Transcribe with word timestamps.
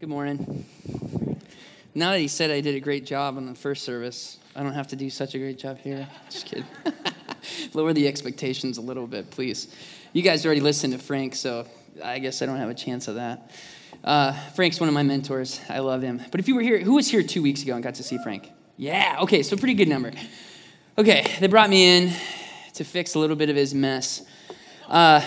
Good 0.00 0.08
morning. 0.08 0.64
Now 1.94 2.10
that 2.10 2.18
he 2.18 2.26
said 2.26 2.50
I 2.50 2.60
did 2.60 2.74
a 2.74 2.80
great 2.80 3.06
job 3.06 3.36
on 3.36 3.46
the 3.46 3.54
first 3.54 3.84
service, 3.84 4.38
I 4.56 4.64
don't 4.64 4.72
have 4.72 4.88
to 4.88 4.96
do 4.96 5.08
such 5.08 5.36
a 5.36 5.38
great 5.38 5.56
job 5.56 5.78
here. 5.78 6.08
Just 6.28 6.46
kidding. 6.46 6.64
Lower 7.74 7.92
the 7.92 8.08
expectations 8.08 8.76
a 8.78 8.80
little 8.80 9.06
bit, 9.06 9.30
please. 9.30 9.72
You 10.12 10.22
guys 10.22 10.44
already 10.44 10.62
listened 10.62 10.94
to 10.94 10.98
Frank, 10.98 11.36
so 11.36 11.68
I 12.02 12.18
guess 12.18 12.42
I 12.42 12.46
don't 12.46 12.56
have 12.56 12.70
a 12.70 12.74
chance 12.74 13.06
of 13.06 13.14
that. 13.14 13.52
Uh, 14.02 14.32
Frank's 14.56 14.80
one 14.80 14.88
of 14.88 14.94
my 14.96 15.04
mentors. 15.04 15.60
I 15.68 15.78
love 15.78 16.02
him. 16.02 16.20
But 16.32 16.40
if 16.40 16.48
you 16.48 16.56
were 16.56 16.62
here, 16.62 16.80
who 16.80 16.94
was 16.94 17.08
here 17.08 17.22
two 17.22 17.40
weeks 17.40 17.62
ago 17.62 17.74
and 17.74 17.82
got 17.82 17.94
to 17.94 18.02
see 18.02 18.18
Frank? 18.18 18.50
Yeah, 18.76 19.18
okay, 19.20 19.44
so 19.44 19.56
pretty 19.56 19.74
good 19.74 19.88
number. 19.88 20.10
Okay, 20.98 21.24
they 21.38 21.46
brought 21.46 21.70
me 21.70 21.98
in 21.98 22.12
to 22.72 22.82
fix 22.82 23.14
a 23.14 23.20
little 23.20 23.36
bit 23.36 23.48
of 23.48 23.54
his 23.54 23.72
mess. 23.72 24.26
Uh, 24.88 25.24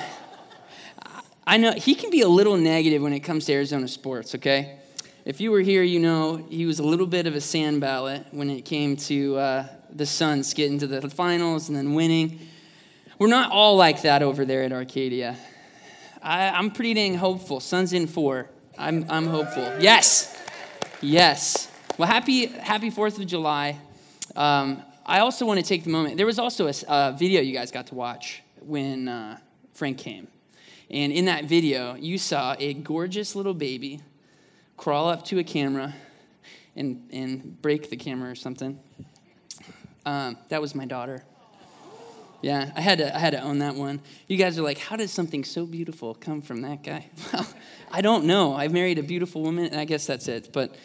I 1.47 1.55
know 1.55 1.71
he 1.71 1.95
can 1.95 2.09
be 2.09 2.21
a 2.21 2.27
little 2.27 2.57
negative 2.57 3.01
when 3.01 3.13
it 3.13 3.21
comes 3.21 3.45
to 3.45 3.53
Arizona 3.53 3.87
sports, 3.87 4.35
okay? 4.35 4.79
If 5.23 5.39
you 5.39 5.49
were 5.49 5.61
here, 5.61 5.81
you 5.81 5.97
know 5.97 6.35
he 6.49 6.65
was 6.65 6.79
a 6.79 6.83
little 6.83 7.07
bit 7.07 7.25
of 7.25 7.35
a 7.35 7.41
Sanballat 7.41 8.27
when 8.31 8.49
it 8.49 8.65
came 8.65 8.97
to 8.97 9.37
uh, 9.37 9.67
the 9.89 10.05
Suns 10.05 10.53
getting 10.53 10.77
to 10.79 10.87
the 10.87 11.09
finals 11.09 11.69
and 11.69 11.77
then 11.77 11.93
winning. 11.93 12.41
We're 13.17 13.29
not 13.29 13.49
all 13.49 13.77
like 13.77 14.01
that 14.01 14.23
over 14.23 14.43
there 14.43 14.63
at 14.63 14.73
Arcadia. 14.73 15.37
I, 16.21 16.59
am 16.59 16.69
pretty 16.69 16.93
dang 16.93 17.15
hopeful. 17.15 17.61
Suns 17.61 17.93
in 17.93 18.07
four. 18.07 18.49
I'm, 18.77 19.05
I'm 19.09 19.27
hopeful. 19.27 19.63
Yes. 19.79 20.37
Yes. 20.99 21.71
Well, 21.97 22.09
happy, 22.09 22.47
happy 22.47 22.91
4th 22.91 23.19
of 23.19 23.25
July. 23.25 23.79
Um, 24.35 24.83
I 25.05 25.19
also 25.19 25.45
want 25.45 25.61
to 25.61 25.65
take 25.65 25.85
the 25.85 25.91
moment. 25.91 26.17
There 26.17 26.25
was 26.25 26.39
also 26.39 26.69
a, 26.89 27.15
video 27.17 27.39
you 27.39 27.53
guys 27.53 27.71
got 27.71 27.87
to 27.87 27.95
watch 27.95 28.43
when 28.59 29.07
uh, 29.07 29.37
Frank 29.71 29.97
came. 29.97 30.27
And 30.89 31.11
in 31.11 31.25
that 31.25 31.45
video, 31.45 31.95
you 31.95 32.17
saw 32.17 32.55
a 32.59 32.73
gorgeous 32.73 33.35
little 33.35 33.53
baby 33.53 34.01
crawl 34.77 35.09
up 35.09 35.25
to 35.25 35.39
a 35.39 35.43
camera 35.43 35.93
and, 36.75 37.07
and 37.11 37.61
break 37.61 37.89
the 37.89 37.97
camera 37.97 38.31
or 38.31 38.35
something. 38.35 38.79
Um, 40.05 40.37
that 40.49 40.61
was 40.61 40.75
my 40.75 40.85
daughter. 40.85 41.23
Yeah, 42.41 42.71
I 42.75 42.81
had, 42.81 42.99
to, 42.99 43.13
I 43.13 43.19
had 43.19 43.31
to 43.31 43.41
own 43.41 43.59
that 43.59 43.75
one. 43.75 43.99
You 44.27 44.37
guys 44.37 44.57
are 44.59 44.61
like, 44.61 44.77
how 44.77 44.95
does 44.95 45.11
something 45.11 45.43
so 45.43 45.65
beautiful 45.65 46.13
come 46.13 46.41
from 46.41 46.61
that 46.61 46.83
guy? 46.83 47.09
Well, 47.33 47.47
I 47.91 48.01
don't 48.01 48.25
know. 48.25 48.55
I 48.55 48.67
married 48.67 48.99
a 48.99 49.03
beautiful 49.03 49.41
woman, 49.41 49.65
and 49.65 49.79
I 49.79 49.85
guess 49.85 50.05
that's 50.05 50.27
it. 50.27 50.51
But, 50.53 50.75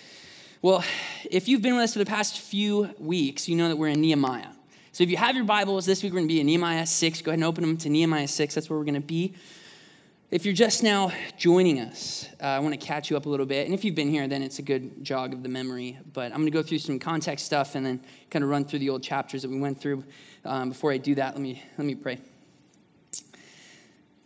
well, 0.62 0.84
if 1.30 1.48
you've 1.48 1.60
been 1.60 1.74
with 1.74 1.84
us 1.84 1.92
for 1.92 1.98
the 1.98 2.06
past 2.06 2.38
few 2.40 2.94
weeks, 2.98 3.48
you 3.48 3.56
know 3.56 3.68
that 3.68 3.76
we're 3.76 3.88
in 3.88 4.00
Nehemiah. 4.00 4.48
So 4.92 5.02
if 5.04 5.10
you 5.10 5.16
have 5.16 5.34
your 5.34 5.44
Bibles, 5.44 5.84
this 5.84 6.02
week 6.02 6.12
we're 6.12 6.20
going 6.20 6.28
to 6.28 6.34
be 6.34 6.40
in 6.40 6.46
Nehemiah 6.46 6.86
6. 6.86 7.22
Go 7.22 7.30
ahead 7.30 7.38
and 7.38 7.44
open 7.44 7.62
them 7.62 7.76
to 7.78 7.88
Nehemiah 7.88 8.28
6. 8.28 8.54
That's 8.54 8.70
where 8.70 8.78
we're 8.78 8.84
going 8.84 8.94
to 8.94 9.00
be. 9.00 9.34
If 10.32 10.46
you're 10.46 10.54
just 10.54 10.82
now 10.82 11.12
joining 11.36 11.78
us, 11.78 12.26
uh, 12.40 12.46
I 12.46 12.58
want 12.60 12.72
to 12.72 12.86
catch 12.86 13.10
you 13.10 13.18
up 13.18 13.26
a 13.26 13.28
little 13.28 13.44
bit. 13.44 13.66
And 13.66 13.74
if 13.74 13.84
you've 13.84 13.94
been 13.94 14.08
here, 14.08 14.26
then 14.26 14.40
it's 14.40 14.60
a 14.60 14.62
good 14.62 15.04
jog 15.04 15.34
of 15.34 15.42
the 15.42 15.48
memory. 15.50 15.98
But 16.14 16.32
I'm 16.32 16.38
going 16.38 16.46
to 16.46 16.50
go 16.50 16.62
through 16.62 16.78
some 16.78 16.98
context 16.98 17.44
stuff 17.44 17.74
and 17.74 17.84
then 17.84 18.00
kind 18.30 18.42
of 18.42 18.48
run 18.48 18.64
through 18.64 18.78
the 18.78 18.88
old 18.88 19.02
chapters 19.02 19.42
that 19.42 19.50
we 19.50 19.60
went 19.60 19.78
through. 19.78 20.04
Um, 20.46 20.70
before 20.70 20.90
I 20.90 20.96
do 20.96 21.14
that, 21.16 21.34
let 21.34 21.42
me, 21.42 21.62
let 21.76 21.86
me 21.86 21.94
pray. 21.94 22.18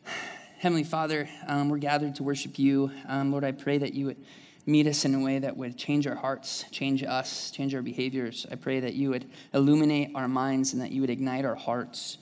Heavenly 0.59 0.85
Father, 0.85 1.29
um, 1.49 1.71
we're 1.71 1.79
gathered 1.79 2.15
to 2.15 2.23
worship 2.23 2.57
you. 2.57 2.93
Um, 3.09 3.33
Lord, 3.33 3.43
I 3.43 3.51
pray 3.51 3.79
that 3.79 3.93
you 3.93 4.07
would 4.07 4.25
meet 4.65 4.87
us 4.87 5.05
in 5.05 5.13
a 5.13 5.19
way 5.19 5.41
that 5.41 5.57
would 5.57 5.77
change 5.77 6.07
our 6.07 6.15
hearts, 6.15 6.67
change 6.71 7.03
us, 7.03 7.51
change 7.51 7.75
our 7.75 7.83
behaviors. 7.83 8.47
I 8.49 8.55
pray 8.55 8.79
that 8.79 8.95
you 8.95 9.11
would 9.11 9.29
illuminate 9.53 10.13
our 10.15 10.29
minds 10.29 10.73
and 10.73 10.81
that 10.83 10.93
you 10.93 11.01
would 11.01 11.11
ignite 11.11 11.45
our 11.45 11.57
hearts. 11.57 12.19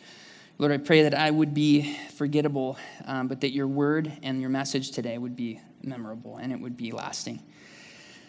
Lord, 0.56 0.70
I 0.70 0.78
pray 0.78 1.02
that 1.02 1.14
I 1.14 1.30
would 1.30 1.52
be 1.52 1.96
forgettable, 2.14 2.78
um, 3.06 3.26
but 3.26 3.40
that 3.40 3.52
your 3.52 3.66
word 3.66 4.12
and 4.22 4.40
your 4.40 4.50
message 4.50 4.92
today 4.92 5.18
would 5.18 5.34
be 5.34 5.60
memorable 5.82 6.36
and 6.36 6.52
it 6.52 6.60
would 6.60 6.76
be 6.76 6.92
lasting. 6.92 7.42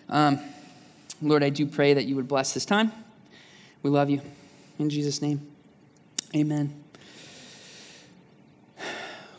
Um, 0.10 0.40
Lord, 1.22 1.44
I 1.44 1.50
do 1.50 1.68
pray 1.68 1.94
that 1.94 2.06
you 2.06 2.16
would 2.16 2.28
bless 2.28 2.54
this 2.54 2.66
time. 2.66 2.92
We 3.84 3.92
love 3.92 4.10
you. 4.10 4.22
In 4.80 4.90
Jesus' 4.90 5.22
name, 5.22 5.48
amen. 6.36 6.74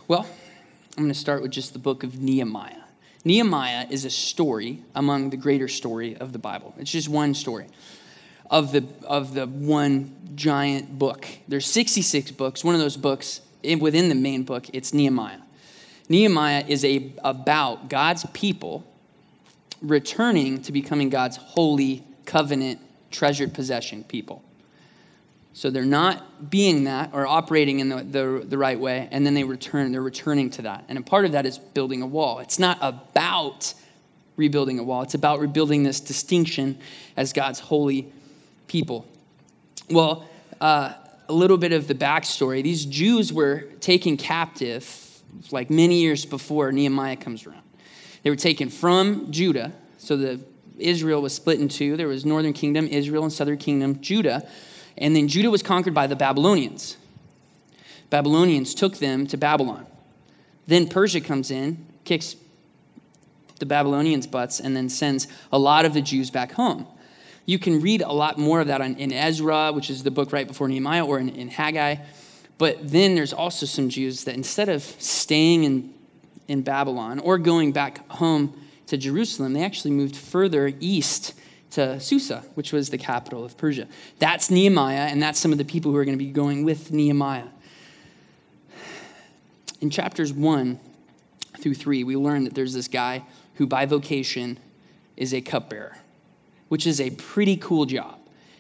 Well, 0.07 0.25
I'm 0.97 1.03
going 1.03 1.13
to 1.13 1.19
start 1.19 1.43
with 1.43 1.51
just 1.51 1.73
the 1.73 1.81
book 1.81 2.05
of 2.05 2.21
Nehemiah. 2.21 2.85
Nehemiah 3.25 3.89
is 3.91 4.05
a 4.05 4.11
story 4.11 4.81
among 4.95 5.31
the 5.31 5.37
greater 5.37 5.67
story 5.67 6.17
of 6.17 6.33
the 6.33 6.39
Bible, 6.39 6.73
it's 6.79 6.93
just 6.93 7.09
one 7.09 7.35
story 7.35 7.67
of 8.51 8.73
the, 8.73 8.85
of 9.05 9.35
the 9.35 9.47
one 9.47 10.15
giant 10.35 10.99
book. 10.99 11.27
There's 11.49 11.67
66 11.67 12.31
books. 12.33 12.63
One 12.63 12.75
of 12.75 12.81
those 12.81 12.97
books, 12.97 13.41
within 13.63 14.09
the 14.09 14.15
main 14.15 14.45
book, 14.45 14.67
it's 14.73 14.93
Nehemiah. 14.93 15.39
Nehemiah 16.09 16.65
is 16.67 16.85
a, 16.85 17.13
about 17.25 17.89
God's 17.89 18.25
people 18.33 18.87
returning 19.83 20.63
to 20.63 20.73
becoming 20.73 21.11
God's 21.11 21.37
holy, 21.37 22.05
covenant, 22.25 22.81
treasured 23.11 23.55
possession 23.55 24.05
people. 24.05 24.43
So 25.53 25.71
they're 25.71 25.85
not 25.85 26.51
being 26.51 26.85
that 26.85 27.11
or 27.15 27.27
operating 27.27 27.81
in 27.81 27.89
the, 27.89 28.03
the, 28.03 28.45
the, 28.47 28.59
right 28.59 28.79
way, 28.79 29.09
and 29.11 29.25
then 29.25 29.33
they 29.33 29.43
return, 29.43 29.91
they're 29.91 30.03
returning 30.03 30.51
to 30.51 30.63
that. 30.63 30.85
And 30.89 30.99
a 30.99 31.03
part 31.03 31.25
of 31.25 31.33
that 31.33 31.47
is 31.47 31.59
building 31.59 32.03
a 32.03 32.07
wall. 32.07 32.41
It's 32.41 32.59
not 32.59 32.79
about 32.83 33.73
rebuilding 34.37 34.79
a 34.79 34.83
wall, 34.83 35.01
it's 35.01 35.15
about 35.15 35.41
rebuilding 35.41 35.83
this 35.83 35.99
distinction 35.99 36.79
as 37.17 37.33
God's 37.33 37.59
holy 37.59 38.13
people. 38.67 39.07
Well, 39.91 40.29
uh, 40.61 40.95
a 41.29 41.33
little 41.33 41.59
bit 41.59 41.73
of 41.73 41.89
the 41.89 41.95
backstory 41.95 42.63
these 42.63 42.85
Jews 42.85 43.33
were 43.33 43.63
taken 43.81 44.17
captive 44.17 45.03
like 45.51 45.71
many 45.71 46.01
years 46.01 46.25
before 46.25 46.73
Nehemiah 46.73 47.17
comes 47.17 47.47
around. 47.47 47.63
They 48.23 48.31
were 48.31 48.37
taken 48.37 48.69
from 48.69 49.31
Judah, 49.31 49.73
so 49.99 50.17
the 50.17 50.41
Israel 50.79 51.23
was 51.23 51.35
split 51.35 51.61
in 51.61 51.69
two. 51.69 51.97
There 51.97 52.09
was 52.09 52.25
northern 52.25 52.53
kingdom, 52.53 52.87
Israel, 52.89 53.23
and 53.23 53.33
southern 53.33 53.59
kingdom, 53.59 54.01
Judah. 54.01 54.47
And 54.99 55.15
then 55.15 55.29
Judah 55.29 55.51
was 55.51 55.63
conquered 55.63 55.95
by 55.95 56.07
the 56.07 56.17
Babylonians. 56.17 56.97
Babylonians 58.11 58.75
took 58.75 58.99
them 58.99 59.27
to 59.29 59.37
Babylon. 59.37 59.87
Then 60.67 60.89
Persia 60.89 61.21
comes 61.21 61.51
in, 61.51 61.87
kicks 62.05 62.37
the 63.59 63.67
Babylonians' 63.67 64.27
butts, 64.27 64.61
and 64.61 64.77
then 64.77 64.89
sends 64.89 65.29
a 65.53 65.59
lot 65.59 65.85
of 65.85 65.95
the 65.95 66.03
Jews 66.03 66.31
back 66.31 66.53
home. 66.53 66.87
You 67.47 67.61
can 67.61 67.81
read 67.81 68.03
a 68.03 68.13
lot 68.13 68.39
more 68.39 68.61
of 68.61 68.67
that 68.67 68.81
in 68.81 69.13
Ezra, 69.13 69.73
which 69.73 69.89
is 69.89 70.03
the 70.03 70.11
book 70.11 70.33
right 70.33 70.47
before 70.47 70.67
Nehemiah, 70.67 71.07
or 71.07 71.21
in, 71.21 71.29
in 71.29 71.49
Haggai. 71.49 71.97
But 72.59 72.91
then 72.91 73.15
there's 73.15 73.33
also 73.33 73.67
some 73.67 73.89
Jews 73.89 74.25
that 74.25 74.35
instead 74.35 74.69
of 74.69 74.83
staying 74.83 75.63
in, 75.65 75.95
in 76.49 76.63
Babylon 76.63 77.21
or 77.21 77.39
going 77.39 77.71
back 77.71 78.07
home 78.11 78.61
to 78.89 78.97
Jerusalem, 78.97 79.53
they 79.53 79.63
actually 79.63 79.93
moved 79.93 80.17
further 80.17 80.73
east 80.81 81.35
to 81.73 82.01
Susa, 82.01 82.43
which 82.55 82.73
was 82.73 82.91
the 82.91 82.99
capital 82.99 83.45
of 83.45 83.57
Persia. 83.57 83.87
That's 84.19 84.51
Nehemiah, 84.51 85.07
and 85.09 85.23
that's 85.23 85.39
some 85.39 85.53
of 85.53 85.59
the 85.59 85.65
people 85.65 85.93
who 85.93 85.99
are 85.99 86.05
going 86.05 86.19
to 86.19 86.25
be 86.25 86.33
going 86.33 86.65
with 86.65 86.91
Nehemiah. 86.91 87.49
In 89.81 89.91
chapters 89.91 90.33
1 90.33 90.81
through 91.61 91.75
3, 91.75 92.03
we 92.03 92.17
learn 92.17 92.45
that 92.45 92.55
there's 92.55 92.73
this 92.73 92.89
guy 92.89 93.23
who, 93.55 93.67
by 93.67 93.87
vocation, 93.87 94.59
is 95.17 95.33
a 95.33 95.41
cupbearer 95.41 95.99
which 96.69 96.87
is 96.87 97.01
a 97.01 97.11
pretty 97.11 97.57
cool 97.57 97.87
job. 97.87 98.19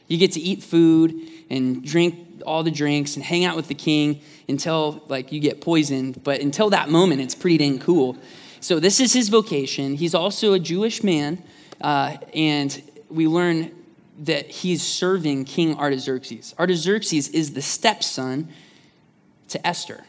You 0.08 0.18
get 0.18 0.32
to 0.32 0.40
eat 0.40 0.62
food 0.62 1.14
and 1.50 1.84
drink 1.84 2.42
all 2.46 2.62
the 2.62 2.70
drinks 2.70 3.16
and 3.16 3.24
hang 3.24 3.44
out 3.44 3.56
with 3.56 3.68
the 3.68 3.74
king 3.74 4.20
until 4.48 5.02
like 5.08 5.32
you 5.32 5.40
get 5.40 5.60
poisoned, 5.60 6.22
but 6.22 6.40
until 6.40 6.70
that 6.70 6.88
moment, 6.88 7.20
it's 7.20 7.34
pretty 7.34 7.58
dang 7.58 7.78
cool. 7.78 8.16
So 8.60 8.80
this 8.80 9.00
is 9.00 9.12
his 9.12 9.28
vocation. 9.28 9.94
He's 9.94 10.14
also 10.14 10.52
a 10.52 10.58
Jewish 10.58 11.02
man, 11.02 11.42
uh, 11.80 12.16
and 12.34 12.82
we 13.08 13.26
learn 13.26 13.72
that 14.20 14.50
he's 14.50 14.82
serving 14.82 15.44
King 15.44 15.76
Artaxerxes. 15.76 16.54
Artaxerxes 16.58 17.28
is 17.28 17.52
the 17.52 17.62
stepson 17.62 18.48
to 19.48 19.66
Esther. 19.66 20.04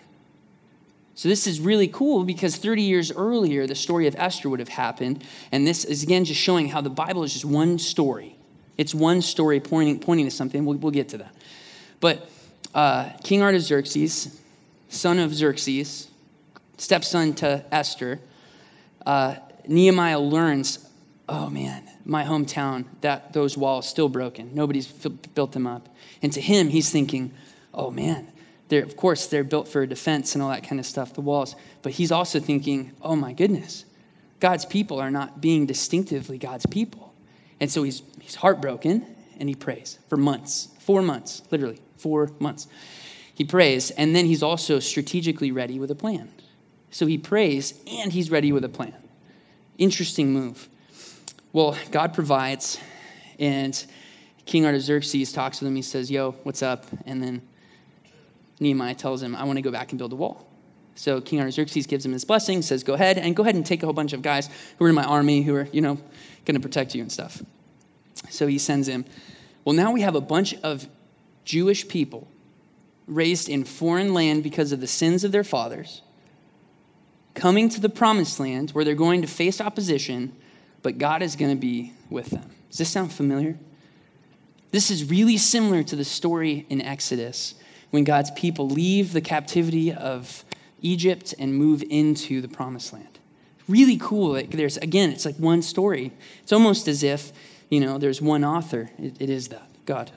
So 1.17 1.27
this 1.29 1.47
is 1.47 1.59
really 1.59 1.87
cool 1.87 2.23
because 2.23 2.57
30 2.57 2.83
years 2.83 3.11
earlier, 3.11 3.65
the 3.65 3.73
story 3.73 4.05
of 4.05 4.15
Esther 4.19 4.49
would 4.49 4.59
have 4.59 4.69
happened. 4.69 5.23
And 5.51 5.65
this 5.65 5.83
is, 5.83 6.03
again, 6.03 6.25
just 6.25 6.39
showing 6.39 6.69
how 6.69 6.79
the 6.79 6.91
Bible 6.91 7.23
is 7.23 7.33
just 7.33 7.43
one 7.43 7.79
story. 7.79 8.37
It's 8.77 8.93
one 8.93 9.23
story 9.23 9.59
pointing, 9.59 9.99
pointing 9.99 10.27
to 10.27 10.31
something. 10.31 10.63
We'll, 10.63 10.77
we'll 10.77 10.91
get 10.91 11.09
to 11.09 11.17
that. 11.17 11.33
But 12.01 12.29
uh, 12.75 13.09
King 13.23 13.41
Artaxerxes, 13.41 14.39
son 14.89 15.17
of 15.17 15.33
Xerxes, 15.33 16.07
stepson 16.77 17.33
to 17.33 17.65
Esther, 17.71 18.19
uh, 19.03 19.37
Nehemiah 19.67 20.19
learns, 20.19 20.87
oh 21.27 21.49
man, 21.49 21.83
my 22.05 22.25
hometown, 22.25 22.85
that 23.01 23.33
those 23.33 23.57
walls 23.57 23.89
still 23.89 24.07
broken. 24.07 24.51
Nobody's 24.53 24.85
built 24.85 25.51
them 25.51 25.65
up. 25.65 25.89
And 26.21 26.31
to 26.33 26.41
him, 26.41 26.67
he's 26.67 26.91
thinking, 26.91 27.33
oh 27.73 27.89
man, 27.89 28.27
they're, 28.69 28.83
of 28.83 28.97
course, 28.97 29.27
they're 29.27 29.43
built 29.43 29.67
for 29.67 29.85
defense 29.85 30.35
and 30.35 30.43
all 30.43 30.49
that 30.49 30.67
kind 30.67 30.79
of 30.79 30.85
stuff, 30.85 31.13
the 31.13 31.21
walls. 31.21 31.55
But 31.81 31.93
he's 31.93 32.11
also 32.11 32.39
thinking, 32.39 32.91
oh 33.01 33.15
my 33.15 33.33
goodness, 33.33 33.85
God's 34.39 34.65
people 34.65 34.99
are 34.99 35.11
not 35.11 35.41
being 35.41 35.65
distinctively 35.65 36.37
God's 36.37 36.65
people. 36.65 37.13
And 37.59 37.71
so 37.71 37.83
he's, 37.83 38.03
he's 38.21 38.35
heartbroken 38.35 39.05
and 39.39 39.49
he 39.49 39.55
prays 39.55 39.99
for 40.09 40.17
months, 40.17 40.69
four 40.79 41.01
months, 41.01 41.41
literally, 41.49 41.79
four 41.97 42.29
months. 42.39 42.67
He 43.33 43.43
prays, 43.43 43.91
and 43.91 44.15
then 44.15 44.25
he's 44.25 44.41
also 44.41 44.79
strategically 44.79 45.51
ready 45.51 45.79
with 45.79 45.91
a 45.91 45.95
plan. 45.95 46.29
So 46.89 47.05
he 47.05 47.17
prays 47.17 47.79
and 47.87 48.11
he's 48.11 48.31
ready 48.31 48.51
with 48.51 48.63
a 48.63 48.69
plan. 48.69 48.95
Interesting 49.77 50.33
move. 50.33 50.67
Well, 51.53 51.77
God 51.91 52.13
provides, 52.13 52.79
and 53.39 53.85
King 54.45 54.65
Artaxerxes 54.65 55.31
talks 55.31 55.59
with 55.59 55.67
him. 55.67 55.75
He 55.75 55.81
says, 55.81 56.09
Yo, 56.09 56.31
what's 56.43 56.63
up? 56.63 56.85
And 57.05 57.21
then 57.21 57.41
Nehemiah 58.59 58.95
tells 58.95 59.21
him, 59.21 59.35
I 59.35 59.43
want 59.43 59.57
to 59.57 59.61
go 59.61 59.71
back 59.71 59.91
and 59.91 59.99
build 59.99 60.13
a 60.13 60.15
wall. 60.15 60.47
So 60.95 61.21
King 61.21 61.39
Artaxerxes 61.39 61.85
gives 61.85 62.05
him 62.05 62.11
his 62.11 62.25
blessing, 62.25 62.61
says, 62.61 62.83
Go 62.83 62.95
ahead, 62.95 63.17
and 63.17 63.35
go 63.35 63.43
ahead 63.43 63.55
and 63.55 63.65
take 63.65 63.83
a 63.83 63.85
whole 63.85 63.93
bunch 63.93 64.13
of 64.13 64.21
guys 64.21 64.49
who 64.79 64.85
are 64.85 64.89
in 64.89 64.95
my 64.95 65.03
army 65.03 65.43
who 65.43 65.55
are, 65.55 65.67
you 65.71 65.81
know, 65.81 65.95
going 66.45 66.55
to 66.55 66.59
protect 66.59 66.95
you 66.95 67.01
and 67.01 67.11
stuff. 67.11 67.41
So 68.29 68.47
he 68.47 68.57
sends 68.57 68.87
him. 68.87 69.05
Well, 69.63 69.75
now 69.75 69.91
we 69.91 70.01
have 70.01 70.15
a 70.15 70.21
bunch 70.21 70.55
of 70.63 70.87
Jewish 71.45 71.87
people 71.87 72.27
raised 73.05 73.47
in 73.47 73.63
foreign 73.63 74.13
land 74.13 74.43
because 74.43 74.71
of 74.71 74.81
the 74.81 74.87
sins 74.87 75.23
of 75.23 75.31
their 75.31 75.43
fathers 75.43 76.01
coming 77.37 77.69
to 77.69 77.79
the 77.79 77.87
promised 77.87 78.39
land 78.39 78.71
where 78.71 78.83
they're 78.83 78.95
going 78.95 79.21
to 79.21 79.27
face 79.27 79.61
opposition, 79.61 80.35
but 80.81 80.97
God 80.97 81.21
is 81.21 81.35
going 81.35 81.51
to 81.51 81.59
be 81.59 81.93
with 82.09 82.31
them. 82.31 82.49
Does 82.69 82.79
this 82.79 82.89
sound 82.89 83.13
familiar? 83.13 83.55
This 84.71 84.89
is 84.89 85.09
really 85.09 85.37
similar 85.37 85.83
to 85.83 85.95
the 85.95 86.03
story 86.03 86.65
in 86.67 86.81
Exodus 86.81 87.53
when 87.91 88.03
God's 88.03 88.31
people 88.31 88.69
leave 88.69 89.13
the 89.13 89.21
captivity 89.21 89.93
of 89.93 90.43
Egypt 90.81 91.33
and 91.39 91.55
move 91.55 91.83
into 91.89 92.41
the 92.41 92.47
promised 92.47 92.93
land. 92.93 93.19
Really 93.67 93.97
cool. 93.97 94.33
Like 94.33 94.51
there's 94.51 94.77
again, 94.77 95.11
it's 95.11 95.25
like 95.25 95.35
one 95.35 95.61
story. 95.61 96.11
It's 96.43 96.53
almost 96.53 96.87
as 96.87 97.03
if, 97.03 97.31
you 97.69 97.79
know, 97.79 97.97
there's 97.97 98.21
one 98.21 98.43
author. 98.43 98.89
it, 98.97 99.15
it 99.19 99.29
is 99.29 99.49
that, 99.49 99.67
God. 99.85 100.11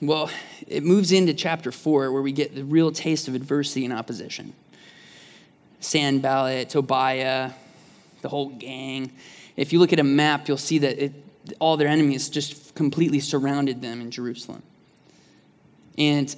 Well, 0.00 0.30
it 0.66 0.82
moves 0.82 1.12
into 1.12 1.32
chapter 1.34 1.70
four 1.70 2.10
where 2.10 2.22
we 2.22 2.32
get 2.32 2.54
the 2.54 2.64
real 2.64 2.90
taste 2.90 3.28
of 3.28 3.34
adversity 3.34 3.84
and 3.84 3.94
opposition. 3.94 4.52
Sanballat, 5.80 6.70
Tobiah, 6.70 7.52
the 8.20 8.28
whole 8.28 8.48
gang. 8.50 9.12
If 9.56 9.72
you 9.72 9.78
look 9.78 9.92
at 9.92 10.00
a 10.00 10.04
map, 10.04 10.48
you'll 10.48 10.56
see 10.56 10.78
that 10.78 10.98
it, 10.98 11.12
all 11.58 11.76
their 11.76 11.88
enemies 11.88 12.28
just 12.28 12.74
completely 12.74 13.20
surrounded 13.20 13.82
them 13.82 14.00
in 14.00 14.10
Jerusalem. 14.10 14.62
And 15.98 16.34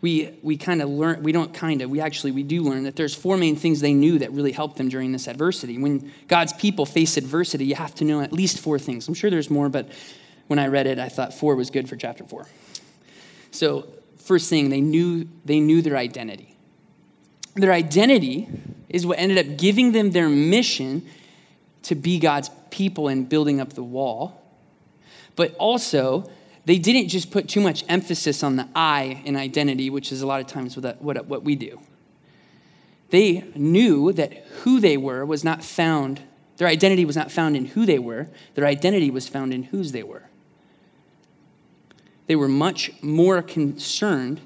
we, 0.00 0.38
we 0.42 0.56
kind 0.56 0.80
of 0.80 0.88
learn, 0.88 1.22
we 1.22 1.32
don't 1.32 1.52
kind 1.52 1.82
of, 1.82 1.90
we 1.90 2.00
actually, 2.00 2.32
we 2.32 2.42
do 2.42 2.62
learn 2.62 2.84
that 2.84 2.96
there's 2.96 3.14
four 3.14 3.36
main 3.36 3.56
things 3.56 3.80
they 3.80 3.92
knew 3.92 4.18
that 4.18 4.32
really 4.32 4.52
helped 4.52 4.76
them 4.76 4.88
during 4.88 5.12
this 5.12 5.28
adversity. 5.28 5.78
When 5.78 6.12
God's 6.26 6.52
people 6.54 6.86
face 6.86 7.16
adversity, 7.16 7.66
you 7.66 7.74
have 7.74 7.94
to 7.96 8.04
know 8.04 8.20
at 8.20 8.32
least 8.32 8.58
four 8.60 8.78
things. 8.78 9.08
I'm 9.08 9.14
sure 9.14 9.30
there's 9.30 9.50
more, 9.50 9.68
but 9.68 9.90
when 10.46 10.58
I 10.58 10.68
read 10.68 10.86
it, 10.86 10.98
I 10.98 11.08
thought 11.08 11.34
four 11.34 11.54
was 11.54 11.70
good 11.70 11.88
for 11.88 11.96
chapter 11.96 12.24
four. 12.24 12.46
So, 13.50 13.88
first 14.16 14.48
thing, 14.48 14.70
they 14.70 14.80
knew, 14.80 15.28
they 15.44 15.60
knew 15.60 15.82
their 15.82 15.96
identity. 15.96 16.56
Their 17.54 17.72
identity 17.72 18.48
is 18.88 19.04
what 19.04 19.18
ended 19.18 19.38
up 19.38 19.58
giving 19.58 19.92
them 19.92 20.12
their 20.12 20.28
mission 20.28 21.06
to 21.82 21.94
be 21.94 22.18
God's 22.18 22.50
people 22.70 23.08
and 23.08 23.28
building 23.28 23.60
up 23.60 23.72
the 23.72 23.82
wall. 23.82 24.42
But 25.36 25.54
also, 25.56 26.30
they 26.64 26.78
didn't 26.78 27.08
just 27.08 27.30
put 27.30 27.48
too 27.48 27.60
much 27.60 27.84
emphasis 27.88 28.42
on 28.42 28.56
the 28.56 28.68
I 28.74 29.22
in 29.24 29.36
identity, 29.36 29.90
which 29.90 30.12
is 30.12 30.22
a 30.22 30.26
lot 30.26 30.40
of 30.40 30.46
times 30.46 30.76
what, 30.76 31.00
what, 31.00 31.26
what 31.26 31.42
we 31.42 31.56
do. 31.56 31.80
They 33.10 33.44
knew 33.54 34.12
that 34.12 34.32
who 34.62 34.80
they 34.80 34.96
were 34.96 35.24
was 35.24 35.42
not 35.42 35.64
found, 35.64 36.20
their 36.58 36.68
identity 36.68 37.04
was 37.04 37.16
not 37.16 37.30
found 37.30 37.56
in 37.56 37.66
who 37.66 37.86
they 37.86 37.98
were, 37.98 38.28
their 38.54 38.66
identity 38.66 39.10
was 39.10 39.28
found 39.28 39.52
in 39.52 39.64
whose 39.64 39.92
they 39.92 40.02
were. 40.02 40.24
They 42.26 42.36
were 42.36 42.48
much 42.48 42.92
more 43.02 43.42
concerned 43.42 44.40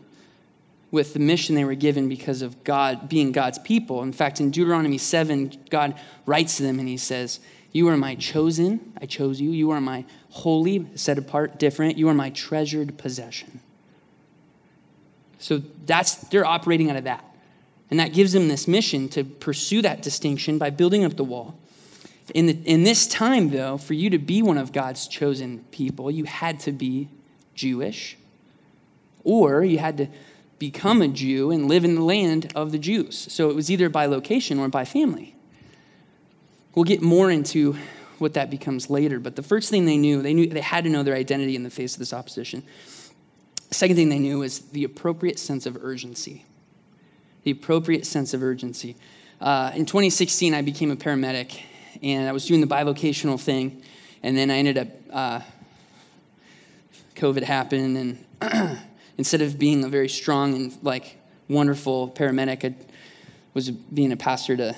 with 0.90 1.12
the 1.12 1.18
mission 1.18 1.56
they 1.56 1.64
were 1.64 1.74
given 1.74 2.08
because 2.08 2.40
of 2.40 2.64
God 2.64 3.08
being 3.08 3.32
God's 3.32 3.58
people. 3.58 4.02
In 4.02 4.12
fact, 4.12 4.40
in 4.40 4.50
Deuteronomy 4.50 4.96
7, 4.96 5.52
God 5.68 6.00
writes 6.24 6.56
to 6.56 6.62
them 6.62 6.78
and 6.78 6.88
he 6.88 6.96
says, 6.96 7.40
You 7.72 7.88
are 7.88 7.96
my 7.96 8.14
chosen, 8.14 8.92
I 9.02 9.06
chose 9.06 9.40
you. 9.40 9.50
You 9.50 9.72
are 9.72 9.80
my 9.80 10.04
holy, 10.34 10.84
set 10.96 11.16
apart, 11.16 11.60
different. 11.60 11.96
You 11.96 12.08
are 12.08 12.14
my 12.14 12.30
treasured 12.30 12.98
possession. 12.98 13.60
So 15.38 15.62
that's 15.86 16.16
they're 16.28 16.44
operating 16.44 16.90
out 16.90 16.96
of 16.96 17.04
that. 17.04 17.24
And 17.88 18.00
that 18.00 18.12
gives 18.12 18.32
them 18.32 18.48
this 18.48 18.66
mission 18.66 19.08
to 19.10 19.22
pursue 19.22 19.80
that 19.82 20.02
distinction 20.02 20.58
by 20.58 20.70
building 20.70 21.04
up 21.04 21.16
the 21.16 21.22
wall. 21.22 21.56
In, 22.34 22.46
the, 22.46 22.58
in 22.64 22.82
this 22.82 23.06
time, 23.06 23.50
though, 23.50 23.76
for 23.76 23.94
you 23.94 24.10
to 24.10 24.18
be 24.18 24.42
one 24.42 24.58
of 24.58 24.72
God's 24.72 25.06
chosen 25.06 25.64
people, 25.70 26.10
you 26.10 26.24
had 26.24 26.58
to 26.60 26.72
be 26.72 27.08
Jewish, 27.54 28.16
or 29.22 29.62
you 29.62 29.78
had 29.78 29.98
to 29.98 30.08
become 30.58 31.00
a 31.00 31.08
Jew 31.08 31.52
and 31.52 31.68
live 31.68 31.84
in 31.84 31.94
the 31.94 32.02
land 32.02 32.50
of 32.56 32.72
the 32.72 32.78
Jews. 32.78 33.32
So 33.32 33.50
it 33.50 33.54
was 33.54 33.70
either 33.70 33.88
by 33.88 34.06
location 34.06 34.58
or 34.58 34.68
by 34.68 34.84
family. 34.84 35.36
We'll 36.74 36.84
get 36.84 37.02
more 37.02 37.30
into 37.30 37.76
what 38.18 38.34
that 38.34 38.50
becomes 38.50 38.90
later, 38.90 39.18
but 39.18 39.36
the 39.36 39.42
first 39.42 39.70
thing 39.70 39.86
they 39.86 39.96
knew, 39.96 40.22
they 40.22 40.34
knew 40.34 40.46
they 40.46 40.60
had 40.60 40.84
to 40.84 40.90
know 40.90 41.02
their 41.02 41.14
identity 41.14 41.56
in 41.56 41.62
the 41.62 41.70
face 41.70 41.94
of 41.94 41.98
this 41.98 42.12
opposition. 42.12 42.62
Second 43.70 43.96
thing 43.96 44.08
they 44.08 44.18
knew 44.18 44.38
was 44.38 44.60
the 44.60 44.84
appropriate 44.84 45.38
sense 45.38 45.66
of 45.66 45.76
urgency. 45.82 46.44
The 47.42 47.50
appropriate 47.50 48.06
sense 48.06 48.32
of 48.32 48.42
urgency. 48.42 48.96
Uh, 49.40 49.72
in 49.74 49.84
2016, 49.84 50.54
I 50.54 50.62
became 50.62 50.90
a 50.90 50.96
paramedic, 50.96 51.60
and 52.02 52.28
I 52.28 52.32
was 52.32 52.46
doing 52.46 52.60
the 52.60 52.66
bivocational 52.66 53.40
thing, 53.40 53.82
and 54.22 54.36
then 54.36 54.50
I 54.50 54.58
ended 54.58 54.78
up, 54.78 54.88
uh, 55.12 55.40
COVID 57.16 57.42
happened, 57.42 58.24
and 58.40 58.78
instead 59.18 59.42
of 59.42 59.58
being 59.58 59.84
a 59.84 59.88
very 59.88 60.08
strong 60.08 60.54
and 60.54 60.78
like 60.82 61.18
wonderful 61.48 62.10
paramedic, 62.10 62.64
I 62.64 62.74
was 63.54 63.70
being 63.70 64.12
a 64.12 64.16
pastor 64.16 64.56
to 64.56 64.76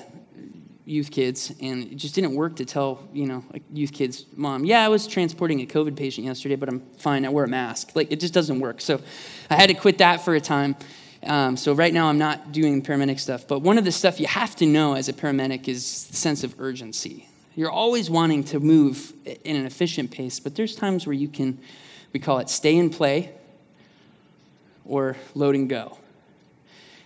youth 0.87 1.11
kids, 1.11 1.53
and 1.61 1.83
it 1.83 1.95
just 1.97 2.15
didn't 2.15 2.33
work 2.33 2.55
to 2.55 2.65
tell 2.65 3.07
you 3.13 3.27
know 3.27 3.43
youth 3.71 3.91
kids, 3.91 4.25
mom, 4.35 4.63
yeah, 4.63 4.85
I 4.85 4.87
was 4.87 5.05
transporting 5.05 5.61
a 5.61 5.65
COVID 5.65 5.95
patient 5.95 6.25
yesterday, 6.25 6.55
but 6.55 6.69
I'm 6.69 6.79
fine. 6.97 7.25
I 7.25 7.29
wear 7.29 7.45
a 7.45 7.47
mask. 7.47 7.91
Like 7.93 8.11
it 8.11 8.19
just 8.19 8.33
doesn't 8.33 8.59
work. 8.59 8.79
So 8.81 9.01
I 9.49 9.55
had 9.55 9.67
to 9.67 9.73
quit 9.73 9.97
that 9.97 10.23
for 10.23 10.33
a 10.35 10.41
time. 10.41 10.75
Um, 11.23 11.57
so 11.57 11.73
right 11.73 11.93
now 11.93 12.07
I'm 12.07 12.17
not 12.17 12.51
doing 12.51 12.81
paramedic 12.81 13.19
stuff. 13.19 13.47
But 13.47 13.59
one 13.59 13.77
of 13.77 13.83
the 13.83 13.91
stuff 13.91 14.19
you 14.19 14.27
have 14.27 14.55
to 14.57 14.65
know 14.65 14.93
as 14.93 15.09
a 15.09 15.13
paramedic 15.13 15.67
is 15.67 16.07
the 16.07 16.15
sense 16.15 16.43
of 16.43 16.55
urgency. 16.59 17.27
You're 17.55 17.71
always 17.71 18.09
wanting 18.09 18.43
to 18.45 18.59
move 18.59 19.13
in 19.25 19.55
an 19.55 19.65
efficient 19.65 20.11
pace, 20.11 20.39
but 20.39 20.55
there's 20.55 20.75
times 20.75 21.05
where 21.05 21.13
you 21.13 21.27
can, 21.27 21.57
we 22.13 22.19
call 22.19 22.37
it 22.37 22.49
stay 22.49 22.77
and 22.77 22.91
play 22.91 23.31
or 24.85 25.17
load 25.33 25.55
and 25.55 25.67
go. 25.67 25.97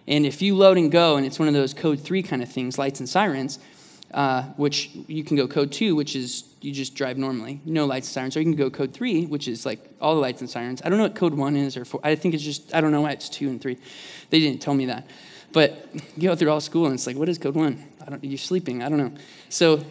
And 0.08 0.26
if 0.26 0.42
you 0.42 0.56
load 0.56 0.78
and 0.78 0.92
go, 0.92 1.16
and 1.16 1.26
it's 1.26 1.40
one 1.40 1.48
of 1.48 1.54
those 1.54 1.74
code 1.74 2.00
three 2.02 2.22
kind 2.22 2.42
of 2.42 2.52
things, 2.52 2.78
lights 2.78 3.00
and 3.00 3.08
sirens, 3.08 3.60
uh, 4.14 4.44
which 4.58 4.90
you 5.08 5.24
can 5.24 5.38
go 5.38 5.48
code 5.48 5.72
two, 5.72 5.96
which 5.96 6.16
is 6.16 6.44
you 6.62 6.72
just 6.72 6.96
drive 6.96 7.18
normally, 7.18 7.62
no 7.66 7.86
lights 7.86 8.08
and 8.08 8.14
sirens, 8.14 8.38
or 8.38 8.42
you 8.42 8.46
can 8.46 8.56
go 8.56 8.70
code 8.70 8.94
three, 8.94 9.26
which 9.26 9.48
is 9.48 9.66
like 9.66 9.80
all 10.00 10.16
the 10.16 10.22
lights 10.22 10.42
and 10.42 10.50
sirens. 10.50 10.82
I 10.84 10.90
don't 10.90 10.98
know 10.98 11.06
what 11.06 11.16
code 11.16 11.34
one 11.34 11.56
is 11.56 11.78
or 11.78 11.86
four. 11.86 12.00
I 12.04 12.16
think 12.16 12.34
it's 12.34 12.44
just, 12.44 12.74
I 12.76 12.82
don't 12.82 12.92
know 12.92 13.02
why 13.02 13.12
it's 13.12 13.30
two 13.30 13.50
and 13.50 13.62
three. 13.62 13.78
They 14.30 14.40
didn't 14.40 14.62
tell 14.62 14.74
me 14.74 14.86
that. 14.88 15.08
But 15.54 15.88
you 16.16 16.30
go 16.30 16.36
through 16.36 16.52
all 16.52 16.62
school 16.62 16.86
and 16.86 16.94
it's 16.94 17.08
like, 17.08 17.18
what 17.18 17.30
is 17.30 17.38
code 17.38 17.56
one? 17.56 17.84
I 18.06 18.10
don't, 18.10 18.24
you're 18.24 18.38
sleeping. 18.38 18.84
I 18.84 18.90
don't 18.90 18.98
know. 18.98 19.12
So, 19.50 19.84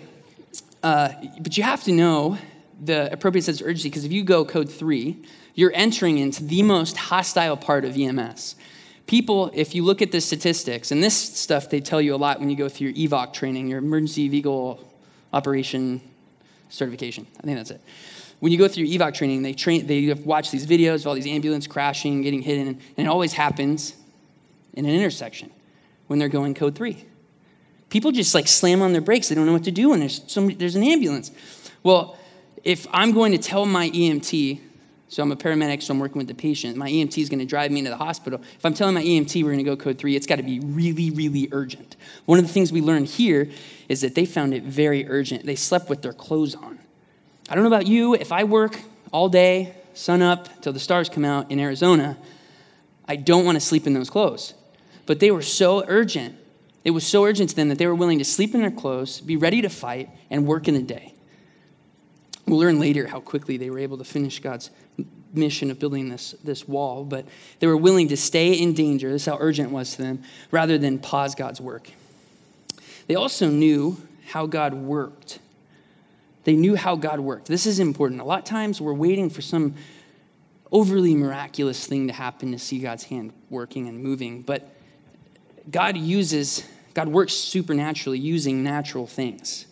uh, 0.83 1.11
but 1.41 1.57
you 1.57 1.63
have 1.63 1.83
to 1.85 1.93
know 1.93 2.39
the 2.83 3.13
appropriate 3.13 3.45
sense 3.45 3.61
of 3.61 3.67
urgency 3.67 3.91
because 3.91 4.05
if 4.05 4.13
you 4.13 4.25
go 4.25 4.45
code 4.45 4.71
three, 4.71 5.23
you're 5.55 5.73
entering 5.75 6.19
into 6.19 6.45
the 6.45 6.63
most 6.63 6.97
hostile 6.97 7.57
part 7.57 7.85
of 7.85 7.97
EMS. 7.97 8.57
People, 9.11 9.51
if 9.55 9.75
you 9.75 9.83
look 9.83 10.03
at 10.03 10.13
the 10.13 10.21
statistics, 10.21 10.93
and 10.93 11.03
this 11.03 11.17
stuff 11.17 11.69
they 11.69 11.81
tell 11.81 12.01
you 12.01 12.15
a 12.15 12.17
lot 12.17 12.39
when 12.39 12.49
you 12.49 12.55
go 12.55 12.69
through 12.69 12.91
your 12.91 13.09
EVOC 13.09 13.33
training, 13.33 13.67
your 13.67 13.81
emergency 13.81 14.29
vehicle 14.29 14.79
operation 15.33 16.01
certification. 16.69 17.27
I 17.39 17.43
think 17.43 17.57
that's 17.57 17.73
it. 17.73 17.81
When 18.39 18.53
you 18.53 18.59
go 18.59 18.69
through 18.69 18.85
your 18.85 19.01
EVOC 19.01 19.15
training, 19.15 19.43
they 19.43 19.53
train, 19.53 19.89
they 19.89 20.15
watch 20.15 20.53
these 20.53 20.65
videos 20.65 21.01
of 21.01 21.09
all 21.09 21.15
these 21.15 21.27
ambulance 21.27 21.67
crashing, 21.67 22.23
getting 22.23 22.41
hit, 22.41 22.65
and 22.65 22.81
it 22.97 23.09
always 23.09 23.33
happens 23.33 23.97
in 24.75 24.87
an 24.87 24.95
intersection 24.95 25.51
when 26.07 26.21
they're 26.21 26.29
going 26.29 26.55
code 26.55 26.77
three. 26.77 27.05
People 27.89 28.13
just 28.13 28.33
like 28.33 28.47
slam 28.47 28.81
on 28.81 28.93
their 28.93 29.01
brakes. 29.01 29.29
They 29.29 29.35
don't 29.35 29.45
know 29.45 29.53
what 29.53 29.65
to 29.65 29.73
do 29.73 29.89
when 29.89 29.99
there's 29.99 30.23
somebody, 30.29 30.55
there's 30.55 30.77
an 30.77 30.85
ambulance. 30.85 31.33
Well, 31.83 32.17
if 32.63 32.87
I'm 32.93 33.11
going 33.11 33.33
to 33.33 33.39
tell 33.39 33.67
my 33.67 33.91
EMT 33.91 34.61
so 35.11 35.25
I'm 35.25 35.33
a 35.33 35.37
paramedic, 35.37 35.83
so 35.83 35.93
I'm 35.93 35.99
working 35.99 36.19
with 36.19 36.29
the 36.29 36.35
patient. 36.35 36.77
My 36.77 36.89
EMT 36.89 37.19
is 37.19 37.29
going 37.29 37.41
to 37.41 37.45
drive 37.45 37.73
me 37.73 37.81
into 37.81 37.91
the 37.91 37.97
hospital. 37.97 38.41
If 38.41 38.65
I'm 38.65 38.75
telling 38.75 38.95
my 38.95 39.03
EMT 39.03 39.43
we're 39.43 39.51
going 39.51 39.59
to 39.59 39.65
go 39.65 39.77
code 39.77 39.99
three, 39.99 40.15
it's 40.15 40.27
got 40.27 40.37
to 40.37 40.45
be 40.45 40.61
really, 40.61 41.11
really 41.11 41.49
urgent. 41.51 41.97
One 42.27 42.39
of 42.39 42.47
the 42.47 42.53
things 42.53 42.71
we 42.71 42.81
learned 42.81 43.09
here 43.09 43.51
is 43.89 44.03
that 44.03 44.15
they 44.15 44.25
found 44.25 44.55
it 44.55 44.63
very 44.63 45.09
urgent. 45.09 45.45
They 45.45 45.57
slept 45.57 45.91
with 45.91 46.03
their 46.03 46.13
clothes 46.13 46.55
on. 46.55 46.79
I 47.49 47.57
don't 47.57 47.65
know 47.65 47.69
about 47.69 47.89
you, 47.89 48.15
if 48.15 48.31
I 48.31 48.45
work 48.45 48.79
all 49.13 49.29
day, 49.29 49.75
sun 49.95 50.23
up 50.23 50.63
till 50.63 50.73
the 50.73 50.79
stars 50.79 51.09
come 51.09 51.25
out 51.25 51.51
in 51.51 51.59
Arizona, 51.59 52.17
I 53.09 53.17
don't 53.17 53.45
want 53.45 53.57
to 53.57 53.61
sleep 53.61 53.89
in 53.89 53.95
those 53.95 54.11
clothes. 54.11 54.55
But 55.07 55.19
they 55.19 55.33
were 55.33 55.43
so 55.43 55.85
urgent. 55.89 56.37
It 56.85 56.93
was 56.93 57.05
so 57.05 57.25
urgent 57.25 57.51
to 57.51 57.57
them 57.57 57.69
that 57.71 57.79
they 57.79 57.89
were 57.89 57.97
willing 57.97 58.21
to 58.21 58.25
sleep 58.25 58.55
in 58.55 58.61
their 58.61 58.71
clothes, 58.71 59.21
be 59.21 59.37
ready 59.37 59.61
to 59.63 59.69
fight, 59.69 60.09
and 60.31 60.47
work 60.47 60.69
in 60.69 60.75
the 60.75 60.83
day. 60.83 61.15
We'll 62.47 62.59
learn 62.59 62.81
later 62.81 63.07
how 63.07 63.21
quickly 63.21 63.57
they 63.57 63.71
were 63.71 63.79
able 63.79 63.99
to 63.99 64.05
finish 64.05 64.41
God's 64.41 64.71
mission 65.33 65.71
of 65.71 65.79
building 65.79 66.09
this, 66.09 66.35
this 66.45 66.67
wall, 66.67 67.05
but 67.05 67.25
they 67.59 67.67
were 67.67 67.77
willing 67.77 68.09
to 68.09 68.17
stay 68.17 68.53
in 68.53 68.73
danger. 68.75 69.11
This 69.11 69.23
is 69.23 69.27
how 69.27 69.39
urgent 69.41 69.71
it 69.71 69.73
was 69.73 69.97
to 69.97 70.03
them, 70.03 70.23
rather 70.51 70.79
than 70.79 70.99
pause 70.99 71.35
God's 71.35 71.61
work. 71.61 71.91
They 73.07 73.15
also 73.15 73.49
knew 73.49 73.97
how 74.27 74.47
God 74.47 74.75
worked. 74.75 75.39
They 76.45 76.55
knew 76.55 76.77
how 76.77 76.97
God 76.97 77.21
worked. 77.21 77.47
This 77.47 77.67
is 77.67 77.81
important. 77.81 78.21
A 78.21 78.25
lot 78.25 78.39
of 78.41 78.45
times 78.45 78.81
we're 78.81 78.95
waiting 78.95 79.31
for 79.31 79.43
some 79.43 79.75
overly 80.73 81.15
miraculous 81.15 81.87
thing 81.87 82.07
to 82.07 82.13
happen 82.13 82.53
to 82.53 82.59
see 82.59 82.79
God's 82.79 83.05
hand 83.05 83.33
working 83.51 83.89
and 83.89 84.03
moving, 84.03 84.43
but 84.43 84.75
God 85.71 85.97
uses, 85.97 86.65
God 86.95 87.09
works 87.09 87.35
supernaturally 87.35 88.19
using 88.19 88.63
natural 88.63 89.07
things. 89.07 89.67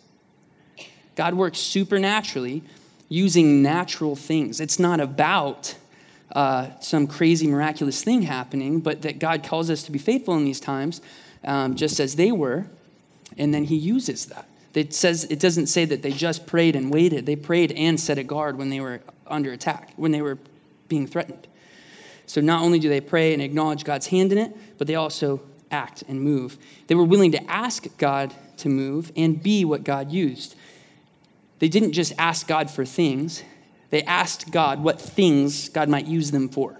God 1.15 1.33
works 1.33 1.59
supernaturally 1.59 2.63
using 3.09 3.61
natural 3.61 4.15
things. 4.15 4.61
It's 4.61 4.79
not 4.79 4.99
about 4.99 5.75
uh, 6.31 6.69
some 6.79 7.07
crazy 7.07 7.47
miraculous 7.47 8.03
thing 8.03 8.21
happening, 8.21 8.79
but 8.79 9.01
that 9.01 9.19
God 9.19 9.43
calls 9.43 9.69
us 9.69 9.83
to 9.83 9.91
be 9.91 9.99
faithful 9.99 10.35
in 10.35 10.45
these 10.45 10.59
times, 10.59 11.01
um, 11.43 11.75
just 11.75 11.99
as 11.99 12.15
they 12.15 12.31
were, 12.31 12.67
and 13.37 13.53
then 13.53 13.63
He 13.65 13.75
uses 13.75 14.27
that. 14.27 14.47
It 14.75 14.93
says 14.93 15.25
it 15.25 15.39
doesn't 15.39 15.67
say 15.67 15.85
that 15.85 16.03
they 16.03 16.11
just 16.11 16.45
prayed 16.45 16.75
and 16.75 16.93
waited. 16.93 17.25
They 17.25 17.35
prayed 17.35 17.71
and 17.71 17.99
set 17.99 18.19
a 18.19 18.23
guard 18.23 18.57
when 18.57 18.69
they 18.69 18.79
were 18.79 19.01
under 19.25 19.51
attack, 19.51 19.91
when 19.95 20.11
they 20.11 20.21
were 20.21 20.37
being 20.87 21.07
threatened. 21.07 21.47
So 22.27 22.41
not 22.41 22.61
only 22.61 22.77
do 22.77 22.89
they 22.89 23.01
pray 23.01 23.33
and 23.33 23.41
acknowledge 23.41 23.83
God's 23.83 24.07
hand 24.07 24.31
in 24.31 24.37
it, 24.37 24.55
but 24.77 24.85
they 24.85 24.95
also 24.95 25.41
act 25.71 26.03
and 26.07 26.21
move. 26.21 26.57
They 26.85 26.95
were 26.95 27.03
willing 27.03 27.31
to 27.31 27.43
ask 27.49 27.85
God 27.97 28.33
to 28.57 28.69
move 28.69 29.11
and 29.15 29.41
be 29.41 29.65
what 29.65 29.83
God 29.83 30.11
used. 30.11 30.55
They 31.59 31.67
didn't 31.67 31.91
just 31.91 32.13
ask 32.17 32.47
God 32.47 32.71
for 32.71 32.85
things, 32.85 33.43
they 33.89 34.03
asked 34.03 34.51
God 34.51 34.83
what 34.83 35.01
things 35.01 35.69
God 35.69 35.89
might 35.89 36.07
use 36.07 36.31
them 36.31 36.49
for. 36.49 36.79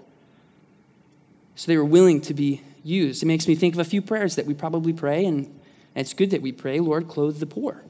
So 1.56 1.66
they 1.66 1.76
were 1.76 1.84
willing 1.84 2.20
to 2.22 2.34
be 2.34 2.62
used. 2.82 3.22
It 3.22 3.26
makes 3.26 3.46
me 3.46 3.54
think 3.54 3.74
of 3.74 3.80
a 3.80 3.84
few 3.84 4.00
prayers 4.00 4.36
that 4.36 4.46
we 4.46 4.54
probably 4.54 4.92
pray, 4.92 5.26
and 5.26 5.60
it's 5.94 6.14
good 6.14 6.30
that 6.30 6.40
we 6.40 6.52
pray 6.52 6.80
Lord, 6.80 7.08
clothe 7.08 7.38
the 7.38 7.46
poor, 7.46 7.82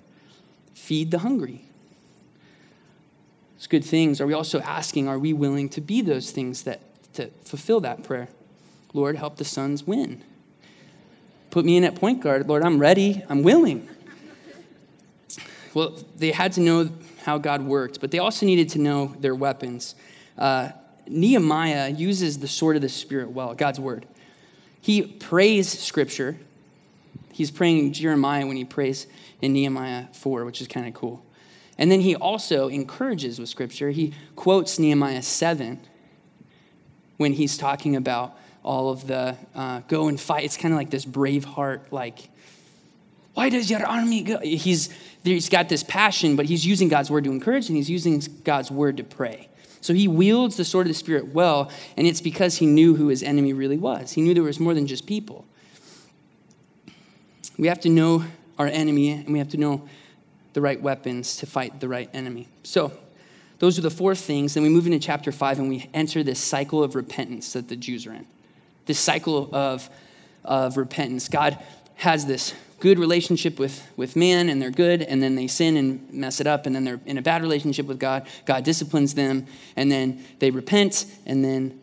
feed 0.75 1.11
the 1.11 1.18
hungry. 1.20 1.64
It's 3.56 3.66
good 3.66 3.85
things. 3.85 4.20
Are 4.23 4.26
we 4.26 4.32
also 4.32 4.61
asking, 4.61 5.06
are 5.06 5.18
we 5.18 5.35
willing 5.35 5.68
to 5.70 5.82
be 5.82 6.00
those 6.00 6.30
things 6.30 6.62
that 6.62 6.80
to 7.12 7.28
fulfill 7.44 7.80
that 7.80 8.02
prayer? 8.02 8.28
Lord, 8.94 9.16
help 9.16 9.37
the 9.37 9.44
Suns 9.44 9.87
win. 9.87 10.25
Put 11.50 11.64
me 11.64 11.76
in 11.76 11.85
at 11.85 11.94
point 11.94 12.23
guard. 12.23 12.49
Lord, 12.49 12.62
I'm 12.62 12.78
ready. 12.78 13.23
I'm 13.28 13.42
willing. 13.42 13.88
Well, 15.75 15.99
they 16.17 16.33
had 16.33 16.53
to 16.55 16.61
know 16.61 16.91
how 17.25 17.39
God 17.39 17.62
worked, 17.62 18.00
but 18.00 18.11
they 18.11 18.19
also 18.19 18.47
needed 18.47 18.71
to 18.71 18.79
know 18.79 19.15
their 19.21 19.35
weapons. 19.35 19.95
Uh, 20.37 20.71
Nehemiah 21.07 21.91
uses 21.91 22.39
the 22.39 22.49
sword 22.49 22.77
of 22.77 22.83
the 22.83 22.89
Spirit 22.89 23.31
well, 23.31 23.55
God's 23.55 23.79
word. 23.79 24.07
He 24.81 25.03
prays 25.03 25.69
scripture. 25.79 26.37
He's 27.33 27.50
praying 27.50 27.93
Jeremiah 27.93 28.47
when 28.47 28.57
he 28.57 28.65
prays 28.65 29.07
in 29.41 29.53
Nehemiah 29.53 30.07
4, 30.12 30.45
which 30.45 30.61
is 30.61 30.69
kind 30.69 30.87
of 30.87 30.95
cool. 30.95 31.25
And 31.79 31.91
then 31.91 32.00
he 32.00 32.15
also 32.15 32.69
encourages 32.69 33.39
with 33.39 33.49
scripture. 33.49 33.91
He 33.91 34.12
quotes 34.37 34.79
Nehemiah 34.79 35.23
7 35.23 35.81
when 37.17 37.33
he's 37.33 37.57
talking 37.57 37.97
about 37.97 38.37
all 38.62 38.91
of 38.91 39.07
the 39.07 39.37
uh, 39.55 39.81
go 39.89 40.09
and 40.09 40.21
fight. 40.21 40.45
It's 40.45 40.57
kind 40.57 40.75
of 40.75 40.79
like 40.79 40.91
this 40.91 41.05
brave 41.05 41.45
heart, 41.45 41.93
like, 41.93 42.29
why 43.35 43.49
does 43.49 43.71
your 43.71 43.87
army 43.87 44.23
go? 44.23 44.39
He's 44.39 44.91
he's 45.23 45.49
got 45.49 45.69
this 45.69 45.83
passion, 45.83 46.37
but 46.37 46.47
he's 46.47 46.67
using 46.67 46.89
God's 46.89 47.11
word 47.11 47.25
to 47.25 47.31
encourage 47.31 47.69
and 47.69 47.77
he's 47.77 47.91
using 47.91 48.21
God's 48.45 48.71
word 48.71 48.97
to 48.97 49.05
pray. 49.05 49.49
So 49.81 49.95
he 49.95 50.09
wields 50.09 50.57
the 50.57 50.65
sword 50.65 50.87
of 50.87 50.91
the 50.91 50.99
Spirit 50.99 51.29
well, 51.33 51.71
and 51.97 52.07
it's 52.07 52.21
because 52.21 52.57
he 52.57 52.67
knew 52.67 52.95
who 52.95 53.09
his 53.09 53.23
enemy 53.23 53.53
really 53.53 53.79
was. 53.79 54.13
He 54.13 54.21
knew 54.21 54.35
there 54.35 54.43
was 54.43 54.61
more 54.61 54.75
than 54.75 54.87
just 54.87 55.07
people. 55.07 55.47
We 57.57 57.69
have 57.69 57.81
to 57.81 57.89
know 57.89 58.25
our 58.59 58.67
enemy, 58.67 59.11
and 59.11 59.33
we 59.33 59.39
have 59.39 59.49
to 59.51 59.57
know 59.57 59.89
the 60.53 60.61
right 60.61 60.81
weapons 60.81 61.37
to 61.39 61.47
fight 61.47 61.81
the 61.81 61.89
right 61.89 62.11
enemy. 62.13 62.49
So, 62.63 62.93
those 63.59 63.79
are 63.79 63.83
the 63.83 63.91
four 63.91 64.15
things. 64.15 64.55
Then 64.55 64.63
we 64.63 64.69
move 64.71 64.87
into 64.87 64.99
chapter 64.99 65.33
five, 65.33 65.59
and 65.59 65.69
we 65.69 65.89
enter 65.95 66.23
this 66.23 66.41
cycle 66.41 66.83
of 66.83 66.95
repentance 66.95 67.53
that 67.55 67.69
the 67.69 67.77
Jews 67.77 68.07
are 68.07 68.13
in. 68.13 68.27
This 68.87 68.99
cycle 68.99 69.49
of, 69.53 69.89
of 70.45 70.77
repentance. 70.77 71.29
God 71.29 71.59
has 71.97 72.27
this 72.27 72.55
good 72.81 72.99
relationship 72.99 73.59
with, 73.59 73.87
with 73.97 74.17
man 74.17 74.49
and 74.49 74.61
they're 74.61 74.71
good, 74.71 75.03
and 75.03 75.23
then 75.23 75.37
they 75.37 75.47
sin 75.47 75.77
and 75.77 76.13
mess 76.13 76.41
it 76.41 76.47
up, 76.47 76.67
and 76.67 76.75
then 76.75 76.85
they're 76.85 77.01
in 77.07 77.19
a 77.19 77.23
bad 77.23 77.43
relationship 77.43 77.87
with 77.87 77.99
God. 77.99 78.27
God 78.47 78.65
disciplines 78.65 79.15
them, 79.15 79.47
and 79.77 79.93
then 79.93 80.25
they 80.39 80.51
repent, 80.51 81.07
and 81.27 81.45
then 81.45 81.81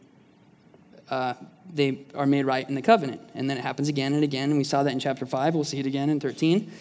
uh, 1.10 1.36
they 1.74 2.00
are 2.16 2.26
made 2.26 2.46
right 2.46 2.68
in 2.68 2.76
the 2.76 2.82
covenant. 2.82 3.22
And 3.36 3.50
then 3.50 3.58
it 3.58 3.62
happens 3.62 3.88
again 3.88 4.14
and 4.14 4.24
again, 4.24 4.50
and 4.50 4.58
we 4.58 4.64
saw 4.64 4.84
that 4.84 4.92
in 4.92 5.00
chapter 5.00 5.26
5. 5.26 5.56
We'll 5.56 5.64
see 5.64 5.80
it 5.80 5.86
again 5.86 6.10
in 6.10 6.20
13. 6.20 6.72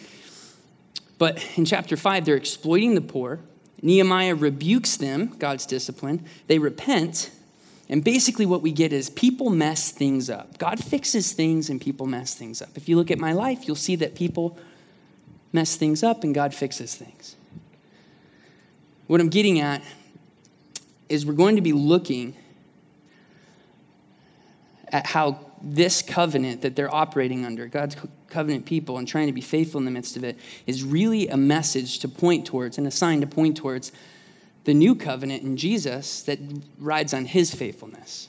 But 1.19 1.45
in 1.57 1.65
chapter 1.65 1.97
5, 1.97 2.25
they're 2.25 2.37
exploiting 2.37 2.95
the 2.95 3.01
poor. 3.01 3.41
Nehemiah 3.83 4.35
rebukes 4.35 4.97
them, 4.97 5.35
God's 5.39 5.67
discipline. 5.67 6.25
They 6.47 6.59
repent, 6.59 7.31
and 7.89 8.03
basically, 8.03 8.47
what 8.47 8.63
we 8.63 8.73
get 8.73 8.93
is 8.93 9.09
people 9.09 9.51
mess 9.51 9.93
things 9.93 10.29
up. 10.29 10.59
God 10.59 10.83
fixes 10.83 11.33
things 11.33 11.71
and 11.71 11.81
people 11.81 12.07
mess 12.07 12.35
things 12.35 12.61
up. 12.61 12.71
If 12.75 12.89
you 12.89 12.97
look 12.97 13.13
at 13.13 13.19
my 13.19 13.33
life, 13.33 13.69
you'll 13.69 13.77
see 13.77 13.95
that 13.97 14.17
people 14.17 14.59
mess 15.53 15.77
things 15.77 16.03
up 16.03 16.25
and 16.25 16.35
God 16.35 16.53
fixes 16.53 16.97
things. 16.97 17.37
What 19.07 19.21
I'm 19.21 19.29
getting 19.29 19.61
at 19.61 19.83
is 21.09 21.25
we're 21.25 21.35
going 21.35 21.57
to 21.57 21.63
be 21.63 21.73
looking 21.73 22.35
at 24.89 25.07
how 25.07 25.39
this 25.63 26.03
covenant 26.03 26.63
that 26.63 26.75
they're 26.75 26.93
operating 26.93 27.45
under, 27.45 27.67
God's 27.67 27.97
covenant 28.29 28.67
people, 28.67 28.99
and 28.99 29.07
trying 29.07 29.29
to 29.29 29.33
be 29.33 29.41
faithful 29.41 29.79
in 29.79 29.85
the 29.85 29.93
midst 29.93 30.17
of 30.17 30.25
it, 30.25 30.37
is 30.67 30.83
really 30.83 31.29
a 31.29 31.37
message 31.37 32.01
to 32.01 32.09
point 32.09 32.47
towards 32.47 32.79
and 32.79 32.87
a 32.87 32.91
sign 32.91 33.21
to 33.21 33.29
point 33.29 33.57
towards 33.57 33.93
the 34.67 34.75
new 34.75 34.97
covenant 34.97 35.45
in 35.45 35.57
Jesus 35.57 36.23
that 36.25 36.41
rides 36.79 37.15
on 37.15 37.25
his 37.25 37.55
faithfulness. 37.55 38.29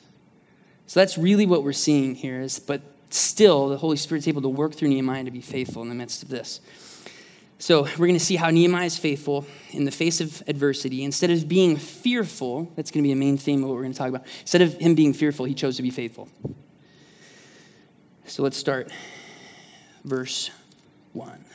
So 0.85 0.99
that's 0.99 1.17
really 1.17 1.47
what 1.47 1.63
we're 1.63 1.73
seeing 1.73 2.13
here 2.13 2.39
is 2.39 2.59
but 2.59 2.81
still 3.09 3.69
the 3.69 3.77
Holy 3.77 3.97
Spirit's 3.97 4.27
able 4.27 4.43
to 4.43 4.49
work 4.49 4.75
through 4.75 4.89
Nehemiah 4.89 5.23
to 5.23 5.31
be 5.31 5.41
faithful 5.41 5.81
in 5.81 5.89
the 5.89 5.95
midst 5.95 6.21
of 6.21 6.29
this. 6.29 6.61
So 7.57 7.83
we're 7.97 8.05
going 8.05 8.13
to 8.13 8.19
see 8.19 8.35
how 8.35 8.51
Nehemiah 8.51 8.85
is 8.85 8.99
faithful 8.99 9.47
in 9.71 9.83
the 9.83 9.91
face 9.91 10.21
of 10.21 10.43
adversity. 10.47 11.03
Instead 11.03 11.31
of 11.31 11.47
being 11.47 11.75
fearful, 11.75 12.71
that's 12.75 12.91
going 12.91 13.03
to 13.03 13.07
be 13.07 13.13
a 13.13 13.15
main 13.15 13.39
theme 13.39 13.63
of 13.63 13.69
what 13.69 13.75
we're 13.75 13.81
going 13.81 13.93
to 13.93 13.97
talk 13.97 14.09
about. 14.09 14.27
Instead 14.41 14.61
of 14.61 14.75
him 14.75 14.93
being 14.93 15.13
fearful, 15.13 15.45
he 15.45 15.55
chose 15.55 15.75
to 15.77 15.81
be 15.81 15.89
faithful. 15.89 16.29
So 18.27 18.43
let's 18.43 18.57
start 18.57 18.91
verse 20.03 20.51
1. 21.13 21.45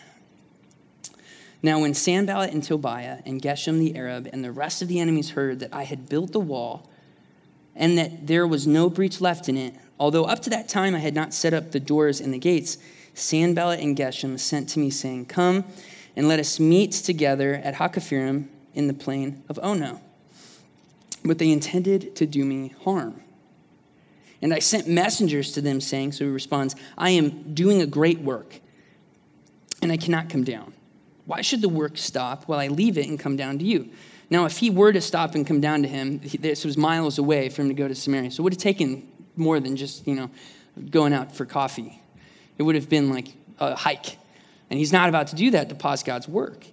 Now, 1.63 1.81
when 1.81 1.95
Sanballat 1.95 2.53
and 2.53 2.63
Tobiah 2.63 3.19
and 3.25 3.41
Geshem 3.41 3.79
the 3.79 3.97
Arab 3.97 4.29
and 4.33 4.43
the 4.43 4.51
rest 4.51 4.83
of 4.83 4.89
the 4.89 4.99
enemies 4.99 5.31
heard 5.31 5.61
that 5.61 5.73
I 5.73 5.85
had 5.85 6.09
built 6.09 6.33
the 6.33 6.41
wall 6.41 6.91
and 7.77 7.97
that 7.99 8.27
there 8.27 8.47
was 8.47 8.67
no 8.67 8.91
breach 8.91 9.21
left 9.21 9.49
in 9.49 9.57
it, 9.57 9.75
although 9.99 10.25
up 10.25 10.43
to 10.43 10.51
that 10.51 10.69
time 10.69 10.95
I 10.95 10.99
had 10.99 11.15
not 11.15 11.33
set 11.33 11.55
up 11.55 11.71
the 11.71 11.81
doors 11.81 12.21
and 12.21 12.35
the 12.35 12.39
gates, 12.39 12.79
Sanballat 13.15 13.81
and 13.81 13.97
Geshem 13.97 14.39
sent 14.41 14.71
to 14.71 14.81
me, 14.81 14.91
saying, 14.91 15.27
Come 15.27 15.65
and 16.17 16.27
let 16.27 16.41
us 16.41 16.59
meet 16.59 16.93
together 16.93 17.55
at 17.55 17.75
Hakkephirim 17.75 18.49
in 18.75 18.89
the 18.89 18.95
plain 18.95 19.43
of 19.49 19.59
Ono. 19.63 20.01
But 21.25 21.39
they 21.39 21.51
intended 21.51 22.17
to 22.17 22.27
do 22.27 22.45
me 22.45 22.75
harm. 22.83 23.21
And 24.41 24.53
I 24.53 24.59
sent 24.59 24.89
messengers 24.89 25.53
to 25.53 25.61
them, 25.61 25.81
saying, 25.81 26.13
So 26.13 26.25
he 26.25 26.31
responds, 26.31 26.75
I 26.99 27.11
am 27.11 27.55
doing 27.55 27.81
a 27.81 27.87
great 27.87 28.19
work, 28.19 28.59
and 29.81 29.93
I 29.93 29.97
cannot 29.97 30.29
come 30.29 30.43
down. 30.43 30.75
Why 31.27 31.41
should 31.41 31.63
the 31.63 31.69
work 31.69 31.97
stop 31.97 32.45
while 32.45 32.59
I 32.59 32.69
leave 32.69 32.99
it 32.99 33.09
and 33.09 33.19
come 33.19 33.37
down 33.37 33.59
to 33.59 33.65
you? 33.65 33.91
Now, 34.31 34.47
if 34.47 34.59
he 34.59 34.71
were 34.71 34.93
to 34.93 35.01
stop 35.01 35.35
and 35.35 35.47
come 35.47 35.61
down 35.61 35.83
to 35.83 35.89
him, 35.89 36.21
this 36.41 36.65
was 36.65 36.77
miles 36.77 37.19
away 37.19 37.49
for 37.49 37.63
him 37.63 37.69
to 37.69 37.75
go 37.75 37.87
to 37.87 37.95
Samaria. 37.95 38.31
So 38.31 38.41
it 38.41 38.45
would 38.45 38.55
have 38.55 38.63
taken 38.63 39.07
more 39.37 39.61
than 39.61 39.77
just, 39.77 40.07
you 40.07 40.15
know, 40.15 40.31
going 40.91 41.13
out 41.13 41.35
for 41.37 41.45
coffee. 41.45 42.01
It 42.59 42.63
would 42.63 42.75
have 42.75 42.89
been 42.89 43.11
like 43.11 43.29
a 43.59 43.75
hike. 43.77 44.17
And 44.71 44.79
he's 44.79 44.93
not 44.93 45.09
about 45.09 45.29
to 45.29 45.37
do 45.37 45.51
that 45.51 45.69
to 45.69 45.75
pause 45.75 46.03
God's 46.03 46.27
work. 46.27 46.65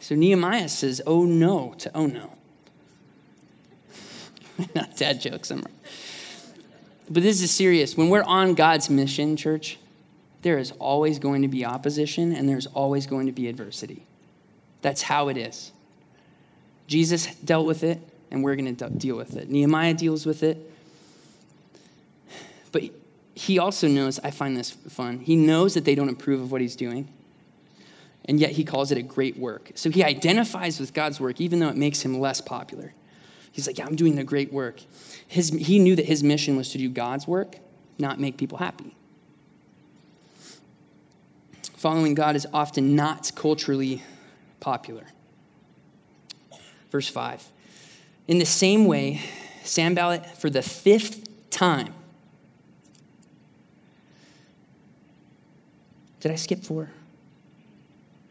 So 0.00 0.14
Nehemiah 0.14 0.68
says, 0.68 1.02
oh 1.06 1.24
no, 1.24 1.74
to 1.78 1.90
oh 1.94 2.06
no. 2.06 2.32
not 4.74 4.96
dad 4.96 5.20
jokes, 5.20 5.50
I'm 5.50 5.60
right. 5.60 5.74
But 7.10 7.22
this 7.22 7.42
is 7.42 7.50
serious. 7.50 7.96
When 7.96 8.08
we're 8.08 8.22
on 8.22 8.54
God's 8.54 8.90
mission, 8.90 9.36
church, 9.36 9.78
there 10.42 10.58
is 10.58 10.72
always 10.72 11.18
going 11.18 11.42
to 11.42 11.48
be 11.48 11.64
opposition 11.64 12.34
and 12.34 12.48
there's 12.48 12.66
always 12.66 13.06
going 13.06 13.26
to 13.26 13.32
be 13.32 13.48
adversity. 13.48 14.06
That's 14.82 15.02
how 15.02 15.28
it 15.28 15.36
is. 15.36 15.72
Jesus 16.86 17.34
dealt 17.36 17.66
with 17.66 17.84
it, 17.84 18.00
and 18.30 18.42
we're 18.42 18.56
going 18.56 18.74
to 18.74 18.90
deal 18.90 19.16
with 19.16 19.36
it. 19.36 19.50
Nehemiah 19.50 19.94
deals 19.94 20.24
with 20.24 20.42
it. 20.42 20.58
But 22.72 22.84
he 23.34 23.58
also 23.58 23.88
knows, 23.88 24.18
I 24.20 24.30
find 24.30 24.56
this 24.56 24.70
fun, 24.70 25.20
he 25.20 25.36
knows 25.36 25.74
that 25.74 25.84
they 25.84 25.94
don't 25.94 26.08
approve 26.08 26.40
of 26.40 26.50
what 26.50 26.60
he's 26.60 26.76
doing, 26.76 27.08
and 28.24 28.40
yet 28.40 28.52
he 28.52 28.64
calls 28.64 28.90
it 28.90 28.98
a 28.98 29.02
great 29.02 29.38
work. 29.38 29.72
So 29.74 29.90
he 29.90 30.02
identifies 30.02 30.80
with 30.80 30.92
God's 30.94 31.20
work, 31.20 31.40
even 31.40 31.60
though 31.60 31.68
it 31.68 31.76
makes 31.76 32.02
him 32.02 32.20
less 32.20 32.40
popular. 32.40 32.92
He's 33.52 33.66
like, 33.66 33.78
Yeah, 33.78 33.86
I'm 33.86 33.96
doing 33.96 34.16
the 34.16 34.24
great 34.24 34.52
work. 34.52 34.80
His, 35.26 35.48
he 35.50 35.78
knew 35.78 35.96
that 35.96 36.06
his 36.06 36.22
mission 36.22 36.56
was 36.56 36.70
to 36.72 36.78
do 36.78 36.88
God's 36.88 37.26
work, 37.26 37.56
not 37.98 38.20
make 38.20 38.36
people 38.36 38.58
happy. 38.58 38.94
Following 41.78 42.14
God 42.14 42.34
is 42.34 42.44
often 42.52 42.96
not 42.96 43.30
culturally 43.36 44.02
popular. 44.58 45.04
Verse 46.90 47.08
5. 47.08 47.52
In 48.26 48.38
the 48.38 48.44
same 48.44 48.86
way, 48.86 49.20
Sanballat, 49.62 50.26
for 50.40 50.50
the 50.50 50.60
fifth 50.60 51.50
time, 51.50 51.94
did 56.18 56.32
I 56.32 56.34
skip 56.34 56.64
four? 56.64 56.90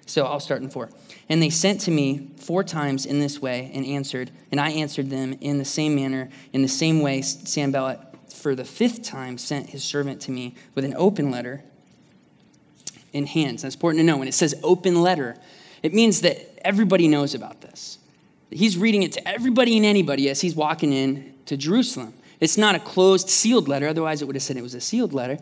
So 0.05 0.25
I'll 0.25 0.41
start 0.41 0.61
in 0.61 0.69
four. 0.69 0.89
And 1.29 1.41
they 1.41 1.49
sent 1.49 1.79
to 1.81 1.91
me 1.91 2.31
four 2.35 2.65
times 2.65 3.05
in 3.05 3.21
this 3.21 3.41
way 3.41 3.71
and 3.73 3.85
answered, 3.85 4.29
and 4.51 4.59
I 4.59 4.71
answered 4.71 5.09
them 5.09 5.37
in 5.39 5.57
the 5.57 5.65
same 5.65 5.95
manner. 5.95 6.27
In 6.51 6.63
the 6.63 6.67
same 6.67 6.99
way, 6.99 7.21
Sanballat, 7.21 8.33
for 8.33 8.55
the 8.55 8.65
fifth 8.65 9.03
time, 9.03 9.37
sent 9.37 9.69
his 9.69 9.85
servant 9.85 10.19
to 10.23 10.31
me 10.31 10.55
with 10.75 10.83
an 10.83 10.93
open 10.97 11.31
letter 11.31 11.63
in 13.17 13.25
hands. 13.25 13.63
That's 13.63 13.75
important 13.75 13.99
to 14.01 14.05
know. 14.05 14.17
When 14.17 14.27
it 14.27 14.33
says 14.33 14.55
open 14.63 15.01
letter, 15.01 15.35
it 15.83 15.93
means 15.93 16.21
that 16.21 16.59
everybody 16.65 17.07
knows 17.07 17.35
about 17.35 17.61
this. 17.61 17.97
He's 18.49 18.77
reading 18.77 19.03
it 19.03 19.11
to 19.13 19.27
everybody 19.27 19.75
and 19.77 19.85
anybody 19.85 20.29
as 20.29 20.39
he's 20.39 20.55
walking 20.55 20.93
in 20.93 21.33
to 21.47 21.57
Jerusalem. 21.57 22.13
It's 22.39 22.57
not 22.57 22.75
a 22.75 22.79
closed, 22.79 23.29
sealed 23.29 23.67
letter. 23.67 23.87
Otherwise, 23.87 24.21
it 24.21 24.25
would 24.25 24.35
have 24.35 24.43
said 24.43 24.57
it 24.57 24.61
was 24.61 24.75
a 24.75 24.81
sealed 24.81 25.13
letter. 25.13 25.37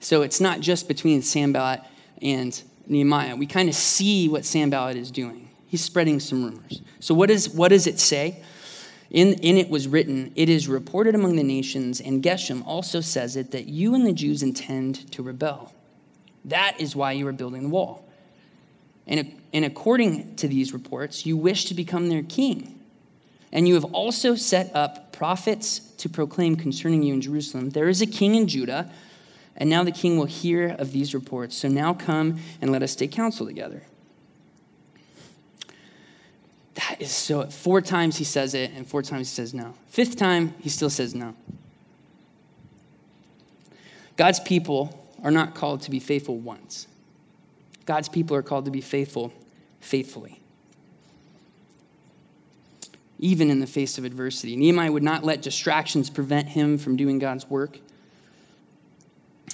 So 0.00 0.22
it's 0.22 0.40
not 0.40 0.60
just 0.60 0.86
between 0.86 1.22
Sanballat 1.22 1.82
and 2.20 2.62
Nehemiah. 2.86 3.34
We 3.36 3.46
kind 3.46 3.68
of 3.68 3.74
see 3.74 4.28
what 4.28 4.44
Sanballat 4.44 4.96
is 4.96 5.10
doing. 5.10 5.48
He's 5.66 5.82
spreading 5.82 6.20
some 6.20 6.44
rumors. 6.44 6.82
So 7.00 7.14
what, 7.14 7.30
is, 7.30 7.48
what 7.48 7.68
does 7.68 7.86
it 7.86 7.98
say? 7.98 8.42
In, 9.10 9.34
in 9.34 9.56
it 9.56 9.70
was 9.70 9.88
written, 9.88 10.32
It 10.36 10.48
is 10.48 10.68
reported 10.68 11.14
among 11.14 11.36
the 11.36 11.42
nations, 11.42 12.00
and 12.00 12.22
Geshem 12.22 12.64
also 12.66 13.00
says 13.00 13.36
it, 13.36 13.50
that 13.52 13.66
you 13.66 13.94
and 13.94 14.06
the 14.06 14.12
Jews 14.12 14.42
intend 14.42 15.10
to 15.12 15.22
rebel. 15.22 15.72
That 16.46 16.80
is 16.80 16.94
why 16.94 17.12
you 17.12 17.26
are 17.26 17.32
building 17.32 17.62
the 17.62 17.68
wall. 17.68 18.06
And, 19.06 19.40
and 19.52 19.64
according 19.64 20.36
to 20.36 20.48
these 20.48 20.72
reports, 20.72 21.26
you 21.26 21.36
wish 21.36 21.66
to 21.66 21.74
become 21.74 22.08
their 22.08 22.22
king. 22.22 22.80
And 23.52 23.68
you 23.68 23.74
have 23.74 23.84
also 23.84 24.34
set 24.34 24.74
up 24.74 25.12
prophets 25.12 25.78
to 25.98 26.08
proclaim 26.08 26.56
concerning 26.56 27.02
you 27.02 27.14
in 27.14 27.20
Jerusalem 27.20 27.70
there 27.70 27.88
is 27.88 28.02
a 28.02 28.06
king 28.06 28.34
in 28.34 28.48
Judah, 28.48 28.90
and 29.56 29.70
now 29.70 29.84
the 29.84 29.92
king 29.92 30.18
will 30.18 30.24
hear 30.24 30.70
of 30.78 30.92
these 30.92 31.14
reports. 31.14 31.56
So 31.56 31.68
now 31.68 31.94
come 31.94 32.40
and 32.60 32.72
let 32.72 32.82
us 32.82 32.96
take 32.96 33.12
counsel 33.12 33.46
together. 33.46 33.82
That 36.74 36.96
is 37.00 37.12
so. 37.12 37.46
Four 37.46 37.80
times 37.80 38.16
he 38.16 38.24
says 38.24 38.54
it, 38.54 38.72
and 38.72 38.84
four 38.86 39.02
times 39.02 39.30
he 39.30 39.34
says 39.36 39.54
no. 39.54 39.74
Fifth 39.86 40.16
time, 40.16 40.54
he 40.58 40.68
still 40.68 40.90
says 40.90 41.14
no. 41.14 41.36
God's 44.16 44.40
people 44.40 45.03
are 45.24 45.30
not 45.30 45.54
called 45.54 45.80
to 45.82 45.90
be 45.90 45.98
faithful 45.98 46.36
once. 46.36 46.86
God's 47.86 48.08
people 48.08 48.36
are 48.36 48.42
called 48.42 48.66
to 48.66 48.70
be 48.70 48.80
faithful 48.80 49.32
faithfully. 49.80 50.40
Even 53.18 53.50
in 53.50 53.58
the 53.58 53.66
face 53.66 53.96
of 53.98 54.04
adversity. 54.04 54.54
Nehemiah 54.54 54.92
would 54.92 55.02
not 55.02 55.24
let 55.24 55.40
distractions 55.42 56.10
prevent 56.10 56.48
him 56.48 56.78
from 56.78 56.96
doing 56.96 57.18
God's 57.18 57.48
work. 57.48 57.78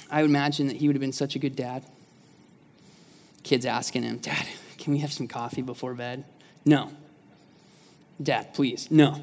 I 0.09 0.21
would 0.21 0.29
imagine 0.29 0.67
that 0.67 0.75
he 0.75 0.87
would 0.87 0.95
have 0.95 1.01
been 1.01 1.13
such 1.13 1.35
a 1.35 1.39
good 1.39 1.55
dad. 1.55 1.83
Kids 3.43 3.65
asking 3.65 4.03
him, 4.03 4.17
Dad, 4.17 4.45
can 4.77 4.93
we 4.93 4.99
have 4.99 5.11
some 5.11 5.27
coffee 5.27 5.61
before 5.61 5.93
bed? 5.93 6.25
No. 6.65 6.91
Dad, 8.21 8.53
please, 8.53 8.91
no. 8.91 9.21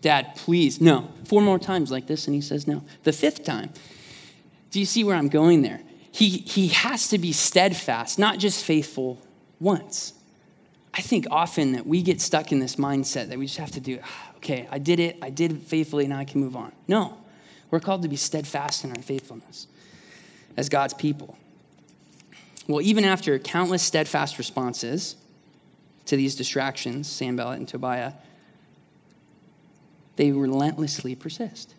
Dad, 0.00 0.34
please, 0.36 0.80
no. 0.80 1.08
Four 1.24 1.42
more 1.42 1.58
times 1.58 1.90
like 1.90 2.06
this, 2.06 2.26
and 2.26 2.34
he 2.34 2.40
says 2.40 2.66
no. 2.66 2.82
The 3.04 3.12
fifth 3.12 3.44
time, 3.44 3.70
do 4.70 4.80
you 4.80 4.86
see 4.86 5.04
where 5.04 5.16
I'm 5.16 5.28
going 5.28 5.62
there? 5.62 5.80
He, 6.10 6.28
he 6.28 6.68
has 6.68 7.08
to 7.08 7.18
be 7.18 7.32
steadfast, 7.32 8.18
not 8.18 8.38
just 8.38 8.64
faithful 8.64 9.20
once. 9.60 10.14
I 10.94 11.00
think 11.00 11.26
often 11.30 11.72
that 11.72 11.86
we 11.86 12.02
get 12.02 12.20
stuck 12.20 12.50
in 12.50 12.58
this 12.58 12.76
mindset 12.76 13.28
that 13.28 13.38
we 13.38 13.46
just 13.46 13.58
have 13.58 13.70
to 13.72 13.80
do, 13.80 14.00
ah, 14.02 14.32
okay, 14.36 14.66
I 14.70 14.78
did 14.78 15.00
it, 15.00 15.18
I 15.22 15.30
did 15.30 15.52
it 15.52 15.62
faithfully, 15.62 16.06
now 16.06 16.18
I 16.18 16.24
can 16.24 16.40
move 16.40 16.56
on. 16.56 16.72
No, 16.88 17.16
we're 17.70 17.80
called 17.80 18.02
to 18.02 18.08
be 18.08 18.16
steadfast 18.16 18.84
in 18.84 18.90
our 18.90 19.02
faithfulness 19.02 19.68
as 20.56 20.68
God's 20.68 20.94
people. 20.94 21.36
Well, 22.66 22.82
even 22.82 23.04
after 23.04 23.38
countless 23.38 23.82
steadfast 23.82 24.38
responses 24.38 25.16
to 26.06 26.16
these 26.16 26.34
distractions, 26.34 27.08
Sanballat 27.08 27.58
and 27.58 27.68
Tobiah, 27.68 28.12
they 30.16 30.32
relentlessly 30.32 31.14
persist. 31.14 31.74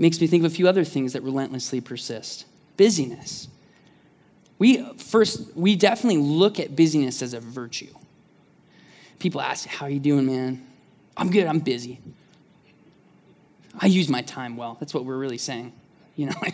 Makes 0.00 0.18
me 0.18 0.26
think 0.26 0.44
of 0.44 0.50
a 0.50 0.54
few 0.54 0.66
other 0.66 0.82
things 0.82 1.12
that 1.12 1.22
relentlessly 1.22 1.82
persist. 1.82 2.46
Busyness. 2.78 3.48
We 4.58 4.82
first, 4.94 5.54
we 5.54 5.76
definitely 5.76 6.22
look 6.22 6.58
at 6.58 6.74
busyness 6.74 7.20
as 7.20 7.34
a 7.34 7.40
virtue. 7.40 7.92
People 9.18 9.42
ask, 9.42 9.68
How 9.68 9.84
are 9.84 9.90
you 9.90 10.00
doing, 10.00 10.24
man? 10.24 10.66
I'm 11.18 11.30
good, 11.30 11.46
I'm 11.46 11.58
busy. 11.58 12.00
I 13.78 13.86
use 13.86 14.08
my 14.08 14.22
time 14.22 14.56
well. 14.56 14.78
That's 14.80 14.94
what 14.94 15.04
we're 15.04 15.18
really 15.18 15.38
saying. 15.38 15.72
You 16.16 16.26
know, 16.26 16.34
I 16.42 16.50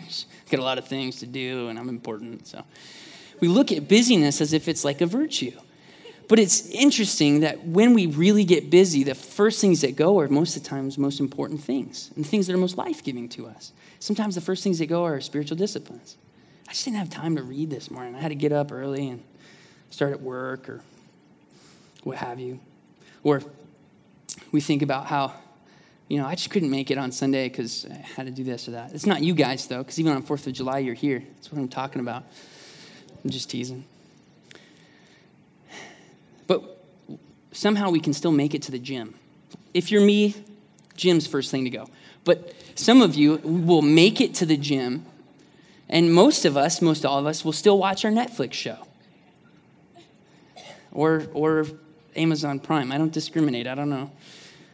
got 0.51 0.59
a 0.59 0.63
lot 0.63 0.77
of 0.77 0.87
things 0.87 1.19
to 1.19 1.25
do 1.25 1.69
and 1.69 1.79
I'm 1.79 1.87
important. 1.87 2.47
So 2.47 2.65
we 3.39 3.47
look 3.47 3.71
at 3.71 3.87
busyness 3.87 4.41
as 4.41 4.51
if 4.51 4.67
it's 4.67 4.83
like 4.83 4.99
a 4.99 5.05
virtue. 5.05 5.57
But 6.27 6.39
it's 6.39 6.69
interesting 6.69 7.39
that 7.41 7.65
when 7.65 7.93
we 7.93 8.07
really 8.07 8.43
get 8.43 8.69
busy, 8.69 9.03
the 9.03 9.15
first 9.15 9.61
things 9.61 9.81
that 9.81 9.95
go 9.95 10.19
are 10.19 10.27
most 10.27 10.57
of 10.57 10.63
the 10.63 10.69
times 10.69 10.97
most 10.97 11.19
important 11.21 11.61
things 11.61 12.11
and 12.15 12.27
things 12.27 12.47
that 12.47 12.53
are 12.53 12.57
most 12.57 12.77
life 12.77 13.03
giving 13.03 13.29
to 13.29 13.47
us. 13.47 13.71
Sometimes 13.99 14.35
the 14.35 14.41
first 14.41 14.61
things 14.61 14.79
that 14.79 14.87
go 14.87 15.05
are 15.05 15.21
spiritual 15.21 15.55
disciplines. 15.55 16.17
I 16.67 16.71
just 16.71 16.83
didn't 16.83 16.97
have 16.97 17.09
time 17.09 17.37
to 17.37 17.43
read 17.43 17.69
this 17.69 17.89
morning. 17.89 18.13
I 18.13 18.19
had 18.19 18.29
to 18.29 18.35
get 18.35 18.51
up 18.51 18.73
early 18.73 19.07
and 19.07 19.23
start 19.89 20.11
at 20.11 20.21
work 20.21 20.67
or 20.67 20.81
what 22.03 22.17
have 22.17 22.41
you. 22.41 22.59
Or 23.23 23.41
we 24.51 24.59
think 24.59 24.81
about 24.81 25.05
how, 25.05 25.33
you 26.09 26.17
know, 26.17 26.25
I 26.25 26.35
just 26.35 26.49
couldn't 26.49 26.69
make 26.69 26.91
it 26.91 26.97
on 26.97 27.13
Sunday 27.13 27.47
because 27.47 27.85
I 27.89 27.93
had 27.93 28.25
to 28.25 28.31
do 28.33 28.43
this 28.43 28.67
or 28.67 28.71
that. 28.71 28.93
It's 28.93 29.05
not 29.05 29.23
you 29.23 29.33
guys, 29.33 29.65
though, 29.67 29.79
because 29.79 29.97
even 29.97 30.11
on 30.11 30.23
4th 30.23 30.45
of 30.47 30.53
July, 30.53 30.79
you're 30.79 30.93
here. 30.93 31.23
That's 31.35 31.51
what 31.51 31.59
I'm 31.59 31.69
talking 31.69 32.01
about. 32.01 32.23
I'm 33.23 33.29
just 33.29 33.49
teasing. 33.49 33.85
Somehow 37.57 37.89
we 37.89 37.99
can 37.99 38.13
still 38.13 38.31
make 38.31 38.53
it 38.53 38.61
to 38.61 38.71
the 38.71 38.79
gym. 38.79 39.15
If 39.73 39.91
you're 39.91 40.05
me, 40.05 40.35
gym's 40.95 41.25
first 41.25 41.49
thing 41.49 41.63
to 41.63 41.69
go. 41.71 41.87
But 42.23 42.53
some 42.75 43.01
of 43.01 43.15
you 43.15 43.37
will 43.37 43.81
make 43.81 44.21
it 44.21 44.35
to 44.35 44.45
the 44.45 44.57
gym, 44.57 45.05
and 45.89 46.13
most 46.13 46.45
of 46.45 46.55
us, 46.55 46.81
most 46.81 47.05
all 47.05 47.17
of 47.17 47.25
us, 47.25 47.43
will 47.43 47.53
still 47.53 47.77
watch 47.77 48.05
our 48.05 48.11
Netflix 48.11 48.53
show 48.53 48.77
or, 50.91 51.27
or 51.33 51.65
Amazon 52.15 52.59
Prime. 52.59 52.91
I 52.91 52.97
don't 52.97 53.13
discriminate. 53.13 53.65
I 53.65 53.75
don't 53.75 53.89
know. 53.89 54.11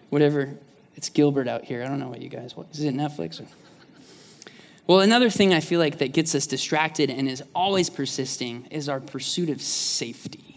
Whatever. 0.10 0.54
It's 0.96 1.10
Gilbert 1.10 1.48
out 1.48 1.64
here. 1.64 1.84
I 1.84 1.88
don't 1.88 2.00
know 2.00 2.10
what 2.10 2.22
you 2.22 2.30
guys, 2.30 2.54
Is 2.72 2.82
it 2.82 2.94
Netflix? 2.94 3.42
Or? 3.42 3.48
Well, 4.88 5.00
another 5.00 5.30
thing 5.30 5.54
I 5.54 5.60
feel 5.60 5.80
like 5.80 6.00
that 6.00 6.12
gets 6.12 6.36
us 6.36 6.48
distracted 6.48 7.10
and 7.10 7.30
is 7.30 7.44
always 7.56 7.90
persisting 7.90 8.68
is 8.72 8.90
our 8.90 9.00
pursuit 9.00 9.50
of 9.50 9.62
safety 9.62 10.53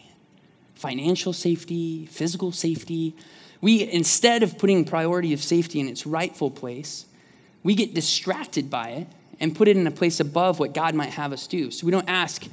financial 0.77 1.33
safety, 1.33 2.07
physical 2.07 2.53
safety. 2.53 3.15
We, 3.61 3.91
instead 3.91 4.43
of 4.43 4.59
putting 4.59 4.85
priority 4.85 5.33
of 5.33 5.43
safety 5.43 5.81
in 5.81 5.89
its 5.89 6.07
rightful 6.07 6.51
place, 6.51 7.07
we 7.65 7.75
get 7.75 7.95
distracted 7.95 8.71
by 8.71 8.91
it 8.91 9.09
and 9.41 9.57
put 9.57 9.69
it 9.69 9.77
in 9.77 9.87
a 9.87 9.91
place 9.91 10.21
above 10.21 10.61
what 10.61 10.73
God 10.73 10.95
might 10.95 11.11
have 11.11 11.33
us 11.33 11.47
do. 11.47 11.71
So 11.71 11.85
we 11.85 11.91
don't 11.91 12.09
ask 12.09 12.45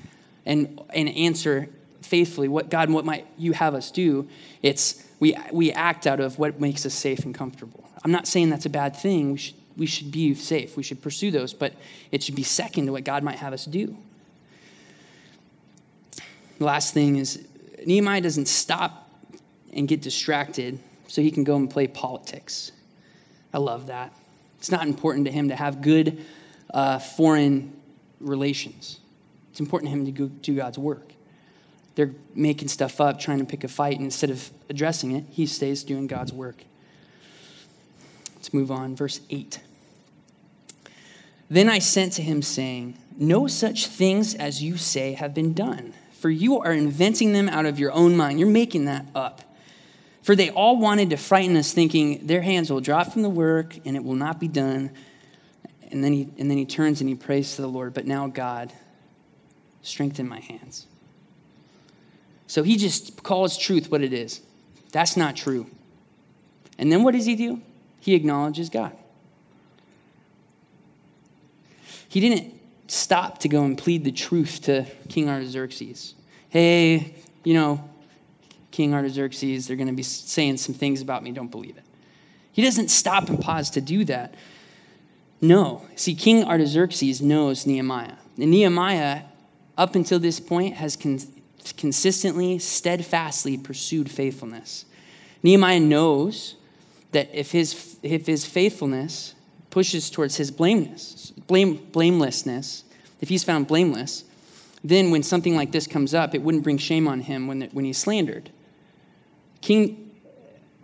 and, 0.46 0.82
and 0.94 1.10
answer 1.10 1.70
faithfully 2.02 2.48
what 2.48 2.70
God, 2.70 2.90
what 2.90 3.06
might 3.06 3.28
you 3.38 3.54
have 3.54 3.76
us 3.76 3.92
do? 3.92 4.28
It's 4.62 5.06
we, 5.20 5.38
we 5.52 5.72
act 5.72 6.08
out 6.08 6.20
of 6.20 6.40
what 6.40 6.60
makes 6.60 6.86
us 6.86 6.94
safe 6.94 7.20
and 7.26 7.34
comfortable. 7.34 7.88
I'm 8.04 8.12
not 8.12 8.28
saying 8.28 8.50
that's 8.50 8.66
a 8.66 8.70
bad 8.70 8.96
thing. 8.96 9.34
We 9.34 9.38
should, 9.38 9.56
we 9.78 9.86
should 9.86 10.12
be 10.12 10.34
safe. 10.36 10.76
We 10.76 10.84
should 10.84 11.02
pursue 11.02 11.32
those, 11.32 11.54
but 11.54 11.74
it 12.12 12.24
should 12.24 12.36
be 12.36 12.44
second 12.44 12.88
to 12.88 12.92
what 12.92 13.06
God 13.06 13.24
might 13.24 13.38
have 13.38 13.54
us 13.54 13.66
do. 13.66 13.96
The 16.60 16.66
last 16.66 16.94
thing 16.94 17.16
is 17.16 17.46
Nehemiah 17.88 18.22
doesn't 18.22 18.48
stop 18.48 19.10
and 19.74 19.88
get 19.88 20.02
distracted 20.02 20.80
so 21.08 21.22
he 21.22 21.32
can 21.32 21.43
go 21.43 21.56
and 21.56 21.69
play 21.69 21.88
politics. 21.88 22.72
I 23.54 23.58
love 23.58 23.88
that. 23.88 24.13
It's 24.58 24.72
not 24.72 24.88
important 24.88 25.26
to 25.26 25.32
him 25.32 25.50
to 25.50 25.56
have 25.56 25.82
good 25.82 26.24
uh, 26.74 27.00
foreign 27.00 27.74
relations. 28.19 29.00
It's 29.52 29.60
important 29.60 29.91
to 29.91 29.98
him 29.98 30.06
to 30.06 30.12
go 30.12 30.28
do 30.28 30.56
God's 30.56 30.78
work. 30.78 31.13
They're 31.96 32.13
making 32.34 32.69
stuff 32.69 33.00
up, 33.00 33.19
trying 33.19 33.39
to 33.39 33.46
pick 33.46 33.63
a 33.63 33.67
fight, 33.67 33.98
and 33.98 34.06
instead 34.06 34.32
of 34.32 34.50
addressing 34.69 35.12
it, 35.12 35.26
he 35.30 35.46
stays 35.46 35.84
doing 35.84 36.08
God's 36.08 36.34
work. 36.34 36.63
Let's 38.36 38.54
move 38.54 38.72
on. 38.72 38.96
Verse 38.96 39.22
8. 39.30 39.60
Then 41.50 41.69
I 41.69 41.80
sent 41.80 42.13
to 42.13 42.24
him, 42.24 42.41
saying, 42.41 42.98
No 43.17 43.46
such 43.46 43.88
things 43.88 44.34
as 44.34 44.63
you 44.63 44.78
say 44.78 45.13
have 45.13 45.36
been 45.36 45.54
done 45.54 45.93
for 46.24 46.30
you 46.30 46.62
are 46.62 46.72
inventing 46.72 47.34
them 47.34 47.50
out 47.50 47.66
of 47.66 47.80
your 47.80 47.92
own 47.92 48.16
mind. 48.16 48.40
You're 48.40 48.48
making 48.48 48.86
that 48.86 49.06
up. 49.14 49.42
For 50.22 50.38
they 50.38 50.52
all 50.52 50.78
wanted 50.78 51.10
to 51.10 51.18
frighten 51.18 51.58
us, 51.58 51.74
thinking 51.74 52.26
their 52.28 52.42
hands 52.42 52.72
will 52.72 52.80
drop 52.80 53.12
from 53.12 53.24
the 53.24 53.30
work 53.30 53.76
and 53.84 53.98
it 53.98 54.06
will 54.06 54.16
not 54.16 54.40
be 54.40 54.48
done. 54.48 54.92
And 55.92 56.02
then 56.02 56.14
he, 56.14 56.30
and 56.38 56.50
then 56.50 56.58
he 56.58 56.64
turns 56.66 57.02
and 57.02 57.10
he 57.10 57.16
prays 57.16 57.58
to 57.58 57.62
the 57.62 57.68
Lord. 57.68 57.94
But 57.94 58.08
now, 58.08 58.28
God, 58.28 58.72
strengthen 59.82 60.26
my 60.26 60.40
hands. 60.40 60.88
So 62.48 62.64
he 62.64 62.78
just 62.78 63.22
calls 63.22 63.58
truth 63.58 63.92
what 63.92 64.02
it 64.02 64.14
is. 64.14 64.40
That's 64.94 65.18
not 65.18 65.36
true. 65.36 65.68
And 66.78 66.90
then 66.90 67.04
what 67.04 67.16
does 67.16 67.26
he 67.26 67.36
do? 67.36 67.62
He 68.00 68.16
acknowledges 68.16 68.70
God. 68.70 68.96
He 72.08 72.22
didn't 72.22 72.58
stop 72.93 73.39
to 73.39 73.49
go 73.49 73.63
and 73.63 73.77
plead 73.77 74.03
the 74.03 74.12
truth 74.12 74.62
to 74.63 74.86
King 75.10 75.29
Artaxerxes. 75.29 76.13
Hey, 76.49 77.15
you 77.43 77.53
know, 77.53 77.89
King 78.71 78.93
Artaxerxes, 78.93 79.67
they're 79.67 79.77
going 79.77 79.88
to 79.88 79.93
be 79.93 80.03
saying 80.03 80.58
some 80.58 80.75
things 80.75 81.01
about 81.01 81.23
me. 81.23 81.32
Don't 81.32 81.51
believe 81.51 81.77
it. 81.77 81.84
He 82.51 82.62
doesn't 82.62 82.89
stop 82.89 83.29
and 83.29 83.39
pause 83.39 83.71
to 83.71 83.82
do 83.82 84.06
that. 84.06 84.36
No. 85.41 85.86
See, 85.95 86.13
King 86.13 86.43
Artaxerxes 86.43 87.21
knows 87.21 87.65
Nehemiah. 87.65 88.13
And 88.38 88.51
Nehemiah, 88.51 89.23
up 89.77 89.95
until 89.95 90.19
this 90.19 90.39
point, 90.39 90.75
has 90.75 90.95
con- 90.95 91.19
consistently, 91.77 92.60
steadfastly 92.60 93.58
pursued 93.58 94.10
faithfulness. 94.10 94.86
Nehemiah 95.41 95.79
knows 95.79 96.56
that 97.12 97.29
if 97.34 97.51
his, 97.51 97.97
if 98.03 98.27
his 98.27 98.45
faithfulness 98.45 99.33
pushes 99.74 100.12
towards 100.12 100.38
his 100.38 100.52
blameless, 100.52 101.32
blame, 101.48 101.78
blamelessness, 101.92 102.84
if 103.22 103.28
he's 103.28 103.44
found 103.44 103.66
blameless, 103.66 104.24
then 104.84 105.10
when 105.10 105.24
something 105.24 105.56
like 105.56 105.72
this 105.72 105.88
comes 105.88 106.14
up, 106.14 106.36
it 106.36 106.44
wouldn't 106.44 106.64
bring 106.64 106.78
shame 106.78 107.08
on 107.08 107.22
him 107.22 107.48
when, 107.48 107.64
when 107.72 107.84
he's 107.84 107.98
slandered. 107.98 108.52
King 109.62 110.12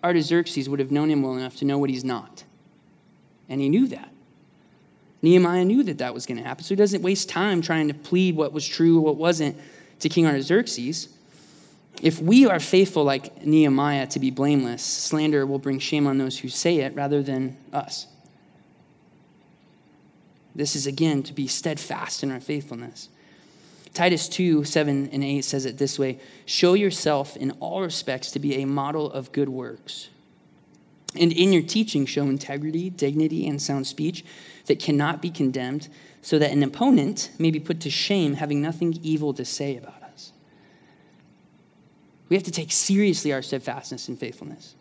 Artaxerxes 0.03 0.67
would 0.67 0.79
have 0.79 0.89
known 0.89 1.11
him 1.11 1.21
well 1.21 1.35
enough 1.35 1.57
to 1.57 1.65
know 1.65 1.77
what 1.77 1.91
he's 1.91 2.03
not. 2.03 2.43
And 3.47 3.61
he 3.61 3.69
knew 3.69 3.87
that. 3.89 4.09
Nehemiah 5.21 5.65
knew 5.65 5.83
that 5.83 5.99
that 5.99 6.15
was 6.15 6.25
going 6.25 6.39
to 6.39 6.43
happen. 6.43 6.63
So 6.63 6.69
he 6.69 6.75
doesn't 6.75 7.03
waste 7.03 7.29
time 7.29 7.61
trying 7.61 7.89
to 7.89 7.93
plead 7.93 8.35
what 8.35 8.53
was 8.53 8.67
true, 8.67 8.99
what 8.99 9.17
wasn't 9.17 9.55
to 9.99 10.09
King 10.09 10.25
Artaxerxes. 10.25 11.09
If 12.01 12.19
we 12.19 12.47
are 12.47 12.59
faithful 12.59 13.03
like 13.03 13.45
Nehemiah 13.45 14.07
to 14.07 14.19
be 14.19 14.31
blameless, 14.31 14.81
slander 14.81 15.45
will 15.45 15.59
bring 15.59 15.77
shame 15.77 16.07
on 16.07 16.17
those 16.17 16.39
who 16.39 16.49
say 16.49 16.77
it 16.77 16.95
rather 16.95 17.21
than 17.21 17.55
us. 17.71 18.07
This 20.55 20.75
is 20.75 20.87
again 20.87 21.23
to 21.23 21.33
be 21.33 21.47
steadfast 21.47 22.23
in 22.23 22.31
our 22.31 22.39
faithfulness. 22.39 23.09
Titus 23.93 24.29
2 24.29 24.63
7 24.63 25.09
and 25.11 25.23
8 25.23 25.41
says 25.43 25.65
it 25.65 25.77
this 25.77 25.97
way 25.97 26.19
Show 26.45 26.73
yourself 26.73 27.35
in 27.35 27.51
all 27.59 27.81
respects 27.81 28.31
to 28.31 28.39
be 28.39 28.55
a 28.55 28.65
model 28.65 29.11
of 29.11 29.31
good 29.31 29.49
works. 29.49 30.09
And 31.15 31.31
in 31.31 31.51
your 31.51 31.63
teaching, 31.63 32.05
show 32.05 32.23
integrity, 32.23 32.89
dignity, 32.91 33.47
and 33.47 33.59
sound 33.59 33.87
speech 33.87 34.23
that 34.67 34.79
cannot 34.79 35.21
be 35.21 35.31
condemned, 35.31 35.89
so 36.21 36.37
that 36.37 36.51
an 36.51 36.61
opponent 36.61 37.31
may 37.39 37.49
be 37.49 37.59
put 37.59 37.79
to 37.81 37.89
shame, 37.89 38.35
having 38.35 38.61
nothing 38.61 38.99
evil 39.01 39.33
to 39.33 39.43
say 39.43 39.75
about 39.75 40.03
us. 40.03 40.31
We 42.27 42.35
have 42.35 42.43
to 42.43 42.51
take 42.51 42.71
seriously 42.71 43.33
our 43.33 43.41
steadfastness 43.41 44.07
and 44.07 44.19
faithfulness. 44.19 44.75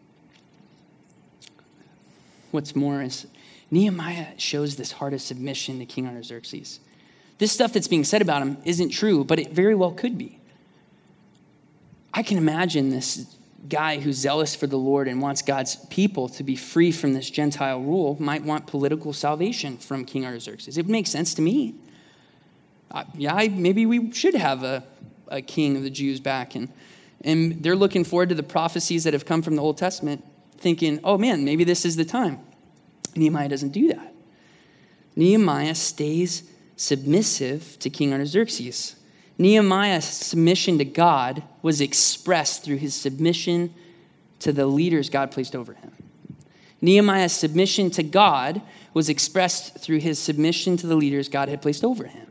What's 2.50 2.74
more 2.74 3.02
is 3.02 3.26
Nehemiah 3.70 4.28
shows 4.38 4.76
this 4.76 4.92
heart 4.92 5.12
of 5.12 5.20
submission 5.20 5.78
to 5.78 5.87
King 5.87 6.06
Artaxerxes. 6.06 6.80
This 7.38 7.52
stuff 7.52 7.72
that's 7.72 7.88
being 7.88 8.04
said 8.04 8.22
about 8.22 8.42
him 8.42 8.56
isn't 8.64 8.90
true, 8.90 9.24
but 9.24 9.38
it 9.38 9.52
very 9.52 9.74
well 9.74 9.92
could 9.92 10.18
be. 10.18 10.40
I 12.12 12.22
can 12.22 12.38
imagine 12.38 12.90
this 12.90 13.37
guy 13.68 14.00
who's 14.00 14.16
zealous 14.16 14.54
for 14.54 14.66
the 14.66 14.78
Lord 14.78 15.08
and 15.08 15.20
wants 15.20 15.42
God's 15.42 15.76
people 15.87 16.28
to 16.30 16.42
be 16.42 16.56
free 16.56 16.90
from 16.90 17.12
this 17.12 17.28
Gentile 17.28 17.80
rule 17.80 18.16
might 18.18 18.42
want 18.42 18.66
political 18.66 19.12
salvation 19.12 19.76
from 19.76 20.04
King 20.04 20.24
Artaxerxes. 20.24 20.78
It 20.78 20.82
would 20.82 20.90
make 20.90 21.06
sense 21.06 21.34
to 21.34 21.42
me. 21.42 21.74
Uh, 22.90 23.04
yeah, 23.14 23.34
maybe 23.50 23.84
we 23.84 24.11
should 24.12 24.34
have 24.34 24.62
a, 24.62 24.82
a 25.28 25.42
king 25.42 25.76
of 25.76 25.82
the 25.82 25.90
Jews 25.90 26.20
back. 26.20 26.54
And, 26.54 26.72
and 27.22 27.62
they're 27.62 27.76
looking 27.76 28.04
forward 28.04 28.30
to 28.30 28.34
the 28.34 28.42
prophecies 28.42 29.04
that 29.04 29.12
have 29.12 29.26
come 29.26 29.42
from 29.42 29.56
the 29.56 29.62
Old 29.62 29.76
Testament, 29.76 30.24
thinking, 30.59 31.01
oh 31.05 31.18
man, 31.18 31.44
maybe 31.44 31.64
this 31.64 31.85
is 31.85 31.97
the 31.97 32.05
time. 32.05 32.40
Nehemiah 33.14 33.49
doesn't 33.49 33.71
do 33.71 33.88
that. 33.88 34.14
Nehemiah 35.16 35.75
stays 35.75 36.44
submissive 36.77 37.79
to 37.81 37.90
King 37.90 38.12
Artaxerxes. 38.12 38.97
Nehemiah's 39.37 40.05
submission 40.05 40.79
to 40.79 40.85
God 40.85 41.42
was 41.62 41.81
expressed 41.81 42.64
through 42.64 42.77
his 42.77 42.94
submission 42.94 43.73
to 44.40 44.53
the 44.53 44.66
leaders 44.66 45.11
God 45.11 45.31
placed 45.31 45.57
over 45.57 45.75
him. 45.75 45.92
Nehemiah's 46.81 47.33
submission 47.33 47.90
to 47.92 48.03
God 48.03 48.62
was 48.94 49.09
expressed 49.09 49.79
through 49.79 49.99
his 49.99 50.18
submission 50.18 50.77
to 50.77 50.87
the 50.87 50.94
leaders 50.94 51.29
God 51.29 51.49
had 51.49 51.61
placed 51.61 51.85
over 51.85 52.05
him. 52.05 52.27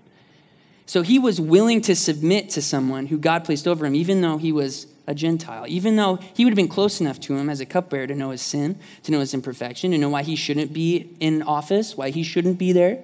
So 0.86 1.02
he 1.02 1.20
was 1.20 1.40
willing 1.40 1.82
to 1.82 1.96
submit 1.96 2.50
to 2.52 2.62
someone 2.62 3.08
who 3.08 3.18
God 3.18 3.44
placed 3.44 3.68
over 3.68 3.86
him, 3.86 3.96
even 3.96 4.22
though 4.22 4.38
he 4.38 4.54
was 4.54 4.88
a 5.08 5.15
Gentile, 5.15 5.65
even 5.67 5.96
though 5.96 6.17
he 6.34 6.43
would 6.43 6.52
have 6.52 6.58
been 6.58 6.67
close 6.67 7.00
enough 7.00 7.20
to 7.22 7.36
him 7.38 7.50
as 7.50 7.62
a 7.62 7.65
cupbearer 7.65 8.08
to 8.08 8.15
know 8.15 8.32
his 8.32 8.41
sin, 8.41 8.78
to 9.04 9.12
know 9.12 9.22
his 9.22 9.34
imperfection, 9.34 9.91
to 9.91 9.98
know 9.98 10.10
why 10.10 10.22
he 10.22 10.36
shouldn't 10.36 10.74
be 10.74 11.15
in 11.20 11.41
office, 11.41 11.96
why 11.96 12.10
he 12.10 12.24
shouldn't 12.24 12.60
be 12.60 12.74
there. 12.74 13.04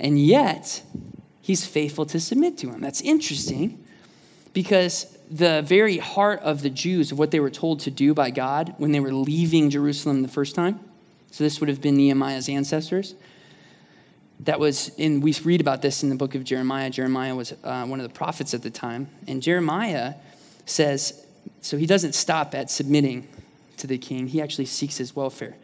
And 0.00 0.18
yet, 0.18 0.82
he's 1.42 1.66
faithful 1.66 2.06
to 2.06 2.18
submit 2.18 2.58
to 2.58 2.70
him. 2.70 2.80
That's 2.80 3.00
interesting 3.02 3.84
because 4.52 5.16
the 5.30 5.62
very 5.62 5.98
heart 5.98 6.40
of 6.40 6.62
the 6.62 6.70
Jews, 6.70 7.12
of 7.12 7.18
what 7.18 7.30
they 7.30 7.40
were 7.40 7.50
told 7.50 7.80
to 7.80 7.90
do 7.90 8.14
by 8.14 8.30
God 8.30 8.74
when 8.78 8.92
they 8.92 9.00
were 9.00 9.12
leaving 9.12 9.68
Jerusalem 9.68 10.22
the 10.22 10.28
first 10.28 10.54
time, 10.54 10.80
so 11.30 11.44
this 11.44 11.60
would 11.60 11.68
have 11.68 11.82
been 11.82 11.96
Nehemiah's 11.96 12.48
ancestors. 12.48 13.14
That 14.40 14.60
was 14.60 14.88
in, 14.96 15.20
we 15.20 15.34
read 15.44 15.60
about 15.60 15.82
this 15.82 16.02
in 16.02 16.08
the 16.08 16.14
book 16.14 16.34
of 16.34 16.44
Jeremiah. 16.44 16.90
Jeremiah 16.90 17.34
was 17.34 17.52
uh, 17.64 17.84
one 17.86 18.00
of 18.00 18.08
the 18.08 18.14
prophets 18.14 18.54
at 18.54 18.62
the 18.62 18.70
time. 18.70 19.08
And 19.26 19.42
Jeremiah 19.42 20.14
says, 20.70 21.24
so 21.60 21.76
he 21.76 21.86
doesn't 21.86 22.14
stop 22.14 22.54
at 22.54 22.70
submitting 22.70 23.28
to 23.78 23.86
the 23.86 23.98
king, 23.98 24.26
he 24.26 24.40
actually 24.42 24.66
seeks 24.66 24.96
his 24.96 25.14
welfare. 25.14 25.56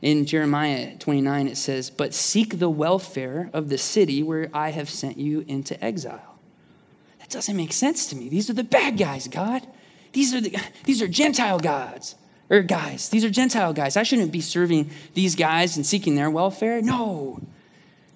In 0.00 0.26
Jeremiah 0.26 0.96
29, 0.96 1.48
it 1.48 1.56
says, 1.56 1.88
But 1.88 2.12
seek 2.12 2.58
the 2.58 2.68
welfare 2.68 3.50
of 3.52 3.68
the 3.68 3.78
city 3.78 4.22
where 4.22 4.50
I 4.52 4.70
have 4.70 4.90
sent 4.90 5.16
you 5.16 5.44
into 5.46 5.82
exile. 5.82 6.38
That 7.20 7.30
doesn't 7.30 7.56
make 7.56 7.72
sense 7.72 8.06
to 8.06 8.16
me. 8.16 8.28
These 8.28 8.50
are 8.50 8.54
the 8.54 8.64
bad 8.64 8.98
guys, 8.98 9.28
God. 9.28 9.66
These 10.12 10.34
are, 10.34 10.40
the, 10.40 10.56
these 10.84 11.00
are 11.00 11.08
Gentile 11.08 11.60
gods, 11.60 12.16
or 12.50 12.62
guys. 12.62 13.08
These 13.10 13.24
are 13.24 13.30
Gentile 13.30 13.72
guys. 13.72 13.96
I 13.96 14.02
shouldn't 14.02 14.32
be 14.32 14.40
serving 14.40 14.90
these 15.14 15.36
guys 15.36 15.76
and 15.76 15.86
seeking 15.86 16.16
their 16.16 16.30
welfare. 16.30 16.82
No. 16.82 17.40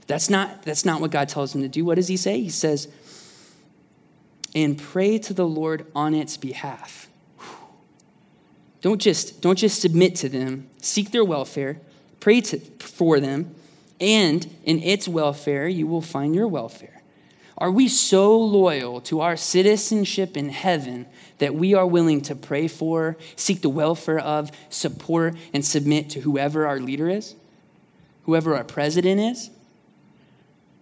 That's 0.09 0.29
not, 0.29 0.63
that's 0.63 0.85
not 0.85 1.01
what 1.01 1.11
God 1.11 1.29
tells 1.29 1.55
him 1.55 1.63
to 1.63 1.69
do. 1.69 1.85
What 1.85 1.95
does 1.95 2.09
he 2.09 2.17
say? 2.17 2.41
He 2.41 2.51
says, 2.51 2.89
and 4.55 4.79
pray 4.79 5.19
to 5.19 5.35
the 5.35 5.47
Lord 5.47 5.87
on 5.95 6.15
its 6.15 6.37
behalf. 6.37 7.09
Don't 8.81 9.01
just, 9.01 9.41
don't 9.41 9.59
just 9.59 9.81
submit 9.81 10.15
to 10.17 10.29
them, 10.29 10.69
seek 10.81 11.11
their 11.11 11.25
welfare, 11.25 11.81
pray 12.21 12.41
to, 12.43 12.59
for 12.79 13.19
them, 13.21 13.55
and 14.01 14.47
in 14.65 14.83
its 14.83 15.09
welfare, 15.09 15.67
you 15.67 15.87
will 15.87 16.03
find 16.03 16.35
your 16.35 16.49
welfare. 16.49 17.03
Are 17.59 17.71
we 17.71 17.89
so 17.89 18.39
loyal 18.39 19.01
to 19.03 19.23
our 19.23 19.37
citizenship 19.37 20.37
in 20.37 20.51
heaven 20.51 21.07
that 21.39 21.55
we 21.55 21.75
are 21.75 21.87
willing 21.87 22.21
to 22.23 22.35
pray 22.35 22.69
for, 22.69 23.17
seek 23.35 23.63
the 23.63 23.71
welfare 23.71 24.19
of, 24.19 24.51
support, 24.69 25.35
and 25.55 25.65
submit 25.65 26.11
to 26.11 26.21
whoever 26.21 26.67
our 26.67 26.79
leader 26.79 27.09
is? 27.09 27.35
Whoever 28.25 28.55
our 28.55 28.65
president 28.65 29.21
is? 29.21 29.51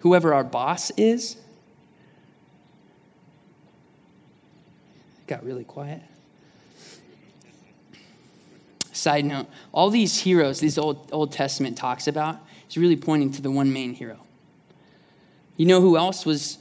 Whoever 0.01 0.35
our 0.35 0.45
boss 0.45 0.91
is? 0.97 1.37
Got 5.27 5.45
really 5.45 5.65
quiet. 5.65 6.03
Side 8.93 9.25
note 9.25 9.47
all 9.73 9.91
these 9.91 10.21
heroes, 10.21 10.61
these 10.61 10.79
Old, 10.79 11.09
Old 11.13 11.33
Testament 11.33 11.77
talks 11.77 12.07
about, 12.07 12.39
is 12.69 12.77
really 12.77 12.97
pointing 12.97 13.33
to 13.33 13.43
the 13.43 13.51
one 13.51 13.73
main 13.73 13.95
hero. 13.95 14.19
You 15.57 15.67
know 15.67 15.81
who 15.81 15.97
else 15.97 16.25
was 16.25 16.59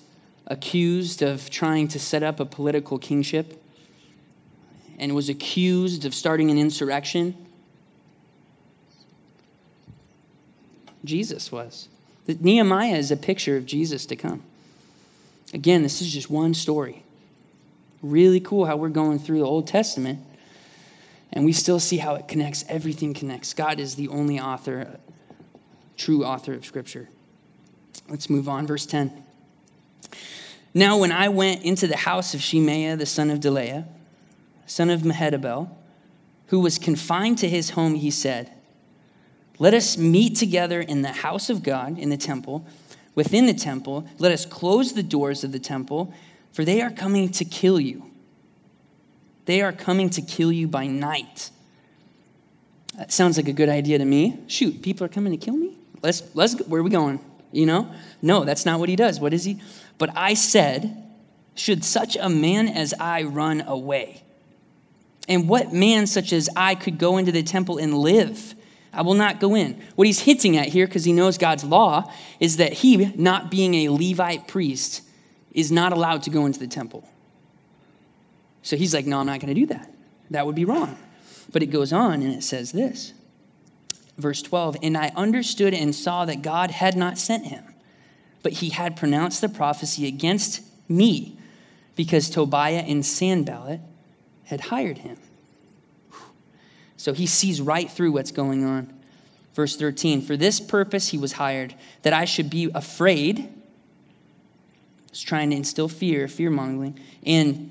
accused 0.47 1.21
of 1.21 1.49
trying 1.49 1.87
to 1.89 1.99
set 1.99 2.23
up 2.23 2.39
a 2.39 2.45
political 2.45 2.97
kingship 2.97 3.61
and 4.97 5.15
was 5.15 5.29
accused 5.29 6.05
of 6.05 6.13
starting 6.13 6.51
an 6.51 6.57
insurrection? 6.57 7.35
Jesus 11.05 11.51
was. 11.51 11.89
Nehemiah 12.27 12.95
is 12.95 13.11
a 13.11 13.17
picture 13.17 13.57
of 13.57 13.65
Jesus 13.65 14.05
to 14.07 14.15
come. 14.15 14.43
Again, 15.53 15.83
this 15.83 16.01
is 16.01 16.11
just 16.11 16.29
one 16.29 16.53
story 16.53 17.03
really 18.03 18.39
cool 18.39 18.65
how 18.65 18.75
we're 18.75 18.89
going 18.89 19.17
through 19.17 19.39
the 19.39 19.45
Old 19.45 19.65
Testament 19.65 20.19
and 21.33 21.43
we 21.43 21.51
still 21.51 21.79
see 21.79 21.97
how 21.97 22.13
it 22.15 22.27
connects. 22.27 22.63
Everything 22.69 23.13
connects. 23.13 23.55
God 23.55 23.79
is 23.79 23.95
the 23.95 24.07
only 24.09 24.39
author, 24.39 24.99
true 25.97 26.23
author 26.23 26.53
of 26.53 26.63
Scripture. 26.63 27.09
Let's 28.07 28.29
move 28.29 28.47
on. 28.47 28.67
Verse 28.67 28.85
10. 28.85 29.23
Now, 30.75 30.97
when 30.97 31.11
I 31.11 31.29
went 31.29 31.63
into 31.63 31.87
the 31.87 31.97
house 31.97 32.35
of 32.35 32.41
Shemaiah, 32.41 32.97
the 32.97 33.05
son 33.07 33.31
of 33.31 33.39
Delaiah, 33.39 33.85
son 34.67 34.91
of 34.91 35.01
Mehetabel, 35.01 35.69
who 36.47 36.59
was 36.59 36.77
confined 36.77 37.39
to 37.39 37.49
his 37.49 37.71
home, 37.71 37.95
he 37.95 38.11
said, 38.11 38.51
Let 39.57 39.73
us 39.73 39.97
meet 39.97 40.35
together 40.35 40.81
in 40.81 41.01
the 41.01 41.11
house 41.11 41.49
of 41.49 41.63
God, 41.63 41.97
in 41.97 42.09
the 42.09 42.17
temple, 42.17 42.65
within 43.15 43.47
the 43.47 43.53
temple. 43.53 44.07
Let 44.19 44.31
us 44.31 44.45
close 44.45 44.93
the 44.93 45.03
doors 45.03 45.43
of 45.43 45.51
the 45.51 45.59
temple, 45.59 46.13
for 46.53 46.63
they 46.63 46.81
are 46.81 46.91
coming 46.91 47.29
to 47.29 47.45
kill 47.45 47.79
you. 47.79 48.09
They 49.45 49.61
are 49.61 49.73
coming 49.73 50.09
to 50.11 50.21
kill 50.21 50.51
you 50.51 50.67
by 50.67 50.87
night. 50.87 51.49
That 52.97 53.11
sounds 53.11 53.37
like 53.37 53.47
a 53.47 53.53
good 53.53 53.69
idea 53.69 53.97
to 53.97 54.05
me. 54.05 54.39
Shoot, 54.47 54.81
people 54.81 55.05
are 55.05 55.09
coming 55.09 55.31
to 55.31 55.37
kill 55.43 55.57
me? 55.57 55.75
Let's, 56.01 56.23
let's, 56.35 56.55
where 56.67 56.79
are 56.79 56.83
we 56.83 56.89
going? 56.89 57.19
You 57.51 57.65
know? 57.65 57.91
No, 58.21 58.45
that's 58.45 58.65
not 58.65 58.79
what 58.79 58.87
he 58.87 58.95
does. 58.95 59.19
What 59.19 59.33
is 59.33 59.43
he? 59.43 59.61
But 59.97 60.11
I 60.15 60.35
said, 60.35 61.03
Should 61.55 61.83
such 61.83 62.15
a 62.15 62.29
man 62.29 62.67
as 62.67 62.93
I 62.99 63.23
run 63.23 63.61
away? 63.61 64.23
And 65.27 65.49
what 65.49 65.73
man 65.73 66.07
such 66.07 66.33
as 66.33 66.49
I 66.55 66.75
could 66.75 66.97
go 66.97 67.17
into 67.17 67.31
the 67.31 67.43
temple 67.43 67.77
and 67.77 67.97
live? 67.97 68.55
I 68.91 69.01
will 69.01 69.15
not 69.15 69.39
go 69.39 69.55
in. 69.55 69.81
What 69.95 70.05
he's 70.05 70.19
hinting 70.19 70.55
at 70.57 70.67
here, 70.67 70.85
because 70.85 71.03
he 71.03 71.13
knows 71.13 71.37
God's 71.37 71.63
law, 71.63 72.11
is 72.39 72.57
that 72.57 72.73
he, 72.73 73.11
not 73.15 73.49
being 73.49 73.73
a 73.73 73.89
Levite 73.89 74.47
priest, 74.47 75.01
is 75.53 75.71
not 75.71 75.93
allowed 75.93 76.23
to 76.23 76.29
go 76.29 76.45
into 76.45 76.59
the 76.59 76.67
temple. 76.67 77.07
So 78.61 78.75
he's 78.75 78.93
like, 78.93 79.05
No, 79.05 79.19
I'm 79.19 79.25
not 79.25 79.39
going 79.39 79.53
to 79.53 79.59
do 79.59 79.67
that. 79.67 79.93
That 80.31 80.45
would 80.45 80.55
be 80.55 80.65
wrong. 80.65 80.97
But 81.51 81.63
it 81.63 81.67
goes 81.67 81.93
on 81.93 82.21
and 82.21 82.33
it 82.33 82.43
says 82.43 82.71
this 82.71 83.13
verse 84.17 84.41
12 84.41 84.77
And 84.81 84.97
I 84.97 85.11
understood 85.15 85.73
and 85.73 85.93
saw 85.93 86.25
that 86.25 86.41
God 86.41 86.71
had 86.71 86.95
not 86.95 87.17
sent 87.17 87.45
him, 87.45 87.63
but 88.41 88.53
he 88.53 88.69
had 88.69 88.95
pronounced 88.95 89.41
the 89.41 89.49
prophecy 89.49 90.07
against 90.07 90.61
me 90.89 91.37
because 91.95 92.29
Tobiah 92.29 92.83
and 92.87 93.05
Sanballat 93.05 93.81
had 94.45 94.61
hired 94.61 94.99
him. 94.99 95.17
So 96.97 97.13
he 97.13 97.27
sees 97.27 97.59
right 97.59 97.89
through 97.89 98.13
what's 98.13 98.31
going 98.31 98.63
on. 98.63 98.93
Verse 99.53 99.75
13 99.75 100.21
For 100.21 100.37
this 100.37 100.59
purpose 100.59 101.09
he 101.09 101.17
was 101.17 101.33
hired, 101.33 101.75
that 102.03 102.13
I 102.13 102.25
should 102.25 102.49
be 102.49 102.69
afraid. 102.73 103.49
He's 105.13 105.21
trying 105.21 105.51
to 105.51 105.55
instill 105.55 105.87
fear, 105.87 106.27
fear 106.27 106.49
mongering, 106.49 106.99
and 107.23 107.69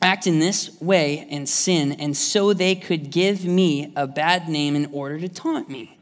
act 0.00 0.26
in 0.26 0.38
this 0.38 0.80
way 0.80 1.26
and 1.30 1.46
sin, 1.46 1.92
and 1.92 2.16
so 2.16 2.54
they 2.54 2.74
could 2.74 3.10
give 3.10 3.44
me 3.44 3.92
a 3.94 4.06
bad 4.06 4.48
name 4.48 4.74
in 4.74 4.86
order 4.86 5.20
to 5.20 5.28
taunt 5.28 5.68
me. 5.68 5.98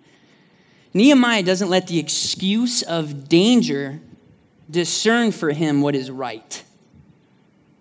Nehemiah 0.95 1.43
doesn't 1.43 1.69
let 1.69 1.89
the 1.89 1.99
excuse 1.99 2.83
of 2.83 3.29
danger 3.29 4.01
discern 4.71 5.33
for 5.33 5.51
him 5.51 5.83
what 5.83 5.97
is 5.97 6.09
right. 6.09 6.63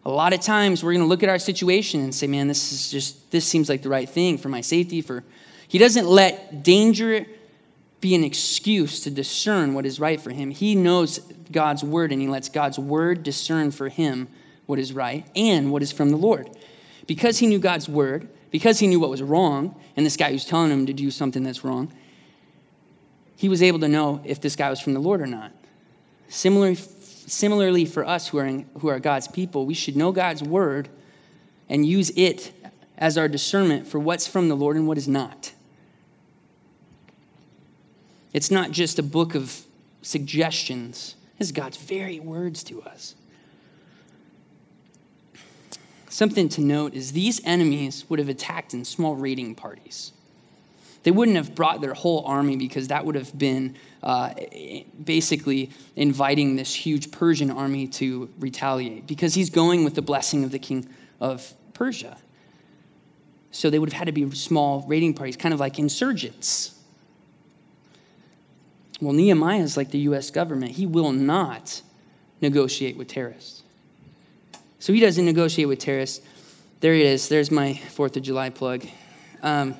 A 0.03 0.09
lot 0.09 0.33
of 0.33 0.41
times 0.41 0.83
we're 0.83 0.93
going 0.93 1.05
to 1.05 1.07
look 1.07 1.21
at 1.21 1.29
our 1.29 1.37
situation 1.37 2.01
and 2.01 2.13
say, 2.13 2.25
man, 2.25 2.47
this 2.47 2.71
is 2.71 2.89
just, 2.89 3.29
this 3.29 3.45
seems 3.45 3.69
like 3.69 3.83
the 3.83 3.89
right 3.89 4.09
thing 4.09 4.39
for 4.39 4.49
my 4.49 4.61
safety. 4.61 5.01
For 5.01 5.23
He 5.67 5.77
doesn't 5.77 6.07
let 6.07 6.63
danger 6.63 7.27
be 8.01 8.15
an 8.15 8.23
excuse 8.23 9.01
to 9.01 9.09
discern 9.09 9.73
what 9.73 9.85
is 9.85 9.99
right 9.99 10.19
for 10.19 10.31
him. 10.31 10.51
He 10.51 10.75
knows 10.75 11.19
God's 11.51 11.83
word 11.83 12.11
and 12.11 12.21
he 12.21 12.27
lets 12.27 12.49
God's 12.49 12.77
word 12.77 13.23
discern 13.23 13.71
for 13.71 13.89
him 13.89 14.27
what 14.65 14.79
is 14.79 14.93
right 14.93 15.25
and 15.35 15.71
what 15.71 15.81
is 15.81 15.91
from 15.91 16.09
the 16.09 16.17
Lord. 16.17 16.49
Because 17.07 17.37
he 17.37 17.47
knew 17.47 17.59
God's 17.59 17.87
word, 17.87 18.27
because 18.51 18.79
he 18.79 18.87
knew 18.87 18.99
what 18.99 19.09
was 19.09 19.21
wrong, 19.21 19.79
and 19.95 20.05
this 20.05 20.17
guy 20.17 20.31
who's 20.31 20.45
telling 20.45 20.71
him 20.71 20.85
to 20.87 20.93
do 20.93 21.11
something 21.11 21.43
that's 21.43 21.63
wrong, 21.63 21.91
he 23.37 23.49
was 23.49 23.61
able 23.61 23.79
to 23.79 23.87
know 23.87 24.21
if 24.23 24.41
this 24.41 24.55
guy 24.55 24.69
was 24.69 24.79
from 24.79 24.93
the 24.93 24.99
Lord 24.99 25.21
or 25.21 25.27
not. 25.27 25.51
Similarly, 26.29 26.75
similarly 26.75 27.85
for 27.85 28.05
us 28.05 28.27
who 28.27 28.39
are, 28.39 28.45
in, 28.45 28.69
who 28.79 28.87
are 28.87 28.99
God's 28.99 29.27
people, 29.27 29.65
we 29.65 29.73
should 29.73 29.95
know 29.95 30.11
God's 30.11 30.41
word 30.41 30.89
and 31.69 31.85
use 31.85 32.11
it 32.11 32.53
as 32.97 33.17
our 33.17 33.27
discernment 33.27 33.87
for 33.87 33.99
what's 33.99 34.27
from 34.27 34.47
the 34.49 34.55
Lord 34.55 34.75
and 34.77 34.87
what 34.87 34.97
is 34.97 35.07
not. 35.07 35.51
It's 38.35 38.51
not 38.51 38.71
just 38.71 38.99
a 38.99 39.03
book 39.03 39.33
of 39.33 39.61
suggestions, 40.01 41.15
it's 41.39 41.53
God's 41.53 41.77
very 41.77 42.19
words 42.19 42.65
to 42.65 42.81
us. 42.81 43.15
Something 46.09 46.49
to 46.49 46.61
note 46.61 46.95
is 46.95 47.13
these 47.13 47.39
enemies 47.45 48.03
would 48.09 48.19
have 48.19 48.27
attacked 48.27 48.73
in 48.73 48.83
small 48.83 49.15
raiding 49.15 49.55
parties. 49.55 50.11
They 51.03 51.11
wouldn't 51.11 51.37
have 51.37 51.55
brought 51.55 51.79
their 51.79 51.93
whole 51.93 52.25
army 52.25 52.57
because 52.57 52.89
that 52.89 53.05
would 53.05 53.15
have 53.15 53.37
been 53.37 53.77
uh, 54.03 54.33
basically 55.01 55.69
inviting 55.95 56.57
this 56.57 56.75
huge 56.75 57.11
Persian 57.11 57.49
army 57.49 57.87
to 57.87 58.29
retaliate 58.39 59.07
because 59.07 59.33
he's 59.33 59.49
going 59.49 59.85
with 59.85 59.95
the 59.95 60.01
blessing 60.01 60.43
of 60.43 60.51
the 60.51 60.59
king 60.59 60.89
of 61.21 61.53
Persia. 61.73 62.17
So 63.51 63.69
they 63.69 63.79
would 63.79 63.93
have 63.93 63.97
had 63.97 64.07
to 64.07 64.11
be 64.11 64.29
small 64.31 64.83
raiding 64.89 65.13
parties, 65.13 65.37
kind 65.37 65.53
of 65.53 65.61
like 65.61 65.79
insurgents. 65.79 66.74
Well, 69.01 69.13
Nehemiah 69.13 69.61
is 69.61 69.77
like 69.77 69.91
the 69.91 69.99
U.S. 69.99 70.31
government. 70.31 70.71
He 70.71 70.85
will 70.85 71.11
not 71.11 71.81
negotiate 72.41 72.97
with 72.97 73.07
terrorists. 73.07 73.63
So 74.79 74.93
he 74.93 74.99
doesn't 74.99 75.25
negotiate 75.25 75.67
with 75.67 75.79
terrorists. 75.79 76.25
There 76.79 76.93
it 76.93 77.01
is. 77.01 77.27
There's 77.27 77.51
my 77.51 77.73
Fourth 77.73 78.15
of 78.15 78.23
July 78.23 78.49
plug. 78.49 78.85
Um, 79.41 79.75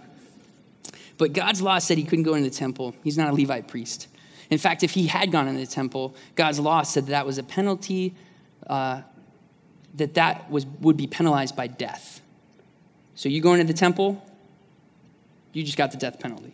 but 1.17 1.33
God's 1.33 1.61
law 1.61 1.79
said 1.79 1.97
he 1.97 2.03
couldn't 2.03 2.23
go 2.23 2.33
into 2.33 2.49
the 2.49 2.55
temple. 2.55 2.95
He's 3.03 3.17
not 3.17 3.29
a 3.29 3.33
Levite 3.33 3.67
priest. 3.67 4.07
In 4.49 4.57
fact, 4.57 4.83
if 4.83 4.91
he 4.91 5.07
had 5.07 5.31
gone 5.31 5.47
into 5.47 5.61
the 5.61 5.71
temple, 5.71 6.15
God's 6.35 6.59
law 6.59 6.83
said 6.83 7.05
that, 7.05 7.11
that 7.11 7.25
was 7.25 7.37
a 7.37 7.43
penalty, 7.43 8.15
uh, 8.67 9.01
that 9.95 10.13
that 10.15 10.49
was, 10.51 10.65
would 10.81 10.97
be 10.97 11.07
penalized 11.07 11.55
by 11.55 11.67
death. 11.67 12.21
So 13.15 13.29
you 13.29 13.41
go 13.41 13.53
into 13.53 13.65
the 13.65 13.77
temple, 13.77 14.23
you 15.53 15.63
just 15.63 15.77
got 15.77 15.91
the 15.91 15.97
death 15.97 16.19
penalty. 16.19 16.53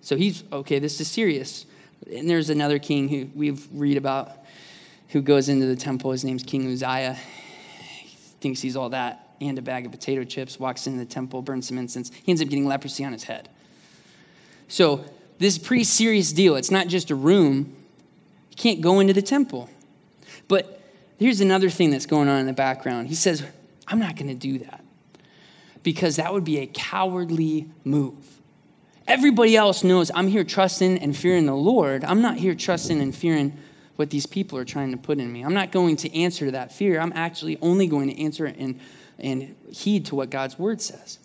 So 0.00 0.16
he's, 0.16 0.44
okay, 0.52 0.78
this 0.78 1.00
is 1.00 1.08
serious. 1.08 1.66
And 2.10 2.28
there's 2.28 2.50
another 2.50 2.78
king 2.78 3.08
who 3.08 3.28
we 3.34 3.50
read 3.72 3.96
about 3.96 4.32
who 5.08 5.22
goes 5.22 5.48
into 5.48 5.66
the 5.66 5.76
temple. 5.76 6.12
His 6.12 6.24
name's 6.24 6.42
King 6.42 6.70
Uzziah 6.70 7.14
He 7.14 8.08
thinks 8.40 8.60
he's 8.60 8.76
all 8.76 8.90
that 8.90 9.28
and 9.40 9.58
a 9.58 9.62
bag 9.62 9.86
of 9.86 9.92
potato 9.92 10.24
chips, 10.24 10.58
walks 10.58 10.86
into 10.86 10.98
the 10.98 11.06
temple, 11.06 11.42
burns 11.42 11.68
some 11.68 11.78
incense. 11.78 12.10
He 12.10 12.32
ends 12.32 12.42
up 12.42 12.48
getting 12.48 12.66
leprosy 12.66 13.04
on 13.04 13.12
his 13.12 13.24
head. 13.24 13.48
So, 14.66 15.04
this 15.38 15.56
is 15.56 15.58
pretty 15.62 15.84
serious 15.84 16.32
deal. 16.32 16.56
It's 16.56 16.70
not 16.70 16.88
just 16.88 17.10
a 17.10 17.14
room. 17.14 17.76
You 18.50 18.56
can't 18.56 18.80
go 18.80 18.98
into 18.98 19.12
the 19.12 19.22
temple. 19.22 19.70
But 20.48 20.82
here's 21.18 21.40
another 21.40 21.70
thing 21.70 21.90
that's 21.90 22.06
going 22.06 22.28
on 22.28 22.40
in 22.40 22.46
the 22.46 22.52
background. 22.52 23.06
He 23.06 23.14
says, 23.14 23.44
I'm 23.86 24.00
not 24.00 24.16
going 24.16 24.28
to 24.28 24.34
do 24.34 24.58
that 24.58 24.84
because 25.84 26.16
that 26.16 26.32
would 26.32 26.44
be 26.44 26.58
a 26.58 26.66
cowardly 26.66 27.68
move. 27.84 28.37
Everybody 29.08 29.56
else 29.56 29.82
knows 29.82 30.10
I'm 30.14 30.28
here 30.28 30.44
trusting 30.44 30.98
and 30.98 31.16
fearing 31.16 31.46
the 31.46 31.56
Lord. 31.56 32.04
I'm 32.04 32.20
not 32.20 32.36
here 32.36 32.54
trusting 32.54 33.00
and 33.00 33.14
fearing 33.14 33.56
what 33.96 34.10
these 34.10 34.26
people 34.26 34.58
are 34.58 34.66
trying 34.66 34.90
to 34.92 34.98
put 34.98 35.18
in 35.18 35.32
me. 35.32 35.42
I'm 35.42 35.54
not 35.54 35.72
going 35.72 35.96
to 35.96 36.14
answer 36.14 36.44
to 36.44 36.50
that 36.52 36.72
fear. 36.72 37.00
I'm 37.00 37.14
actually 37.14 37.56
only 37.62 37.86
going 37.86 38.10
to 38.10 38.20
answer 38.22 38.44
and, 38.44 38.78
and 39.18 39.56
heed 39.72 40.04
to 40.06 40.14
what 40.14 40.28
God's 40.28 40.58
word 40.58 40.82
says. 40.82 41.18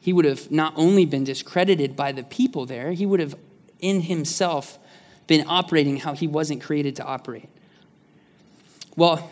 He 0.00 0.12
would 0.12 0.24
have 0.24 0.50
not 0.50 0.72
only 0.76 1.06
been 1.06 1.22
discredited 1.22 1.94
by 1.94 2.10
the 2.10 2.24
people 2.24 2.66
there, 2.66 2.90
he 2.90 3.06
would 3.06 3.20
have 3.20 3.36
in 3.78 4.00
himself 4.00 4.80
been 5.28 5.44
operating 5.46 5.96
how 5.96 6.12
he 6.12 6.26
wasn't 6.26 6.60
created 6.60 6.96
to 6.96 7.04
operate. 7.04 7.48
Well, 8.96 9.30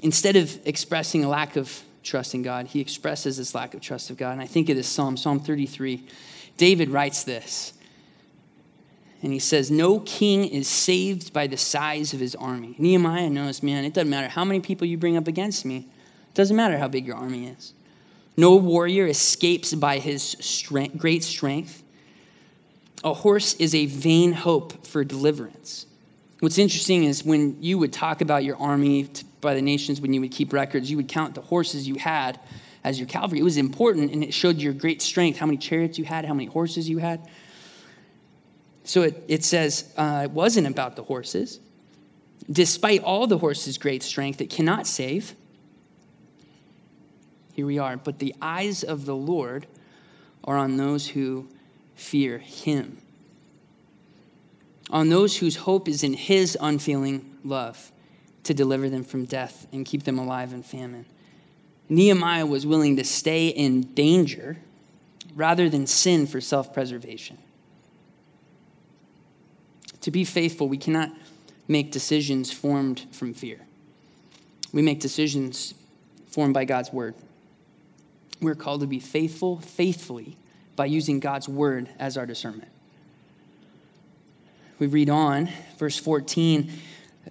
instead 0.00 0.36
of 0.36 0.58
expressing 0.64 1.24
a 1.24 1.28
lack 1.28 1.56
of 1.56 1.82
trust 2.02 2.34
in 2.34 2.42
God, 2.42 2.66
he 2.66 2.80
expresses 2.80 3.36
this 3.36 3.54
lack 3.54 3.74
of 3.74 3.80
trust 3.80 4.10
of 4.10 4.16
God. 4.16 4.32
And 4.32 4.40
I 4.40 4.46
think 4.46 4.68
of 4.68 4.76
this 4.76 4.88
psalm, 4.88 5.16
Psalm 5.16 5.40
33. 5.40 6.06
David 6.56 6.90
writes 6.90 7.24
this 7.24 7.72
and 9.22 9.32
he 9.32 9.38
says, 9.38 9.70
No 9.70 10.00
king 10.00 10.44
is 10.46 10.68
saved 10.68 11.32
by 11.32 11.46
the 11.46 11.56
size 11.56 12.12
of 12.12 12.20
his 12.20 12.34
army. 12.34 12.74
Nehemiah 12.78 13.30
knows, 13.30 13.62
man, 13.62 13.84
it 13.84 13.94
doesn't 13.94 14.10
matter 14.10 14.28
how 14.28 14.44
many 14.44 14.60
people 14.60 14.86
you 14.86 14.98
bring 14.98 15.16
up 15.16 15.28
against 15.28 15.64
me, 15.64 15.78
it 16.28 16.34
doesn't 16.34 16.56
matter 16.56 16.76
how 16.76 16.88
big 16.88 17.06
your 17.06 17.16
army 17.16 17.46
is. 17.46 17.72
No 18.36 18.56
warrior 18.56 19.06
escapes 19.06 19.74
by 19.74 19.98
his 19.98 20.22
strength, 20.22 20.98
great 20.98 21.22
strength. 21.22 21.82
A 23.04 23.12
horse 23.12 23.54
is 23.54 23.74
a 23.74 23.86
vain 23.86 24.32
hope 24.32 24.86
for 24.86 25.04
deliverance. 25.04 25.86
What's 26.40 26.58
interesting 26.58 27.04
is 27.04 27.24
when 27.24 27.62
you 27.62 27.78
would 27.78 27.92
talk 27.92 28.20
about 28.20 28.42
your 28.42 28.56
army 28.56 29.08
by 29.42 29.54
the 29.54 29.60
nations, 29.60 30.00
when 30.00 30.14
you 30.14 30.22
would 30.22 30.30
keep 30.30 30.54
records, 30.54 30.90
you 30.90 30.96
would 30.96 31.08
count 31.08 31.34
the 31.34 31.42
horses 31.42 31.86
you 31.86 31.96
had 31.96 32.40
as 32.84 32.98
your 32.98 33.08
cavalry. 33.08 33.40
It 33.40 33.44
was 33.44 33.58
important 33.58 34.12
and 34.12 34.24
it 34.24 34.32
showed 34.32 34.56
your 34.56 34.72
great 34.72 35.02
strength, 35.02 35.38
how 35.38 35.46
many 35.46 35.58
chariots 35.58 35.98
you 35.98 36.04
had, 36.04 36.24
how 36.24 36.32
many 36.32 36.46
horses 36.46 36.88
you 36.88 36.98
had. 36.98 37.28
So 38.84 39.02
it, 39.02 39.22
it 39.28 39.44
says 39.44 39.92
uh, 39.96 40.22
it 40.24 40.30
wasn't 40.30 40.66
about 40.68 40.96
the 40.96 41.02
horses. 41.02 41.60
Despite 42.50 43.02
all 43.02 43.26
the 43.26 43.38
horse's 43.38 43.78
great 43.78 44.02
strength, 44.02 44.40
it 44.40 44.48
cannot 44.48 44.86
save. 44.86 45.34
Here 47.52 47.66
we 47.66 47.78
are. 47.78 47.96
But 47.96 48.20
the 48.20 48.34
eyes 48.40 48.82
of 48.82 49.04
the 49.04 49.14
Lord 49.14 49.66
are 50.44 50.56
on 50.56 50.76
those 50.76 51.08
who 51.08 51.48
fear 51.94 52.38
him, 52.38 52.98
on 54.90 55.08
those 55.08 55.36
whose 55.36 55.56
hope 55.56 55.88
is 55.88 56.02
in 56.02 56.14
his 56.14 56.56
unfailing 56.60 57.38
love 57.44 57.91
to 58.44 58.54
deliver 58.54 58.88
them 58.88 59.04
from 59.04 59.24
death 59.24 59.66
and 59.72 59.86
keep 59.86 60.04
them 60.04 60.18
alive 60.18 60.52
in 60.52 60.62
famine. 60.62 61.06
Nehemiah 61.88 62.46
was 62.46 62.66
willing 62.66 62.96
to 62.96 63.04
stay 63.04 63.48
in 63.48 63.82
danger 63.94 64.56
rather 65.34 65.68
than 65.68 65.86
sin 65.86 66.26
for 66.26 66.40
self 66.40 66.72
preservation. 66.72 67.38
To 70.02 70.10
be 70.10 70.24
faithful, 70.24 70.68
we 70.68 70.78
cannot 70.78 71.10
make 71.68 71.92
decisions 71.92 72.52
formed 72.52 73.06
from 73.12 73.34
fear. 73.34 73.60
We 74.72 74.82
make 74.82 75.00
decisions 75.00 75.74
formed 76.28 76.54
by 76.54 76.64
God's 76.64 76.92
word. 76.92 77.14
We're 78.40 78.56
called 78.56 78.80
to 78.80 78.86
be 78.86 78.98
faithful, 78.98 79.60
faithfully, 79.60 80.36
by 80.74 80.86
using 80.86 81.20
God's 81.20 81.48
word 81.48 81.88
as 81.98 82.16
our 82.16 82.26
discernment. 82.26 82.70
We 84.78 84.88
read 84.88 85.10
on, 85.10 85.48
verse 85.78 85.96
14, 85.96 86.72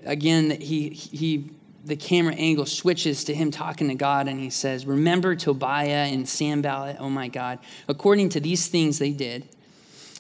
again, 0.05 0.59
he, 0.61 0.89
he, 0.89 1.51
the 1.85 1.95
camera 1.95 2.33
angle 2.33 2.65
switches 2.65 3.23
to 3.25 3.33
him 3.33 3.51
talking 3.51 3.87
to 3.89 3.95
God, 3.95 4.27
and 4.27 4.39
he 4.39 4.49
says, 4.49 4.85
Remember 4.85 5.35
Tobiah 5.35 6.07
and 6.11 6.27
Sanballat, 6.27 6.97
oh 6.99 7.09
my 7.09 7.27
God. 7.27 7.59
According 7.87 8.29
to 8.29 8.39
these 8.39 8.67
things 8.67 8.99
they 8.99 9.11
did, 9.11 9.47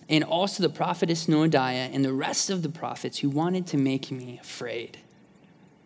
and 0.09 0.23
also 0.23 0.61
the 0.61 0.69
prophetess 0.69 1.27
Noadiah 1.27 1.89
and 1.93 2.03
the 2.03 2.13
rest 2.13 2.49
of 2.49 2.63
the 2.63 2.69
prophets 2.69 3.19
who 3.19 3.29
wanted 3.29 3.65
to 3.67 3.77
make 3.77 4.11
me 4.11 4.39
afraid. 4.41 4.97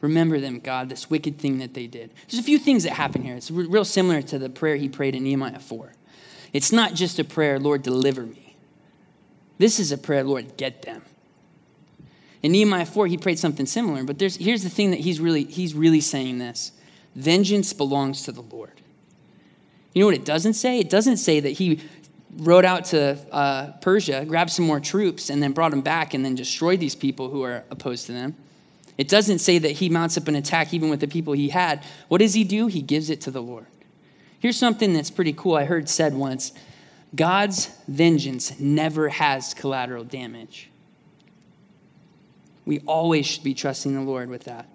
Remember 0.02 0.40
them, 0.40 0.60
God, 0.60 0.90
this 0.90 1.10
wicked 1.10 1.38
thing 1.38 1.60
that 1.60 1.74
they 1.74 1.88
did. 1.88 2.12
There's 2.28 2.40
a 2.40 2.44
few 2.44 2.58
things 2.58 2.84
that 2.84 2.94
happen 2.94 3.22
here. 3.22 3.36
It's 3.36 3.52
real 3.52 3.86
similar 3.86 4.22
to 4.24 4.40
the 4.40 4.50
prayer 4.50 4.76
he 4.76 4.90
prayed 4.90 5.16
in 5.16 5.24
Nehemiah 5.24 5.60
4. 5.60 5.94
It's 6.54 6.72
not 6.72 6.94
just 6.94 7.20
a 7.20 7.24
prayer, 7.24 7.60
Lord, 7.60 7.84
deliver 7.84 8.24
me. 8.24 8.56
This 9.58 9.80
is 9.80 9.92
a 9.92 9.98
prayer, 9.98 10.24
Lord, 10.24 10.58
get 10.58 10.82
them. 10.82 11.02
In 12.46 12.52
Nehemiah 12.52 12.86
4, 12.86 13.08
he 13.08 13.18
prayed 13.18 13.40
something 13.40 13.66
similar, 13.66 14.04
but 14.04 14.22
here's 14.22 14.62
the 14.62 14.70
thing 14.70 14.92
that 14.92 15.00
he's 15.00 15.20
really, 15.20 15.46
he's 15.46 15.74
really 15.74 16.00
saying 16.00 16.38
this 16.38 16.74
vengeance 17.16 17.74
belongs 17.74 18.22
to 18.26 18.32
the 18.32 18.44
Lord. 18.44 18.82
You 19.96 20.02
know 20.02 20.06
what 20.06 20.14
it 20.14 20.26
doesn't 20.26 20.54
say? 20.54 20.78
It 20.78 20.88
doesn't 20.88 21.18
say 21.18 21.40
that 21.40 21.50
he 21.50 21.80
rode 22.38 22.64
out 22.64 22.86
to 22.86 23.18
uh, 23.32 23.72
Persia, 23.82 24.26
grabbed 24.26 24.52
some 24.52 24.64
more 24.64 24.80
troops, 24.80 25.32
and 25.32 25.42
then 25.42 25.54
brought 25.54 25.72
them 25.72 25.82
back 25.82 26.14
and 26.14 26.24
then 26.24 26.36
destroyed 26.36 26.80
these 26.80 26.94
people 26.94 27.32
who 27.32 27.42
are 27.42 27.64
opposed 27.72 28.06
to 28.06 28.12
them. 28.12 28.36
It 28.96 29.08
doesn't 29.08 29.40
say 29.40 29.58
that 29.58 29.72
he 29.72 29.90
mounts 29.90 30.16
up 30.16 30.28
an 30.28 30.36
attack 30.36 30.72
even 30.72 30.92
with 30.92 31.00
the 31.00 31.08
people 31.08 31.34
he 31.34 31.50
had. 31.50 31.84
What 32.10 32.20
does 32.20 32.36
he 32.36 32.44
do? 32.44 32.68
He 32.68 32.84
gives 32.84 33.10
it 33.10 33.22
to 33.22 33.32
the 33.32 33.42
Lord. 33.42 33.66
Here's 34.38 34.56
something 34.56 34.94
that's 34.94 35.10
pretty 35.10 35.34
cool 35.34 35.56
I 35.56 35.66
heard 35.66 35.90
said 35.90 36.14
once 36.14 36.52
God's 37.16 37.72
vengeance 37.88 38.60
never 38.60 39.10
has 39.10 39.56
collateral 39.56 40.04
damage. 40.04 40.70
We 42.66 42.80
always 42.88 43.26
should 43.26 43.44
be 43.44 43.54
trusting 43.54 43.94
the 43.94 44.02
Lord 44.02 44.30
with 44.30 44.46
that. 44.46 44.68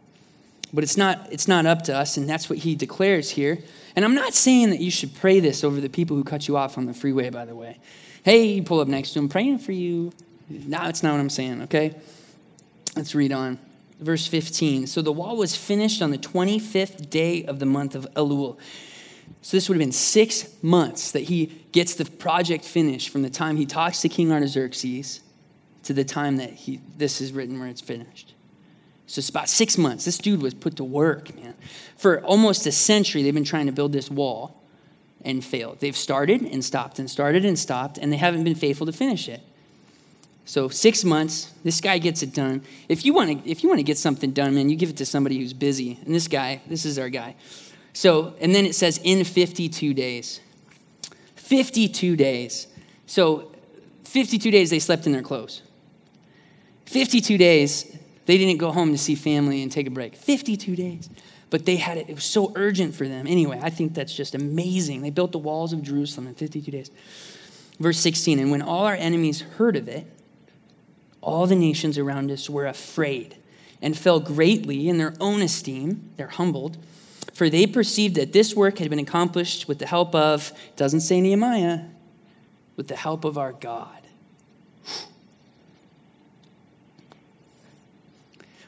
But 0.73 0.85
it's 0.85 0.97
not, 0.97 1.33
it's 1.33 1.49
not 1.49 1.67
up 1.67 1.83
to 1.85 1.97
us, 1.97 2.17
and 2.17 2.29
that's 2.29 2.49
what 2.49 2.59
he 2.59 2.77
declares 2.77 3.31
here. 3.31 3.59
And 3.97 4.05
I'm 4.05 4.15
not 4.15 4.35
saying 4.35 4.71
that 4.71 4.81
you 4.81 4.91
should 4.91 5.15
pray 5.17 5.41
this 5.41 5.65
over 5.65 5.81
the 5.81 5.89
people 5.89 6.17
who 6.17 6.23
cut 6.23 6.47
you 6.47 6.57
off 6.57 6.79
on 6.79 6.87
the 6.87 6.95
freeway, 6.95 7.31
by 7.31 7.45
the 7.45 7.55
way. 7.55 7.79
Hey, 8.23 8.45
you 8.45 8.63
pull 8.63 8.81
up 8.81 8.87
next 8.87 9.11
to 9.11 9.19
them, 9.19 9.29
praying 9.29 9.59
for 9.59 9.73
you. 9.73 10.13
No, 10.49 10.79
that's 10.79 11.03
not 11.03 11.13
what 11.13 11.21
I'm 11.21 11.31
saying, 11.31 11.63
okay? 11.63 11.95
Let's 12.95 13.15
read 13.15 13.33
on 13.33 13.59
verse 13.99 14.27
15. 14.27 14.87
So 14.87 15.03
the 15.03 15.13
wall 15.13 15.37
was 15.37 15.57
finished 15.57 16.03
on 16.03 16.11
the 16.11 16.19
25th 16.19 17.11
day 17.11 17.45
of 17.45 17.59
the 17.59 17.67
month 17.67 17.95
of 17.95 18.07
Elul. 18.15 18.57
So 19.43 19.57
this 19.57 19.69
would 19.69 19.77
have 19.77 19.81
been 19.81 19.93
six 19.93 20.49
months 20.63 21.13
that 21.13 21.21
he 21.21 21.47
gets 21.73 21.95
the 21.95 22.05
project 22.05 22.65
finished 22.65 23.09
from 23.09 23.23
the 23.23 23.31
time 23.31 23.57
he 23.57 23.67
talks 23.67 24.03
to 24.03 24.09
King 24.09 24.33
Artaxerxes 24.33 25.21
to 25.85 25.93
the 25.93 26.05
time 26.05 26.37
that 26.37 26.51
he, 26.51 26.81
this 26.97 27.21
is 27.21 27.33
written 27.33 27.59
where 27.59 27.69
it's 27.69 27.81
finished. 27.81 28.35
So 29.07 29.19
it's 29.19 29.29
about 29.29 29.49
six 29.49 29.77
months. 29.77 30.05
This 30.05 30.19
dude 30.19 30.41
was 30.41 30.55
put 30.55 30.77
to 30.77 30.85
work, 30.85 31.35
man. 31.35 31.55
For 31.97 32.21
almost 32.25 32.67
a 32.67 32.73
century, 32.73 33.23
they've 33.23 33.35
been 33.35 33.45
trying 33.45 33.67
to 33.67 33.73
build 33.73 33.93
this 33.93 34.11
wall 34.11 34.63
and 35.25 35.45
failed. 35.45 35.81
They've 35.81 35.97
started 35.97 36.43
and 36.43 36.65
stopped 36.65 36.99
and 36.99 37.11
started 37.11 37.45
and 37.45 37.59
stopped, 37.59 37.99
and 37.99 38.13
they 38.13 38.17
haven't 38.17 38.45
been 38.45 38.55
faithful 38.55 38.87
to 38.87 38.93
finish 38.93 39.29
it. 39.29 39.41
So 40.45 40.69
six 40.69 41.05
months, 41.05 41.53
this 41.65 41.81
guy 41.81 41.99
gets 41.99 42.23
it 42.23 42.33
done. 42.33 42.63
If 42.89 43.05
you 43.05 43.13
want 43.13 43.45
to, 43.45 43.51
if 43.51 43.63
you 43.63 43.69
want 43.69 43.79
to 43.79 43.85
get 43.85 43.99
something 43.99 44.31
done, 44.31 44.55
man, 44.55 44.71
you 44.71 44.77
give 44.77 44.91
it 44.91 44.97
to 44.99 45.07
somebody 45.07 45.39
who's 45.39 45.53
busy. 45.53 45.99
And 46.05 46.15
this 46.15 46.29
guy, 46.29 46.61
this 46.67 46.85
is 46.85 46.99
our 46.99 47.09
guy. 47.09 47.37
So, 47.93 48.35
and 48.41 48.55
then 48.55 48.65
it 48.65 48.75
says 48.75 49.01
in 49.03 49.25
52 49.25 49.95
days. 49.95 50.41
52 51.37 52.17
days. 52.17 52.69
So 53.07 53.53
52 54.05 54.51
days 54.51 54.71
they 54.71 54.79
slept 54.79 55.07
in 55.07 55.13
their 55.13 55.23
clothes. 55.23 55.63
52 56.91 57.39
days 57.39 57.97
they 58.27 58.39
didn't 58.39 58.59
go 58.59 58.71
home 58.71 58.93
to 58.93 58.99
see 58.99 59.15
family 59.15 59.63
and 59.63 59.73
take 59.73 59.87
a 59.87 59.91
break. 59.91 60.15
52 60.15 60.77
days. 60.77 61.11
But 61.51 61.67
they 61.67 61.77
had 61.77 61.99
it, 61.99 62.09
it 62.09 62.15
was 62.15 62.25
so 62.25 62.53
urgent 62.55 62.95
for 62.95 63.09
them. 63.09 63.27
Anyway, 63.27 63.59
I 63.61 63.71
think 63.71 63.95
that's 63.95 64.15
just 64.15 64.35
amazing. 64.35 65.03
They 65.03 65.11
built 65.11 65.33
the 65.33 65.39
walls 65.39 65.73
of 65.73 65.83
Jerusalem 65.83 66.29
in 66.29 66.35
52 66.35 66.71
days. 66.71 66.91
Verse 67.81 67.99
16, 67.99 68.39
and 68.39 68.51
when 68.51 68.63
all 68.63 68.85
our 68.85 68.95
enemies 68.95 69.41
heard 69.41 69.75
of 69.75 69.89
it, 69.89 70.07
all 71.21 71.47
the 71.47 71.57
nations 71.57 71.99
around 71.99 72.31
us 72.31 72.49
were 72.49 72.67
afraid 72.67 73.37
and 73.83 73.97
fell 73.97 74.21
greatly 74.21 74.89
in 74.89 74.99
their 74.99 75.15
own 75.19 75.43
esteem. 75.43 76.11
They're 76.17 76.29
humbled, 76.29 76.77
for 77.35 77.49
they 77.49 77.67
perceived 77.67 78.17
that 78.17 78.33
this 78.33 78.55
work 78.55 78.79
had 78.79 78.91
been 78.91 78.99
accomplished 78.99 79.67
with 79.67 79.79
the 79.79 79.87
help 79.87 80.15
of, 80.15 80.53
doesn't 80.77 81.01
say 81.01 81.21
Nehemiah, 81.21 81.81
with 82.77 82.89
the 82.89 82.97
help 82.97 83.25
of 83.25 83.39
our 83.39 83.53
God. 83.53 84.00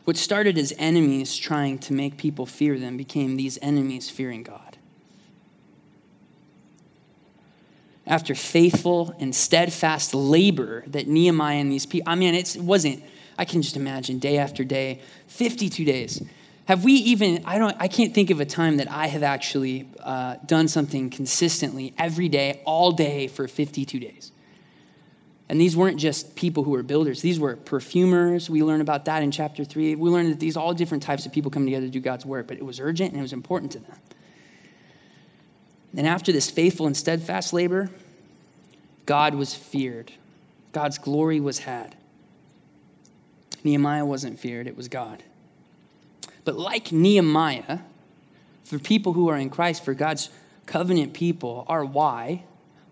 What 0.04 0.16
started 0.16 0.58
as 0.58 0.72
enemies 0.78 1.36
trying 1.36 1.78
to 1.80 1.92
make 1.92 2.16
people 2.16 2.46
fear 2.46 2.78
them 2.78 2.96
became 2.96 3.36
these 3.36 3.58
enemies 3.62 4.10
fearing 4.10 4.42
God. 4.42 4.72
after 8.06 8.34
faithful 8.34 9.14
and 9.18 9.34
steadfast 9.34 10.14
labor 10.14 10.84
that 10.88 11.06
Nehemiah 11.06 11.58
and 11.58 11.70
these 11.70 11.86
people, 11.86 12.10
I 12.10 12.14
mean, 12.14 12.34
it 12.34 12.56
wasn't, 12.58 13.02
I 13.38 13.44
can 13.44 13.62
just 13.62 13.76
imagine 13.76 14.18
day 14.18 14.38
after 14.38 14.64
day, 14.64 15.00
52 15.28 15.84
days. 15.84 16.22
Have 16.66 16.84
we 16.84 16.92
even, 16.92 17.42
I 17.44 17.58
don't, 17.58 17.76
I 17.78 17.88
can't 17.88 18.14
think 18.14 18.30
of 18.30 18.40
a 18.40 18.44
time 18.44 18.76
that 18.78 18.90
I 18.90 19.06
have 19.06 19.22
actually 19.22 19.88
uh, 20.00 20.36
done 20.46 20.68
something 20.68 21.10
consistently 21.10 21.94
every 21.98 22.28
day, 22.28 22.60
all 22.64 22.92
day 22.92 23.28
for 23.28 23.48
52 23.48 23.98
days. 23.98 24.32
And 25.52 25.60
these 25.60 25.76
weren't 25.76 25.98
just 25.98 26.34
people 26.34 26.64
who 26.64 26.70
were 26.70 26.82
builders. 26.82 27.20
These 27.20 27.38
were 27.38 27.56
perfumers. 27.56 28.48
We 28.48 28.62
learn 28.62 28.80
about 28.80 29.04
that 29.04 29.22
in 29.22 29.30
chapter 29.30 29.66
three. 29.66 29.94
We 29.94 30.08
learned 30.08 30.30
that 30.30 30.40
these 30.40 30.56
all 30.56 30.72
different 30.72 31.02
types 31.02 31.26
of 31.26 31.32
people 31.32 31.50
come 31.50 31.66
together 31.66 31.84
to 31.84 31.92
do 31.92 32.00
God's 32.00 32.24
work, 32.24 32.46
but 32.46 32.56
it 32.56 32.64
was 32.64 32.80
urgent 32.80 33.10
and 33.10 33.18
it 33.18 33.22
was 33.22 33.34
important 33.34 33.72
to 33.72 33.80
them. 33.80 33.98
And 35.94 36.06
after 36.06 36.32
this 36.32 36.48
faithful 36.48 36.86
and 36.86 36.96
steadfast 36.96 37.52
labor, 37.52 37.90
God 39.04 39.34
was 39.34 39.52
feared. 39.54 40.10
God's 40.72 40.96
glory 40.96 41.38
was 41.38 41.58
had. 41.58 41.96
Nehemiah 43.62 44.06
wasn't 44.06 44.40
feared, 44.40 44.66
it 44.66 44.74
was 44.74 44.88
God. 44.88 45.22
But 46.46 46.56
like 46.56 46.92
Nehemiah, 46.92 47.80
for 48.64 48.78
people 48.78 49.12
who 49.12 49.28
are 49.28 49.36
in 49.36 49.50
Christ, 49.50 49.84
for 49.84 49.92
God's 49.92 50.30
covenant 50.64 51.12
people, 51.12 51.66
our 51.68 51.84
why, 51.84 52.44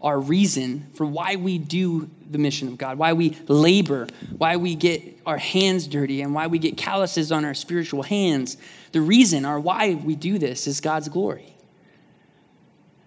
our 0.03 0.19
reason 0.19 0.87
for 0.95 1.05
why 1.05 1.37
we 1.37 1.59
do 1.59 2.09
the 2.31 2.39
mission 2.39 2.69
of 2.69 2.79
God, 2.79 2.97
why 2.97 3.13
we 3.13 3.37
labor, 3.49 4.07
why 4.39 4.57
we 4.57 4.75
get 4.75 5.19
our 5.27 5.37
hands 5.37 5.87
dirty, 5.87 6.23
and 6.23 6.35
why 6.35 6.47
we 6.47 6.59
get 6.59 6.77
calluses 6.77 7.31
on 7.33 7.45
our 7.45 7.55
spiritual 7.55 8.03
hands, 8.03 8.57
the 8.93 9.01
reason, 9.01 9.45
our 9.45 9.61
why 9.61 9.95
we 9.95 10.15
do 10.15 10.39
this 10.39 10.67
is 10.67 10.81
God's 10.81 11.09
glory 11.09 11.51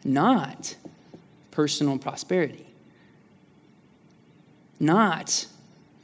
not 0.05 0.75
personal 1.51 1.97
prosperity, 1.97 2.65
not 4.79 5.45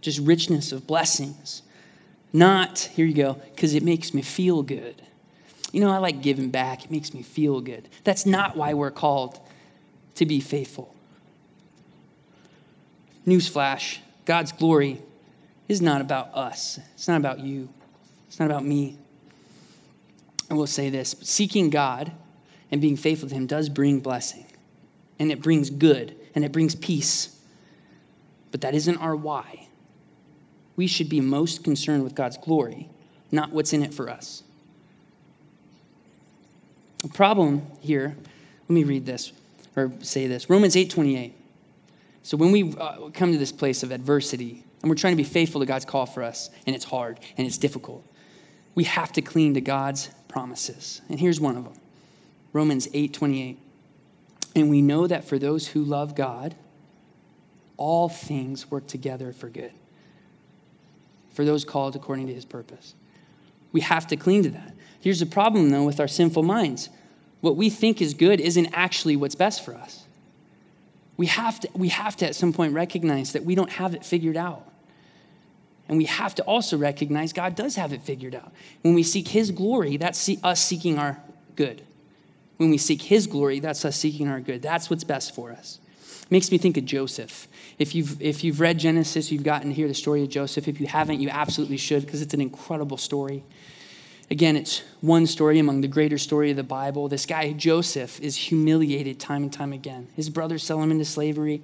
just 0.02 0.19
richness 0.19 0.71
of 0.71 0.88
blessings, 0.88 1.63
not, 2.32 2.80
here 2.80 3.06
you 3.06 3.13
go, 3.13 3.34
because 3.56 3.73
it 3.73 3.84
makes 3.84 4.13
me 4.13 4.21
feel 4.21 4.62
good. 4.62 5.02
You 5.71 5.82
know, 5.82 5.91
I 5.91 5.97
like 5.97 6.21
giving 6.21 6.49
back, 6.49 6.86
it 6.86 6.91
makes 6.91 7.13
me 7.13 7.23
feel 7.23 7.62
good. 7.62 7.89
That's 8.04 8.25
not 8.25 8.56
why 8.56 8.73
we're 8.73 8.91
called 8.91 9.39
to 10.19 10.25
be 10.25 10.41
faithful. 10.41 10.93
Newsflash 13.25 13.99
God's 14.25 14.51
glory 14.51 15.01
is 15.70 15.82
not 15.82 16.01
about 16.01 16.36
us, 16.36 16.78
it's 16.93 17.07
not 17.07 17.17
about 17.17 17.39
you, 17.39 17.70
it's 18.28 18.38
not 18.38 18.45
about 18.45 18.65
me. 18.65 18.97
I 20.51 20.55
will 20.55 20.67
say 20.67 20.89
this 20.89 21.15
seeking 21.22 21.70
God 21.70 22.11
and 22.70 22.82
being 22.82 22.97
faithful 22.97 23.30
to 23.30 23.36
Him 23.36 23.47
does 23.47 23.70
bring 23.70 24.01
blessing, 24.01 24.45
and 25.20 25.32
it 25.32 25.41
brings 25.41 25.70
good, 25.70 26.15
and 26.36 26.43
it 26.43 26.51
brings 26.51 26.76
peace. 26.76 27.39
But 28.51 28.61
that 28.61 28.76
isn't 28.76 28.97
our 28.97 29.15
why. 29.15 29.67
We 30.76 30.88
should 30.88 31.07
be 31.07 31.22
most 31.22 31.63
concerned 31.63 32.03
with 32.03 32.13
God's 32.13 32.38
glory, 32.38 32.89
not 33.32 33.51
what's 33.51 33.72
in 33.72 33.84
it 33.84 33.93
for 33.93 34.09
us. 34.09 34.43
The 37.03 37.09
problem 37.09 37.65
here, 37.80 38.17
let 38.67 38.70
me 38.70 38.84
read 38.84 39.05
this 39.05 39.32
or 39.80 39.91
say 40.01 40.27
this 40.27 40.49
Romans 40.49 40.75
8 40.75 40.89
28. 40.89 41.36
So 42.23 42.38
when 42.38 42.51
we 42.51 42.75
uh, 42.77 43.09
come 43.13 43.32
to 43.32 43.38
this 43.38 43.51
place 43.51 43.82
of 43.84 43.91
adversity 43.91 44.63
and 44.82 44.89
we're 44.89 44.95
trying 44.95 45.13
to 45.13 45.17
be 45.17 45.23
faithful 45.23 45.61
to 45.61 45.65
God's 45.65 45.86
call 45.86 46.05
for 46.05 46.23
us, 46.23 46.49
and 46.67 46.75
it's 46.75 46.86
hard 46.86 47.19
and 47.38 47.47
it's 47.47 47.57
difficult, 47.57 48.05
we 48.75 48.84
have 48.86 49.11
to 49.13 49.21
cling 49.21 49.55
to 49.55 49.61
God's 49.61 50.09
promises. 50.27 51.01
And 51.09 51.19
here's 51.19 51.39
one 51.39 51.57
of 51.57 51.63
them 51.63 51.80
Romans 52.53 52.88
8 52.93 53.13
28. 53.13 53.59
And 54.55 54.69
we 54.69 54.82
know 54.82 55.07
that 55.07 55.25
for 55.25 55.38
those 55.38 55.67
who 55.67 55.84
love 55.84 56.15
God, 56.15 56.55
all 57.77 58.09
things 58.09 58.69
work 58.69 58.88
together 58.88 59.32
for 59.32 59.49
good. 59.49 59.71
for 61.32 61.45
those 61.45 61.63
called 61.63 61.95
according 61.95 62.27
to 62.27 62.34
his 62.34 62.43
purpose. 62.43 62.95
We 63.71 63.82
have 63.82 64.07
to 64.07 64.17
cling 64.17 64.43
to 64.43 64.49
that. 64.49 64.73
Here's 64.99 65.21
the 65.21 65.25
problem, 65.25 65.69
though, 65.69 65.86
with 65.86 66.01
our 66.01 66.07
sinful 66.07 66.43
minds 66.43 66.89
what 67.41 67.55
we 67.55 67.69
think 67.69 68.01
is 68.01 68.13
good 68.13 68.39
isn't 68.39 68.69
actually 68.73 69.15
what's 69.15 69.35
best 69.35 69.63
for 69.63 69.73
us. 69.73 70.03
We 71.17 71.27
have 71.27 71.59
to, 71.61 71.69
we 71.73 71.89
have 71.89 72.15
to 72.17 72.27
at 72.27 72.35
some 72.35 72.53
point 72.53 72.73
recognize 72.73 73.33
that 73.33 73.43
we 73.43 73.55
don't 73.55 73.71
have 73.71 73.93
it 73.93 74.05
figured 74.05 74.37
out. 74.37 74.65
And 75.87 75.97
we 75.97 76.05
have 76.05 76.35
to 76.35 76.43
also 76.43 76.77
recognize 76.77 77.33
God 77.33 77.55
does 77.55 77.75
have 77.75 77.93
it 77.93 78.03
figured 78.03 78.35
out. 78.35 78.53
When 78.83 78.93
we 78.93 79.03
seek 79.03 79.27
His 79.27 79.51
glory, 79.51 79.97
that's 79.97 80.29
us 80.43 80.63
seeking 80.63 80.99
our 80.99 81.17
good. 81.55 81.81
When 82.57 82.69
we 82.69 82.77
seek 82.77 83.01
His 83.01 83.25
glory, 83.25 83.59
that's 83.59 83.83
us 83.83 83.95
seeking 83.95 84.27
our 84.27 84.39
good. 84.39 84.61
That's 84.61 84.89
what's 84.89 85.03
best 85.03 85.33
for 85.33 85.51
us. 85.51 85.79
Makes 86.29 86.51
me 86.51 86.59
think 86.59 86.77
of 86.77 86.85
Joseph. 86.85 87.47
If 87.79 87.95
you've, 87.95 88.21
if 88.21 88.43
you've 88.43 88.59
read 88.59 88.77
Genesis, 88.77 89.31
you've 89.31 89.43
gotten 89.43 89.69
to 89.69 89.73
hear 89.73 89.87
the 89.87 89.95
story 89.95 90.21
of 90.21 90.29
Joseph. 90.29 90.67
If 90.67 90.79
you 90.79 90.85
haven't, 90.85 91.19
you 91.19 91.29
absolutely 91.29 91.77
should 91.77 92.05
because 92.05 92.21
it's 92.21 92.35
an 92.35 92.41
incredible 92.41 92.97
story. 92.97 93.43
Again, 94.32 94.55
it's 94.55 94.84
one 95.01 95.25
story 95.25 95.57
among 95.57 95.82
the 95.82 95.88
greater 95.88 96.19
story 96.19 96.51
of 96.51 96.57
the 96.57 96.63
Bible. 96.63 97.07
This 97.07 97.25
guy, 97.25 97.51
Joseph, 97.53 98.19
is 98.21 98.36
humiliated 98.36 99.19
time 99.19 99.43
and 99.43 99.51
time 99.51 99.73
again. 99.73 100.07
His 100.15 100.30
brothers 100.30 100.63
sell 100.63 100.82
him 100.82 100.91
into 100.91 101.05
slavery. 101.05 101.63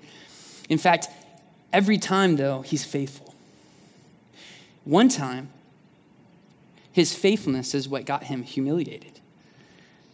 In 0.68 0.80
fact, 0.80 1.08
every 1.72 2.00
time, 2.00 2.38
though, 2.38 2.62
he's 2.62 2.84
faithful. 2.84 3.36
One 4.84 5.10
time, 5.10 5.50
his 6.92 7.14
faithfulness 7.14 7.76
is 7.76 7.88
what 7.88 8.06
got 8.06 8.24
him 8.24 8.42
humiliated. 8.42 9.20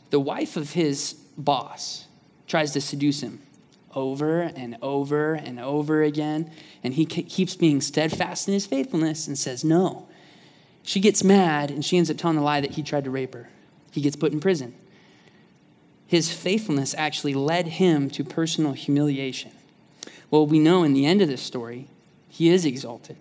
The 0.10 0.20
wife 0.20 0.58
of 0.58 0.74
his 0.74 1.14
boss 1.38 2.06
tries 2.48 2.72
to 2.74 2.82
seduce 2.82 3.22
him 3.22 3.40
over 3.96 4.42
and 4.42 4.78
over 4.82 5.34
and 5.34 5.60
over 5.60 6.04
again, 6.04 6.52
and 6.84 6.94
he 6.94 7.06
keeps 7.06 7.56
being 7.56 7.80
steadfast 7.80 8.48
in 8.48 8.54
his 8.54 8.66
faithfulness 8.66 9.28
and 9.28 9.38
says 9.38 9.64
no. 9.64 10.08
She 10.84 11.00
gets 11.00 11.24
mad 11.24 11.72
and 11.72 11.84
she 11.84 11.98
ends 11.98 12.10
up 12.10 12.18
telling 12.18 12.38
the 12.38 12.44
lie 12.44 12.62
that 12.62 12.72
he 12.72 12.84
tried 12.84 13.04
to 13.04 13.12
rape 13.12 13.34
her. 13.34 13.50
He 13.92 14.02
gets 14.02 14.16
put 14.16 14.32
in 14.32 14.40
prison. 14.40 14.74
His 16.08 16.32
faithfulness 16.32 16.96
actually 16.98 17.34
led 17.34 17.68
him 17.68 18.10
to 18.12 18.24
personal 18.24 18.74
humiliation. 18.74 19.52
Well, 20.30 20.46
we 20.46 20.60
know 20.60 20.84
in 20.84 20.94
the 20.94 21.06
end 21.06 21.22
of 21.22 21.28
this 21.28 21.42
story, 21.42 21.88
he 22.30 22.50
is 22.50 22.66
exalted. 22.66 23.18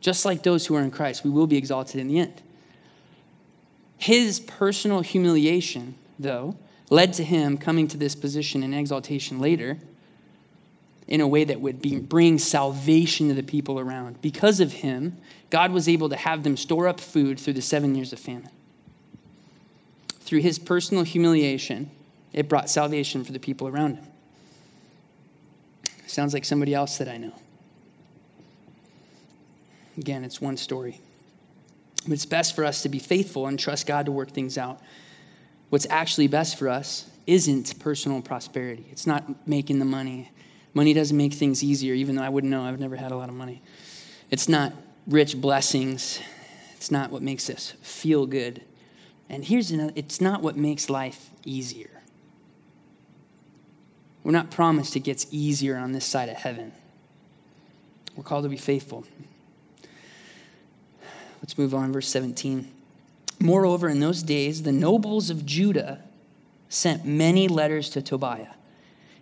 Just 0.00 0.24
like 0.24 0.42
those 0.42 0.66
who 0.66 0.74
are 0.74 0.82
in 0.82 0.90
Christ, 0.90 1.24
we 1.24 1.30
will 1.30 1.46
be 1.46 1.56
exalted 1.56 2.00
in 2.00 2.08
the 2.08 2.18
end. 2.18 2.42
His 3.98 4.40
personal 4.40 5.02
humiliation, 5.02 5.94
though, 6.18 6.56
led 6.88 7.12
to 7.14 7.24
him 7.24 7.58
coming 7.58 7.86
to 7.88 7.96
this 7.96 8.14
position 8.14 8.62
in 8.62 8.72
exaltation 8.72 9.38
later 9.38 9.78
in 11.10 11.20
a 11.20 11.26
way 11.26 11.42
that 11.42 11.60
would 11.60 11.82
be, 11.82 11.98
bring 11.98 12.38
salvation 12.38 13.28
to 13.28 13.34
the 13.34 13.42
people 13.42 13.80
around. 13.80 14.22
Because 14.22 14.60
of 14.60 14.72
him, 14.72 15.18
God 15.50 15.72
was 15.72 15.88
able 15.88 16.08
to 16.08 16.16
have 16.16 16.44
them 16.44 16.56
store 16.56 16.86
up 16.86 17.00
food 17.00 17.38
through 17.38 17.54
the 17.54 17.62
seven 17.62 17.96
years 17.96 18.12
of 18.12 18.20
famine. 18.20 18.48
Through 20.20 20.40
his 20.40 20.60
personal 20.60 21.02
humiliation, 21.02 21.90
it 22.32 22.48
brought 22.48 22.70
salvation 22.70 23.24
for 23.24 23.32
the 23.32 23.40
people 23.40 23.66
around 23.66 23.96
him. 23.96 24.06
Sounds 26.06 26.32
like 26.32 26.44
somebody 26.44 26.74
else 26.74 26.98
that 26.98 27.08
I 27.08 27.16
know. 27.16 27.34
Again, 29.98 30.24
it's 30.24 30.40
one 30.40 30.56
story. 30.56 31.00
But 32.04 32.12
it's 32.12 32.26
best 32.26 32.54
for 32.54 32.64
us 32.64 32.82
to 32.82 32.88
be 32.88 33.00
faithful 33.00 33.48
and 33.48 33.58
trust 33.58 33.86
God 33.86 34.06
to 34.06 34.12
work 34.12 34.30
things 34.30 34.56
out. 34.56 34.80
What's 35.70 35.86
actually 35.90 36.28
best 36.28 36.56
for 36.56 36.68
us 36.68 37.08
isn't 37.26 37.78
personal 37.80 38.22
prosperity. 38.22 38.86
It's 38.90 39.06
not 39.06 39.46
making 39.46 39.80
the 39.80 39.84
money. 39.84 40.30
Money 40.72 40.94
doesn't 40.94 41.16
make 41.16 41.34
things 41.34 41.64
easier, 41.64 41.94
even 41.94 42.14
though 42.14 42.22
I 42.22 42.28
wouldn't 42.28 42.50
know. 42.50 42.62
I've 42.62 42.78
never 42.78 42.96
had 42.96 43.12
a 43.12 43.16
lot 43.16 43.28
of 43.28 43.34
money. 43.34 43.62
It's 44.30 44.48
not 44.48 44.72
rich 45.06 45.40
blessings. 45.40 46.20
It's 46.76 46.90
not 46.90 47.10
what 47.10 47.22
makes 47.22 47.50
us 47.50 47.72
feel 47.82 48.26
good. 48.26 48.62
And 49.28 49.44
here's 49.44 49.70
another 49.70 49.92
it's 49.96 50.20
not 50.20 50.42
what 50.42 50.56
makes 50.56 50.88
life 50.88 51.30
easier. 51.44 51.90
We're 54.22 54.32
not 54.32 54.50
promised 54.50 54.96
it 54.96 55.00
gets 55.00 55.26
easier 55.30 55.76
on 55.76 55.92
this 55.92 56.04
side 56.04 56.28
of 56.28 56.36
heaven. 56.36 56.72
We're 58.14 58.24
called 58.24 58.44
to 58.44 58.48
be 58.48 58.56
faithful. 58.56 59.04
Let's 61.40 61.56
move 61.56 61.74
on, 61.74 61.92
verse 61.92 62.08
17. 62.08 62.70
Moreover, 63.40 63.88
in 63.88 64.00
those 64.00 64.22
days, 64.22 64.62
the 64.62 64.72
nobles 64.72 65.30
of 65.30 65.46
Judah 65.46 66.02
sent 66.68 67.06
many 67.06 67.48
letters 67.48 67.88
to 67.90 68.02
Tobiah 68.02 68.54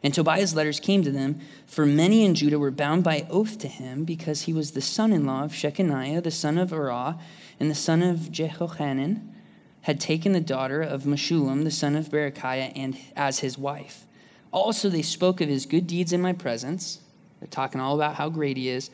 and 0.02 0.14
Tobiah's 0.14 0.54
letters 0.54 0.78
came 0.78 1.02
to 1.02 1.10
them, 1.10 1.40
for 1.66 1.84
many 1.84 2.24
in 2.24 2.34
Judah 2.34 2.58
were 2.58 2.70
bound 2.70 3.02
by 3.02 3.26
oath 3.28 3.58
to 3.58 3.68
him 3.68 4.04
because 4.04 4.42
he 4.42 4.52
was 4.52 4.70
the 4.70 4.80
son 4.80 5.12
in 5.12 5.26
law 5.26 5.44
of 5.44 5.52
Shechaniah, 5.52 6.22
the 6.22 6.30
son 6.30 6.56
of 6.56 6.70
Arah, 6.70 7.18
and 7.58 7.68
the 7.68 7.74
son 7.74 8.02
of 8.02 8.30
Jehohanan, 8.30 9.34
had 9.82 10.00
taken 10.00 10.32
the 10.32 10.40
daughter 10.40 10.82
of 10.82 11.02
Meshullam, 11.02 11.64
the 11.64 11.70
son 11.70 11.96
of 11.96 12.10
Berechiah, 12.10 12.72
and 12.76 12.96
as 13.16 13.40
his 13.40 13.58
wife. 13.58 14.06
Also, 14.52 14.88
they 14.88 15.02
spoke 15.02 15.40
of 15.40 15.48
his 15.48 15.66
good 15.66 15.86
deeds 15.86 16.12
in 16.12 16.20
my 16.20 16.32
presence. 16.32 17.00
They're 17.40 17.48
talking 17.48 17.80
all 17.80 17.94
about 17.94 18.14
how 18.14 18.28
great 18.28 18.56
he 18.56 18.68
is, 18.68 18.90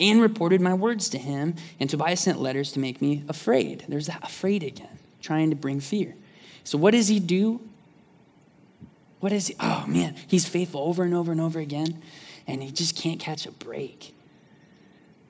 and 0.00 0.20
reported 0.20 0.60
my 0.60 0.74
words 0.74 1.08
to 1.10 1.18
him. 1.18 1.56
And 1.78 1.90
Tobiah 1.90 2.16
sent 2.16 2.40
letters 2.40 2.72
to 2.72 2.78
make 2.78 3.02
me 3.02 3.24
afraid. 3.28 3.84
There's 3.88 4.06
that 4.06 4.24
afraid 4.24 4.62
again, 4.62 4.98
trying 5.20 5.50
to 5.50 5.56
bring 5.56 5.80
fear. 5.80 6.14
So, 6.64 6.78
what 6.78 6.92
does 6.92 7.08
he 7.08 7.20
do? 7.20 7.67
What 9.20 9.32
is 9.32 9.48
he? 9.48 9.56
Oh 9.58 9.84
man, 9.86 10.14
he's 10.28 10.48
faithful 10.48 10.82
over 10.82 11.02
and 11.02 11.14
over 11.14 11.32
and 11.32 11.40
over 11.40 11.58
again, 11.58 12.02
and 12.46 12.62
he 12.62 12.70
just 12.70 12.96
can't 12.96 13.18
catch 13.18 13.46
a 13.46 13.52
break. 13.52 14.14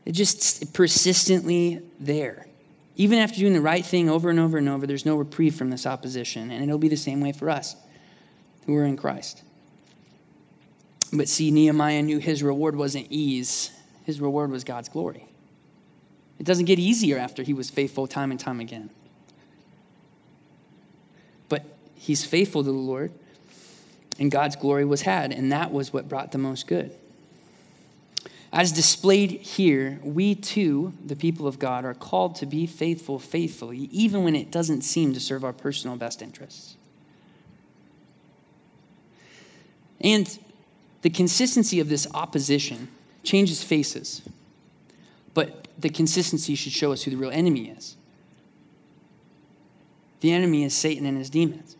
It's 0.05 0.16
just 0.16 0.72
persistently 0.72 1.82
there. 1.99 2.47
Even 2.97 3.18
after 3.18 3.39
doing 3.39 3.53
the 3.53 3.61
right 3.61 3.84
thing 3.84 4.11
over 4.11 4.28
and 4.28 4.41
over 4.41 4.59
and 4.59 4.68
over, 4.68 4.86
there's 4.86 5.07
no 5.07 5.16
reprieve 5.16 5.55
from 5.55 5.70
this 5.70 5.86
opposition, 5.86 6.51
and 6.51 6.64
it'll 6.64 6.78
be 6.78 6.89
the 6.89 6.97
same 6.97 7.20
way 7.20 7.32
for 7.32 7.49
us 7.49 7.76
who 8.66 8.74
are 8.76 8.84
in 8.84 8.97
Christ. 8.97 9.43
But 11.12 11.28
see, 11.28 11.51
Nehemiah 11.51 12.03
knew 12.03 12.18
his 12.18 12.43
reward 12.43 12.76
wasn't 12.76 13.07
ease, 13.09 13.70
his 14.05 14.20
reward 14.20 14.51
was 14.51 14.64
God's 14.64 14.89
glory. 14.89 15.26
It 16.39 16.45
doesn't 16.45 16.66
get 16.66 16.78
easier 16.78 17.18
after 17.18 17.43
he 17.43 17.55
was 17.55 17.70
faithful 17.70 18.07
time 18.07 18.30
and 18.30 18.39
time 18.39 18.61
again. 18.61 18.91
But 21.49 21.64
he's 21.95 22.24
faithful 22.24 22.62
to 22.62 22.70
the 22.70 22.76
Lord 22.76 23.12
and 24.19 24.31
God's 24.31 24.57
glory 24.57 24.85
was 24.85 25.03
had, 25.03 25.33
and 25.33 25.53
that 25.53 25.73
was 25.73 25.93
what 25.93 26.09
brought 26.09 26.33
the 26.33 26.39
most 26.39 26.66
good. 26.66 26.93
As 28.53 28.73
displayed 28.73 29.31
here, 29.31 30.01
we 30.03 30.35
too, 30.35 30.95
the 31.05 31.16
people 31.16 31.47
of 31.47 31.59
God, 31.59 31.85
are 31.85 31.95
called 31.95 32.37
to 32.37 32.47
be 32.47 32.66
faithful 32.66 33.19
faithfully, 33.19 33.89
even 33.93 34.25
when 34.25 34.35
it 34.35 34.51
doesn't 34.51 34.83
seem 34.83 35.12
to 35.14 35.21
serve 35.21 35.45
our 35.45 35.53
personal 35.53 35.97
best 35.97 36.23
interests. 36.23 36.77
And 40.01 40.39
the 41.03 41.11
consistency 41.11 41.81
of 41.81 41.89
this 41.89 42.07
opposition 42.14 42.89
changes 43.23 43.62
faces, 43.62 44.23
but 45.35 45.69
the 45.79 45.91
consistency 45.91 46.55
should 46.55 46.73
show 46.73 46.93
us 46.93 47.03
who 47.03 47.11
the 47.11 47.16
real 47.16 47.31
enemy 47.31 47.69
is. 47.69 47.97
The 50.21 50.33
enemy 50.33 50.64
is 50.64 50.75
Satan 50.75 51.07
and 51.07 51.19
his 51.19 51.31
demons. 51.31 51.77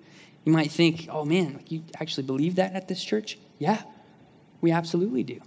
You 0.49 0.55
might 0.55 0.71
think, 0.71 1.09
oh 1.13 1.27
man, 1.27 1.63
you 1.69 1.85
actually 2.01 2.23
believe 2.23 2.55
that 2.55 2.73
at 2.73 2.89
this 2.89 3.05
church? 3.05 3.37
Yeah, 3.59 3.83
we 4.63 4.73
absolutely 4.73 5.23
do. 5.23 5.43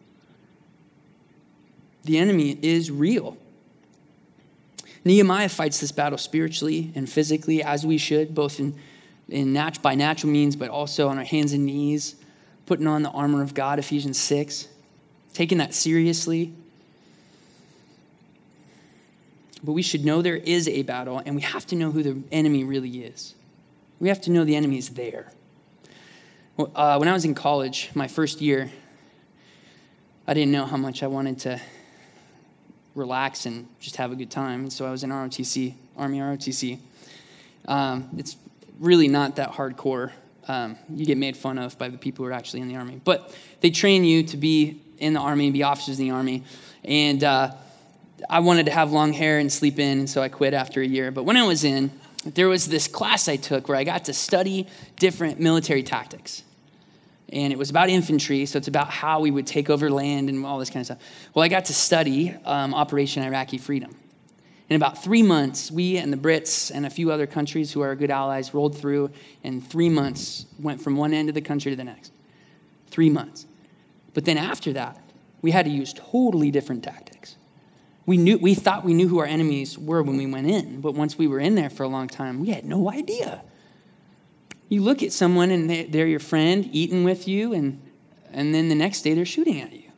The 2.04 2.20
enemy 2.20 2.56
is 2.62 2.92
real. 2.92 3.36
Nehemiah 5.04 5.50
fights 5.50 5.80
this 5.80 5.92
battle 5.92 6.20
spiritually 6.20 6.92
and 6.94 7.10
physically, 7.10 7.64
as 7.64 7.84
we 7.84 7.98
should, 7.98 8.36
both 8.36 8.60
in, 8.60 8.76
in 9.28 9.54
nat- 9.54 9.82
by 9.82 9.96
natural 9.96 10.32
means, 10.32 10.56
but 10.56 10.70
also 10.70 11.08
on 11.08 11.18
our 11.18 11.24
hands 11.24 11.52
and 11.54 11.66
knees, 11.66 12.14
putting 12.68 12.86
on 12.86 13.02
the 13.02 13.10
armor 13.10 13.42
of 13.42 13.56
God, 13.56 13.80
Ephesians 13.80 14.20
6, 14.20 14.68
taking 15.34 15.58
that 15.58 15.74
seriously. 15.74 16.54
But 19.64 19.72
we 19.72 19.82
should 19.82 20.06
know 20.06 20.22
there 20.22 20.36
is 20.36 20.68
a 20.68 20.84
battle, 20.84 21.24
and 21.26 21.34
we 21.34 21.42
have 21.42 21.66
to 21.68 21.76
know 21.76 21.90
who 21.90 22.04
the 22.04 22.22
enemy 22.32 22.64
really 22.64 23.04
is. 23.04 23.34
We 24.02 24.10
have 24.10 24.22
to 24.22 24.32
know 24.32 24.44
the 24.44 24.56
enemy 24.56 24.80
is 24.80 24.90
there. 24.90 25.32
Uh, 26.58 26.98
when 26.98 27.08
I 27.08 27.14
was 27.14 27.24
in 27.24 27.36
college, 27.36 27.92
my 27.94 28.08
first 28.08 28.42
year, 28.42 28.72
I 30.28 30.34
didn't 30.34 30.52
know 30.52 30.66
how 30.66 30.78
much 30.78 31.04
I 31.04 31.08
wanted 31.08 31.38
to 31.42 31.62
relax 32.96 33.46
and 33.46 33.68
just 33.80 33.98
have 33.98 34.12
a 34.12 34.16
good 34.16 34.32
time. 34.32 34.62
And 34.62 34.74
So 34.74 34.88
I 34.88 34.90
was 34.90 35.04
in 35.04 35.12
ROTC, 35.12 35.76
Army 35.96 36.18
ROTC. 36.18 36.80
Um, 37.68 38.10
it's 38.18 38.38
really 38.80 39.08
not 39.08 39.36
that 39.36 39.52
hardcore. 39.52 40.12
Um, 40.48 40.78
you 40.90 41.06
get 41.06 41.20
made 41.20 41.38
fun 41.38 41.60
of 41.60 41.78
by 41.78 41.90
the 41.90 41.98
people 42.00 42.26
who 42.26 42.32
are 42.32 42.34
actually 42.34 42.62
in 42.62 42.70
the 42.70 42.78
Army. 42.78 43.00
But 43.04 43.38
they 43.60 43.70
train 43.70 44.04
you 44.04 44.24
to 44.24 44.38
be 44.38 44.82
in 44.98 45.14
the 45.14 45.20
Army 45.20 45.52
be 45.52 45.62
officers 45.62 46.00
in 46.00 46.08
the 46.08 46.12
Army. 46.12 46.44
And 46.84 47.24
uh, 47.24 47.52
I 48.28 48.40
wanted 48.40 48.66
to 48.66 48.72
have 48.72 48.92
long 48.92 49.14
hair 49.14 49.38
and 49.38 49.52
sleep 49.52 49.78
in, 49.78 50.00
and 50.00 50.10
so 50.10 50.24
I 50.24 50.30
quit 50.30 50.56
after 50.56 50.82
a 50.82 50.88
year. 50.88 51.12
But 51.12 51.26
when 51.26 51.38
I 51.38 51.44
was 51.44 51.64
in, 51.64 51.92
there 52.26 52.48
was 52.48 52.68
this 52.68 52.88
class 52.88 53.28
I 53.28 53.36
took 53.36 53.68
where 53.68 53.78
I 53.78 53.84
got 53.84 54.06
to 54.06 54.14
study 54.14 54.68
different 54.98 55.40
military 55.40 55.84
tactics. 55.84 56.44
And 57.30 57.54
it 57.54 57.56
was 57.58 57.70
about 57.70 57.90
infantry, 57.90 58.46
so 58.46 58.58
it's 58.58 58.68
about 58.68 58.90
how 58.90 59.22
we 59.22 59.32
would 59.32 59.48
take 59.48 59.70
over 59.70 59.90
land 59.90 60.30
and 60.30 60.46
all 60.46 60.60
this 60.60 60.70
kind 60.70 60.82
of 60.82 60.86
stuff. 60.86 61.00
Well, 61.34 61.44
I 61.44 61.48
got 61.48 61.66
to 61.66 61.74
study 61.74 62.36
um, 62.44 62.74
Operation 62.74 63.24
Iraqi 63.24 63.58
Freedom. 63.58 63.96
In 64.70 64.76
about 64.76 65.04
three 65.04 65.24
months, 65.24 65.72
we 65.72 65.98
and 65.98 66.14
the 66.14 66.18
Brits 66.18 66.72
and 66.74 66.86
a 66.86 66.90
few 66.90 67.12
other 67.12 67.28
countries 67.28 67.72
who 67.72 67.82
are 67.82 67.96
good 67.96 68.12
allies 68.12 68.54
rolled 68.54 68.78
through. 68.78 69.12
and 69.44 69.66
three 69.66 69.90
months, 69.90 70.46
went 70.60 70.82
from 70.82 70.96
one 70.96 71.14
end 71.14 71.30
of 71.30 71.36
the 71.36 71.42
country 71.42 71.72
to 71.72 71.76
the 71.76 71.84
next. 71.84 72.12
Three 72.88 73.10
months. 73.10 73.46
But 74.14 74.26
then 74.26 74.38
after 74.38 74.74
that, 74.74 74.98
we 75.42 75.52
had 75.52 75.66
to 75.66 75.72
use 75.72 75.94
totally 75.94 76.52
different 76.52 76.84
tactics. 76.84 77.11
We, 78.06 78.18
knew, 78.18 78.38
we 78.38 78.56
thought 78.56 78.84
we 78.84 78.94
knew 78.94 79.08
who 79.08 79.20
our 79.20 79.26
enemies 79.26 79.78
were 79.78 80.02
when 80.02 80.18
we 80.18 80.26
went 80.26 80.48
in, 80.48 80.82
but 80.82 80.96
once 80.96 81.18
we 81.18 81.28
were 81.28 81.40
in 81.40 81.56
there 81.56 81.70
for 81.70 81.84
a 81.84 81.88
long 81.88 82.08
time, 82.08 82.40
we 82.40 82.50
had 82.50 82.66
no 82.66 82.92
idea. 82.92 83.44
You 84.70 84.82
look 84.82 85.04
at 85.04 85.12
someone 85.12 85.52
and 85.52 85.70
they're 85.70 86.08
your 86.08 86.20
friend, 86.20 86.68
eating 86.72 87.04
with 87.04 87.28
you, 87.28 87.54
and, 87.54 87.82
and 88.32 88.56
then 88.56 88.70
the 88.70 88.76
next 88.76 89.02
day 89.02 89.14
they're 89.14 89.26
shooting 89.26 89.62
at 89.62 89.72
you. 89.74 89.92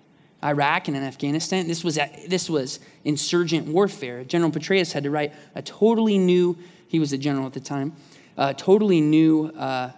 Iraq 0.43 0.89
and 0.89 0.97
in 0.97 1.03
Afghanistan. 1.03 1.67
This 1.67 1.83
was, 1.83 1.97
this 2.27 2.49
was 2.49 2.79
insurgent 3.05 3.67
warfare. 3.67 4.23
General 4.23 4.51
Petraeus 4.51 4.91
had 4.91 5.03
to 5.03 5.09
write 5.09 5.33
a 5.55 5.61
totally 5.61 6.17
new, 6.17 6.57
he 6.87 6.99
was 6.99 7.13
a 7.13 7.17
general 7.17 7.45
at 7.45 7.53
the 7.53 7.59
time, 7.59 7.93
uh, 8.37 8.53
totally 8.53 8.99
new 8.99 9.47
uh, 9.57 9.91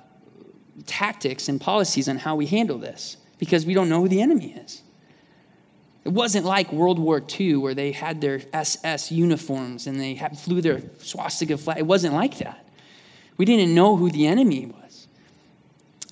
tactics 0.86 1.50
and 1.50 1.60
policies 1.60 2.08
on 2.08 2.18
how 2.18 2.36
we 2.36 2.46
handle 2.46 2.78
this 2.78 3.18
because 3.40 3.66
we 3.66 3.74
don't 3.74 3.90
know 3.90 4.02
who 4.02 4.08
the 4.08 4.22
enemy 4.22 4.54
is. 4.54 4.84
It 6.06 6.14
wasn't 6.14 6.46
like 6.46 6.72
World 6.72 7.00
War 7.00 7.22
II 7.40 7.58
where 7.58 7.74
they 7.74 7.92
had 7.92 8.22
their 8.22 8.40
SS 8.54 9.12
uniforms 9.12 9.88
and 9.88 10.00
they 10.00 10.14
had, 10.14 10.38
flew 10.38 10.62
their 10.62 10.84
swastika 11.00 11.58
flag. 11.58 11.80
It 11.80 11.88
wasn't 11.88 12.14
like 12.14 12.38
that. 12.38 12.64
We 13.38 13.46
didn't 13.46 13.74
know 13.74 13.98
who 13.98 14.12
the 14.12 14.28
enemy 14.28 14.68
was. 14.68 15.08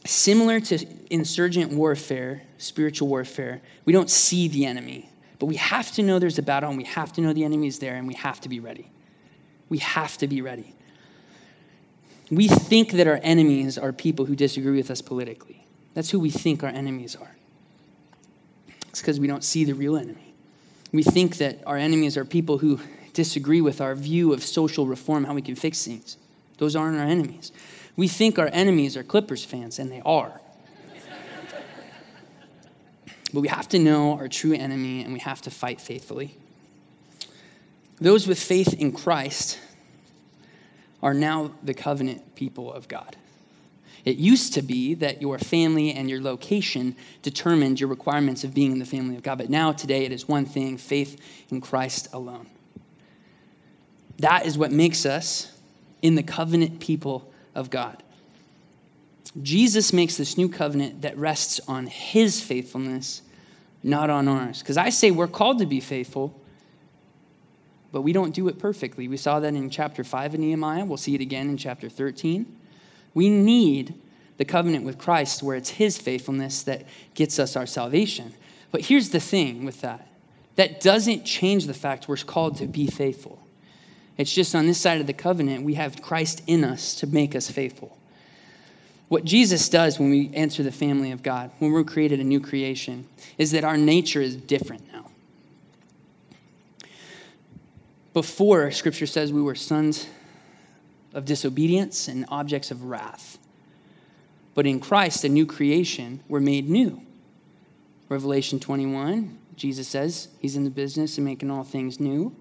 Similar 0.03 0.59
to 0.61 0.85
insurgent 1.11 1.71
warfare, 1.71 2.41
spiritual 2.57 3.07
warfare, 3.07 3.61
we 3.85 3.93
don't 3.93 4.09
see 4.09 4.47
the 4.47 4.65
enemy, 4.65 5.09
but 5.37 5.45
we 5.45 5.55
have 5.57 5.91
to 5.93 6.03
know 6.03 6.17
there's 6.17 6.39
a 6.39 6.43
battle 6.43 6.69
and 6.69 6.77
we 6.77 6.85
have 6.85 7.13
to 7.13 7.21
know 7.21 7.31
the 7.31 7.45
enemy 7.45 7.67
is 7.67 7.77
there 7.77 7.95
and 7.95 8.07
we 8.07 8.15
have 8.15 8.41
to 8.41 8.49
be 8.49 8.59
ready. 8.59 8.89
We 9.69 9.77
have 9.77 10.17
to 10.17 10.27
be 10.27 10.41
ready. 10.41 10.73
We 12.31 12.47
think 12.47 12.93
that 12.93 13.05
our 13.05 13.19
enemies 13.21 13.77
are 13.77 13.93
people 13.93 14.25
who 14.25 14.35
disagree 14.35 14.75
with 14.75 14.89
us 14.89 15.01
politically. 15.01 15.67
That's 15.93 16.09
who 16.09 16.19
we 16.19 16.31
think 16.31 16.63
our 16.63 16.69
enemies 16.69 17.15
are. 17.15 17.32
It's 18.93 19.01
because 19.01 19.19
we 19.19 19.25
don't 19.25 19.43
see 19.43 19.63
the 19.63 19.73
real 19.73 19.97
enemy. 19.97 20.35
We 20.91 21.01
think 21.01 21.37
that 21.37 21.63
our 21.65 21.77
enemies 21.77 22.15
are 22.15 22.23
people 22.23 22.59
who 22.59 22.79
disagree 23.13 23.59
with 23.59 23.81
our 23.81 23.95
view 23.95 24.33
of 24.33 24.43
social 24.43 24.85
reform, 24.85 25.23
how 25.23 25.33
we 25.33 25.41
can 25.41 25.55
fix 25.55 25.83
things. 25.83 26.15
Those 26.59 26.75
aren't 26.75 26.99
our 26.99 27.07
enemies. 27.07 27.51
We 27.95 28.07
think 28.07 28.37
our 28.37 28.51
enemies 28.53 28.95
are 28.95 29.01
Clippers 29.01 29.43
fans, 29.43 29.79
and 29.79 29.91
they 29.91 30.03
are. 30.05 30.39
but 33.33 33.39
we 33.39 33.47
have 33.47 33.67
to 33.69 33.79
know 33.79 34.13
our 34.13 34.27
true 34.27 34.53
enemy, 34.53 35.03
and 35.03 35.11
we 35.11 35.19
have 35.21 35.41
to 35.41 35.49
fight 35.49 35.81
faithfully. 35.81 36.37
Those 37.99 38.27
with 38.27 38.39
faith 38.39 38.75
in 38.79 38.91
Christ 38.91 39.57
are 41.01 41.15
now 41.15 41.55
the 41.63 41.73
covenant 41.73 42.35
people 42.35 42.71
of 42.71 42.87
God. 42.87 43.15
It 44.05 44.17
used 44.17 44.53
to 44.53 44.61
be 44.61 44.95
that 44.95 45.21
your 45.21 45.39
family 45.39 45.93
and 45.93 46.09
your 46.09 46.21
location 46.21 46.95
determined 47.21 47.79
your 47.79 47.89
requirements 47.89 48.43
of 48.43 48.53
being 48.53 48.73
in 48.73 48.79
the 48.79 48.85
family 48.85 49.15
of 49.15 49.23
God, 49.23 49.37
but 49.37 49.49
now 49.49 49.71
today 49.71 50.05
it 50.05 50.11
is 50.11 50.27
one 50.27 50.45
thing 50.45 50.77
faith 50.77 51.21
in 51.49 51.61
Christ 51.61 52.09
alone. 52.11 52.47
That 54.19 54.45
is 54.45 54.57
what 54.57 54.71
makes 54.71 55.05
us 55.05 55.51
in 56.01 56.15
the 56.15 56.23
covenant 56.23 56.79
people 56.79 57.31
of 57.55 57.69
God. 57.69 58.03
Jesus 59.41 59.93
makes 59.93 60.17
this 60.17 60.37
new 60.37 60.49
covenant 60.49 61.01
that 61.01 61.17
rests 61.17 61.59
on 61.67 61.87
his 61.87 62.41
faithfulness, 62.41 63.21
not 63.81 64.09
on 64.09 64.27
ours. 64.27 64.59
Because 64.59 64.77
I 64.77 64.89
say 64.89 65.11
we're 65.11 65.27
called 65.27 65.59
to 65.59 65.65
be 65.65 65.79
faithful, 65.79 66.39
but 67.91 68.01
we 68.01 68.11
don't 68.11 68.35
do 68.35 68.47
it 68.49 68.59
perfectly. 68.59 69.07
We 69.07 69.17
saw 69.17 69.39
that 69.39 69.53
in 69.53 69.69
chapter 69.69 70.03
5 70.03 70.33
of 70.35 70.39
Nehemiah. 70.39 70.85
We'll 70.85 70.97
see 70.97 71.15
it 71.15 71.21
again 71.21 71.49
in 71.49 71.57
chapter 71.57 71.89
13. 71.89 72.59
We 73.13 73.29
need 73.29 73.95
the 74.37 74.45
covenant 74.45 74.85
with 74.85 74.97
Christ 74.97 75.43
where 75.43 75.55
it's 75.55 75.69
his 75.69 75.97
faithfulness 75.97 76.63
that 76.63 76.85
gets 77.13 77.39
us 77.39 77.55
our 77.55 77.65
salvation. 77.65 78.33
But 78.71 78.81
here's 78.81 79.09
the 79.09 79.19
thing 79.19 79.65
with 79.65 79.81
that 79.81 80.07
that 80.55 80.81
doesn't 80.81 81.25
change 81.25 81.65
the 81.65 81.73
fact 81.73 82.07
we're 82.07 82.17
called 82.17 82.57
to 82.57 82.67
be 82.67 82.85
faithful. 82.85 83.39
It's 84.17 84.31
just 84.31 84.53
on 84.53 84.67
this 84.67 84.79
side 84.79 85.01
of 85.01 85.07
the 85.07 85.13
covenant, 85.13 85.63
we 85.63 85.73
have 85.73 86.01
Christ 86.01 86.43
in 86.45 86.63
us 86.63 86.93
to 86.95 87.07
make 87.07 87.35
us 87.35 87.49
faithful. 87.49 87.97
What 89.07 89.25
Jesus 89.25 89.67
does 89.69 89.99
when 89.99 90.09
we 90.09 90.29
enter 90.33 90.61
the 90.61 90.71
family 90.71 91.11
of 91.11 91.23
God, 91.23 91.51
when 91.59 91.71
we're 91.71 91.83
created 91.83 92.19
a 92.19 92.23
new 92.23 92.39
creation, 92.39 93.07
is 93.37 93.51
that 93.51 93.63
our 93.63 93.77
nature 93.77 94.21
is 94.21 94.35
different 94.35 94.83
now. 94.91 95.09
Before, 98.13 98.69
Scripture 98.69 99.07
says 99.07 99.33
we 99.33 99.41
were 99.41 99.55
sons 99.55 100.07
of 101.13 101.25
disobedience 101.25 102.07
and 102.07 102.25
objects 102.29 102.71
of 102.71 102.83
wrath. 102.83 103.37
But 104.55 104.67
in 104.67 104.79
Christ, 104.79 105.23
a 105.23 105.29
new 105.29 105.45
creation, 105.45 106.21
we're 106.27 106.39
made 106.39 106.69
new. 106.69 107.01
Revelation 108.09 108.59
21, 108.59 109.37
Jesus 109.55 109.87
says 109.87 110.27
he's 110.39 110.55
in 110.55 110.63
the 110.63 110.69
business 110.69 111.17
of 111.17 111.23
making 111.23 111.49
all 111.49 111.63
things 111.63 111.99
new. 111.99 112.35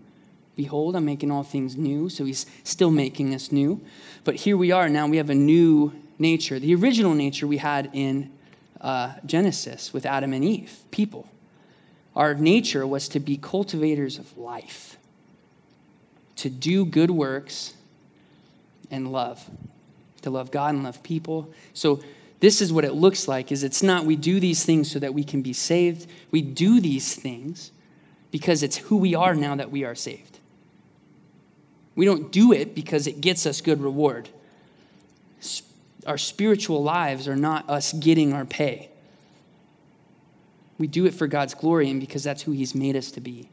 Behold, 0.56 0.96
I'm 0.96 1.06
making 1.06 1.30
all 1.30 1.42
things 1.42 1.76
new. 1.76 2.08
So 2.08 2.24
he's 2.24 2.44
still 2.64 2.90
making 2.90 3.34
us 3.34 3.50
new. 3.50 3.80
But 4.24 4.36
here 4.36 4.56
we 4.56 4.70
are 4.70 4.88
now, 4.88 5.06
we 5.06 5.16
have 5.16 5.30
a 5.30 5.34
new 5.34 5.92
nature. 6.18 6.58
The 6.58 6.74
original 6.74 7.14
nature 7.14 7.46
we 7.46 7.56
had 7.56 7.90
in 7.94 8.30
uh, 8.80 9.14
Genesis 9.24 9.92
with 9.92 10.04
Adam 10.04 10.32
and 10.32 10.44
Eve, 10.44 10.76
people. 10.90 11.28
Our 12.14 12.34
nature 12.34 12.86
was 12.86 13.08
to 13.08 13.20
be 13.20 13.38
cultivators 13.38 14.18
of 14.18 14.36
life, 14.36 14.98
to 16.36 16.50
do 16.50 16.84
good 16.84 17.10
works 17.10 17.74
and 18.92 19.10
love, 19.10 19.50
to 20.20 20.30
love 20.30 20.52
God 20.52 20.74
and 20.74 20.84
love 20.84 21.02
people. 21.02 21.52
So 21.74 22.00
this 22.38 22.60
is 22.60 22.72
what 22.72 22.84
it 22.84 22.92
looks 22.92 23.26
like 23.26 23.50
is 23.50 23.64
it's 23.64 23.82
not 23.82 24.04
we 24.04 24.14
do 24.14 24.38
these 24.38 24.64
things 24.64 24.90
so 24.90 24.98
that 25.00 25.14
we 25.14 25.24
can 25.24 25.42
be 25.42 25.52
saved. 25.52 26.06
We 26.30 26.42
do 26.42 26.80
these 26.80 27.14
things 27.14 27.72
because 28.30 28.62
it's 28.62 28.76
who 28.76 28.98
we 28.98 29.14
are 29.14 29.34
now 29.34 29.56
that 29.56 29.70
we 29.70 29.84
are 29.84 29.94
saved. 29.94 30.38
We 31.94 32.04
don't 32.04 32.32
do 32.32 32.52
it 32.52 32.74
because 32.74 33.06
it 33.06 33.20
gets 33.20 33.46
us 33.46 33.60
good 33.60 33.80
reward. 33.80 34.28
Our 36.06 36.18
spiritual 36.18 36.82
lives 36.82 37.28
are 37.28 37.36
not 37.36 37.68
us 37.68 37.92
getting 37.92 38.32
our 38.32 38.44
pay. 38.44 38.90
We 40.78 40.86
do 40.86 41.06
it 41.06 41.14
for 41.14 41.26
God's 41.26 41.54
glory 41.54 41.90
and 41.90 42.00
because 42.00 42.24
that's 42.24 42.42
who 42.42 42.52
He's 42.52 42.74
made 42.74 42.96
us 42.96 43.12
to 43.12 43.20
be. 43.20 43.48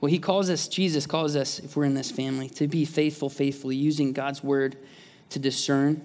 Well, 0.00 0.10
He 0.10 0.18
calls 0.18 0.48
us, 0.50 0.68
Jesus 0.68 1.06
calls 1.06 1.34
us, 1.34 1.58
if 1.58 1.76
we're 1.76 1.84
in 1.84 1.94
this 1.94 2.10
family, 2.10 2.48
to 2.50 2.68
be 2.68 2.84
faithful, 2.84 3.28
faithfully, 3.28 3.76
using 3.76 4.12
God's 4.12 4.42
word 4.44 4.76
to 5.30 5.38
discern 5.38 6.00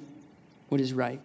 what 0.69 0.81
is 0.81 0.93
right. 0.93 1.21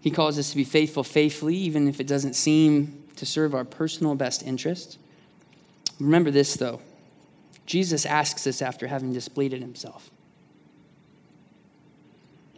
He 0.00 0.10
calls 0.10 0.38
us 0.38 0.50
to 0.50 0.56
be 0.56 0.64
faithful, 0.64 1.02
faithfully, 1.02 1.56
even 1.56 1.88
if 1.88 2.00
it 2.00 2.06
doesn't 2.06 2.34
seem 2.34 3.04
to 3.16 3.26
serve 3.26 3.54
our 3.54 3.64
personal 3.64 4.14
best 4.14 4.44
interest. 4.44 4.98
Remember 5.98 6.30
this, 6.30 6.54
though. 6.54 6.80
Jesus 7.66 8.06
asks 8.06 8.46
us 8.46 8.62
after 8.62 8.86
having 8.86 9.12
displayed 9.12 9.52
it 9.52 9.60
himself. 9.60 10.10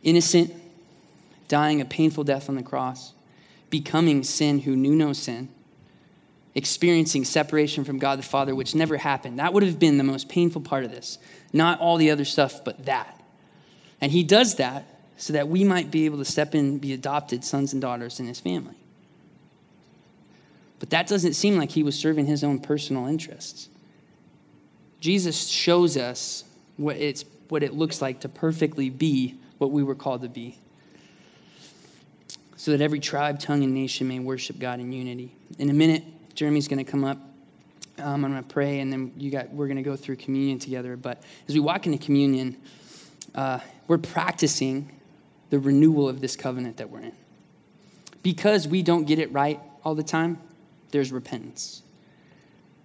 Innocent, 0.03 0.53
dying 1.49 1.81
a 1.81 1.85
painful 1.85 2.25
death 2.25 2.49
on 2.49 2.57
the 2.57 2.63
cross, 2.63 3.15
becoming 3.71 4.23
sin 4.23 4.61
who 4.61 4.77
knew 4.77 4.95
no 4.95 5.13
sin, 5.13 5.49
experiencing 6.59 7.25
separation 7.25 7.85
from 7.85 7.99
God 7.99 8.19
the 8.19 8.25
Father, 8.25 8.53
which 8.53 8.75
never 8.75 8.97
happened. 8.97 9.39
That 9.39 9.55
would 9.55 9.63
have 9.63 9.79
been 9.79 9.97
the 9.97 10.05
most 10.05 10.29
painful 10.29 10.61
part 10.61 10.85
of 10.85 10.91
this. 10.91 11.19
Not 11.53 11.79
all 11.79 11.97
the 11.97 12.11
other 12.11 12.25
stuff, 12.25 12.65
but 12.65 12.87
that. 12.87 13.19
And 14.01 14.11
he 14.11 14.25
does 14.25 14.57
that 14.57 14.85
so 15.17 15.35
that 15.35 15.49
we 15.49 15.63
might 15.63 15.93
be 15.93 16.05
able 16.05 16.19
to 16.19 16.25
step 16.25 16.57
in, 16.57 16.79
be 16.79 16.93
adopted 16.93 17.45
sons 17.45 17.73
and 17.73 17.81
daughters 17.81 18.19
in 18.19 18.27
his 18.27 18.41
family. 18.41 18.75
But 20.81 20.91
that 20.91 21.07
doesn't 21.07 21.35
seem 21.35 21.57
like 21.57 21.71
he 21.71 21.85
was 21.85 21.97
serving 21.97 22.27
his 22.27 22.43
own 22.43 22.59
personal 22.59 23.07
interests. 23.07 23.69
Jesus 25.01 25.47
shows 25.47 25.97
us 25.97 26.43
what, 26.77 26.97
it's, 26.97 27.25
what 27.49 27.63
it 27.63 27.73
looks 27.73 28.03
like 28.03 28.21
to 28.21 28.29
perfectly 28.29 28.91
be 28.91 29.37
what 29.59 29.71
we 29.71 29.85
were 29.85 29.95
called 29.95 30.23
to 30.23 30.29
be. 30.29 30.59
So 32.57 32.73
that 32.73 32.81
every 32.81 32.99
tribe, 32.99 33.39
tongue, 33.39 33.63
and 33.63 33.75
nation 33.75 34.09
may 34.09 34.19
worship 34.19 34.59
God 34.59 34.81
in 34.81 34.93
unity. 34.93 35.33
In 35.61 35.71
a 35.71 35.73
minute, 35.73 36.03
Jeremy's 36.39 36.69
going 36.69 36.79
to 36.79 36.89
come 36.89 37.03
up. 37.03 37.19
Um, 37.99 38.25
I'm 38.25 38.31
going 38.31 38.41
to 38.41 38.49
pray, 38.49 38.79
and 38.79 38.93
then 38.93 39.13
you 39.17 39.29
got, 39.29 39.51
we're 39.51 39.67
going 39.67 39.77
to 39.77 39.83
go 39.83 39.97
through 39.97 40.15
communion 40.17 40.61
together. 40.61 40.97
But 40.97 41.21
as 41.49 41.55
we 41.55 41.59
walk 41.59 41.87
into 41.87 41.99
communion, 41.99 42.57
uh, 43.35 43.59
we're 43.89 43.99
practicing 43.99 44.89
the 45.51 45.59
renewal 45.59 46.09
of 46.09 46.21
this 46.21 46.37
covenant 46.37 46.77
that 46.77 46.91
we're 46.91 47.01
in. 47.01 47.13
Because 48.23 48.69
we 48.69 48.83
don't 48.83 49.05
get 49.05 49.19
it 49.19 49.33
right 49.33 49.59
all 49.83 49.97
the 49.97 50.05
time, 50.05 50.39
there's 50.93 51.11
repentance. 51.11 51.83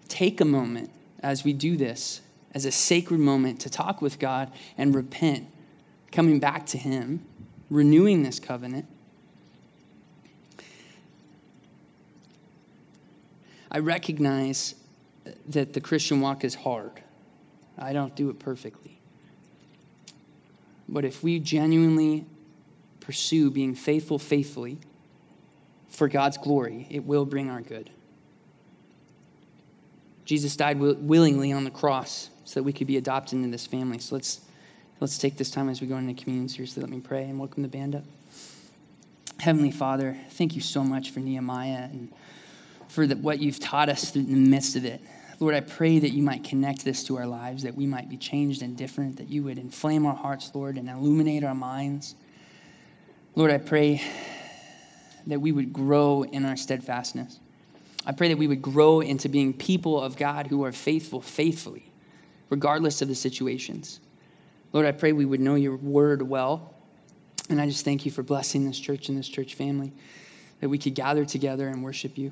Take 0.07 0.41
a 0.41 0.45
moment 0.45 0.89
as 1.19 1.43
we 1.43 1.53
do 1.53 1.77
this 1.77 2.21
as 2.55 2.65
a 2.65 2.71
sacred 2.71 3.19
moment 3.19 3.61
to 3.61 3.69
talk 3.69 4.01
with 4.01 4.17
God 4.17 4.51
and 4.79 4.95
repent, 4.95 5.45
coming 6.11 6.39
back 6.39 6.65
to 6.67 6.79
Him, 6.79 7.23
renewing 7.69 8.23
this 8.23 8.39
covenant. 8.39 8.87
I 13.73 13.79
recognize 13.79 14.75
that 15.47 15.73
the 15.73 15.81
Christian 15.81 16.21
walk 16.21 16.43
is 16.43 16.53
hard. 16.53 16.91
I 17.77 17.91
don't 17.91 18.15
do 18.15 18.29
it 18.29 18.37
perfectly. 18.37 18.99
But 20.87 21.05
if 21.05 21.23
we 21.23 21.39
genuinely 21.39 22.25
pursue 22.99 23.49
being 23.49 23.73
faithful 23.73 24.19
faithfully 24.19 24.77
for 25.89 26.07
God's 26.07 26.37
glory, 26.37 26.87
it 26.91 27.03
will 27.03 27.25
bring 27.25 27.49
our 27.49 27.61
good. 27.61 27.89
Jesus 30.25 30.55
died 30.55 30.79
willingly 30.79 31.51
on 31.51 31.63
the 31.63 31.71
cross 31.71 32.29
so 32.45 32.59
that 32.59 32.63
we 32.63 32.73
could 32.73 32.87
be 32.87 32.97
adopted 32.97 33.39
into 33.39 33.49
this 33.49 33.65
family. 33.65 33.99
So 33.99 34.15
let's, 34.15 34.41
let's 34.99 35.17
take 35.17 35.37
this 35.37 35.49
time 35.49 35.67
as 35.67 35.81
we 35.81 35.87
go 35.87 35.97
into 35.97 36.13
communion. 36.13 36.47
Seriously, 36.47 36.81
let 36.81 36.89
me 36.89 36.99
pray 36.99 37.23
and 37.23 37.39
welcome 37.39 37.63
the 37.63 37.69
band 37.69 37.95
up. 37.95 38.03
Heavenly 39.39 39.71
Father, 39.71 40.17
thank 40.31 40.55
you 40.55 40.61
so 40.61 40.83
much 40.83 41.11
for 41.11 41.19
Nehemiah 41.19 41.89
and 41.91 42.13
for 42.93 43.07
the, 43.07 43.15
what 43.15 43.39
you've 43.39 43.59
taught 43.59 43.89
us 43.89 44.15
in 44.15 44.27
the 44.27 44.49
midst 44.49 44.75
of 44.75 44.85
it. 44.85 45.01
Lord, 45.39 45.55
I 45.55 45.61
pray 45.61 45.97
that 45.97 46.11
you 46.11 46.21
might 46.21 46.43
connect 46.43 46.85
this 46.85 47.03
to 47.05 47.17
our 47.17 47.25
lives, 47.25 47.63
that 47.63 47.75
we 47.75 47.87
might 47.87 48.07
be 48.07 48.17
changed 48.17 48.61
and 48.61 48.77
different, 48.77 49.17
that 49.17 49.29
you 49.29 49.43
would 49.43 49.57
inflame 49.57 50.05
our 50.05 50.15
hearts, 50.15 50.51
Lord, 50.53 50.77
and 50.77 50.87
illuminate 50.87 51.43
our 51.43 51.55
minds. 51.55 52.13
Lord, 53.35 53.49
I 53.49 53.57
pray 53.57 53.99
that 55.25 55.39
we 55.39 55.51
would 55.51 55.73
grow 55.73 56.21
in 56.21 56.45
our 56.45 56.55
steadfastness. 56.55 57.39
I 58.05 58.11
pray 58.11 58.27
that 58.27 58.37
we 58.37 58.45
would 58.45 58.61
grow 58.61 59.01
into 59.01 59.27
being 59.27 59.53
people 59.53 59.99
of 59.99 60.15
God 60.15 60.45
who 60.45 60.63
are 60.63 60.71
faithful, 60.71 61.19
faithfully, 61.19 61.91
regardless 62.51 63.01
of 63.01 63.07
the 63.07 63.15
situations. 63.15 64.01
Lord, 64.71 64.85
I 64.85 64.91
pray 64.91 65.13
we 65.13 65.25
would 65.25 65.39
know 65.41 65.55
your 65.55 65.77
word 65.77 66.21
well. 66.21 66.75
And 67.49 67.59
I 67.59 67.65
just 67.65 67.83
thank 67.83 68.05
you 68.05 68.11
for 68.11 68.21
blessing 68.21 68.65
this 68.65 68.79
church 68.79 69.09
and 69.09 69.17
this 69.17 69.27
church 69.27 69.55
family, 69.55 69.91
that 70.61 70.69
we 70.69 70.77
could 70.77 70.93
gather 70.93 71.25
together 71.25 71.67
and 71.67 71.83
worship 71.83 72.19
you. 72.19 72.31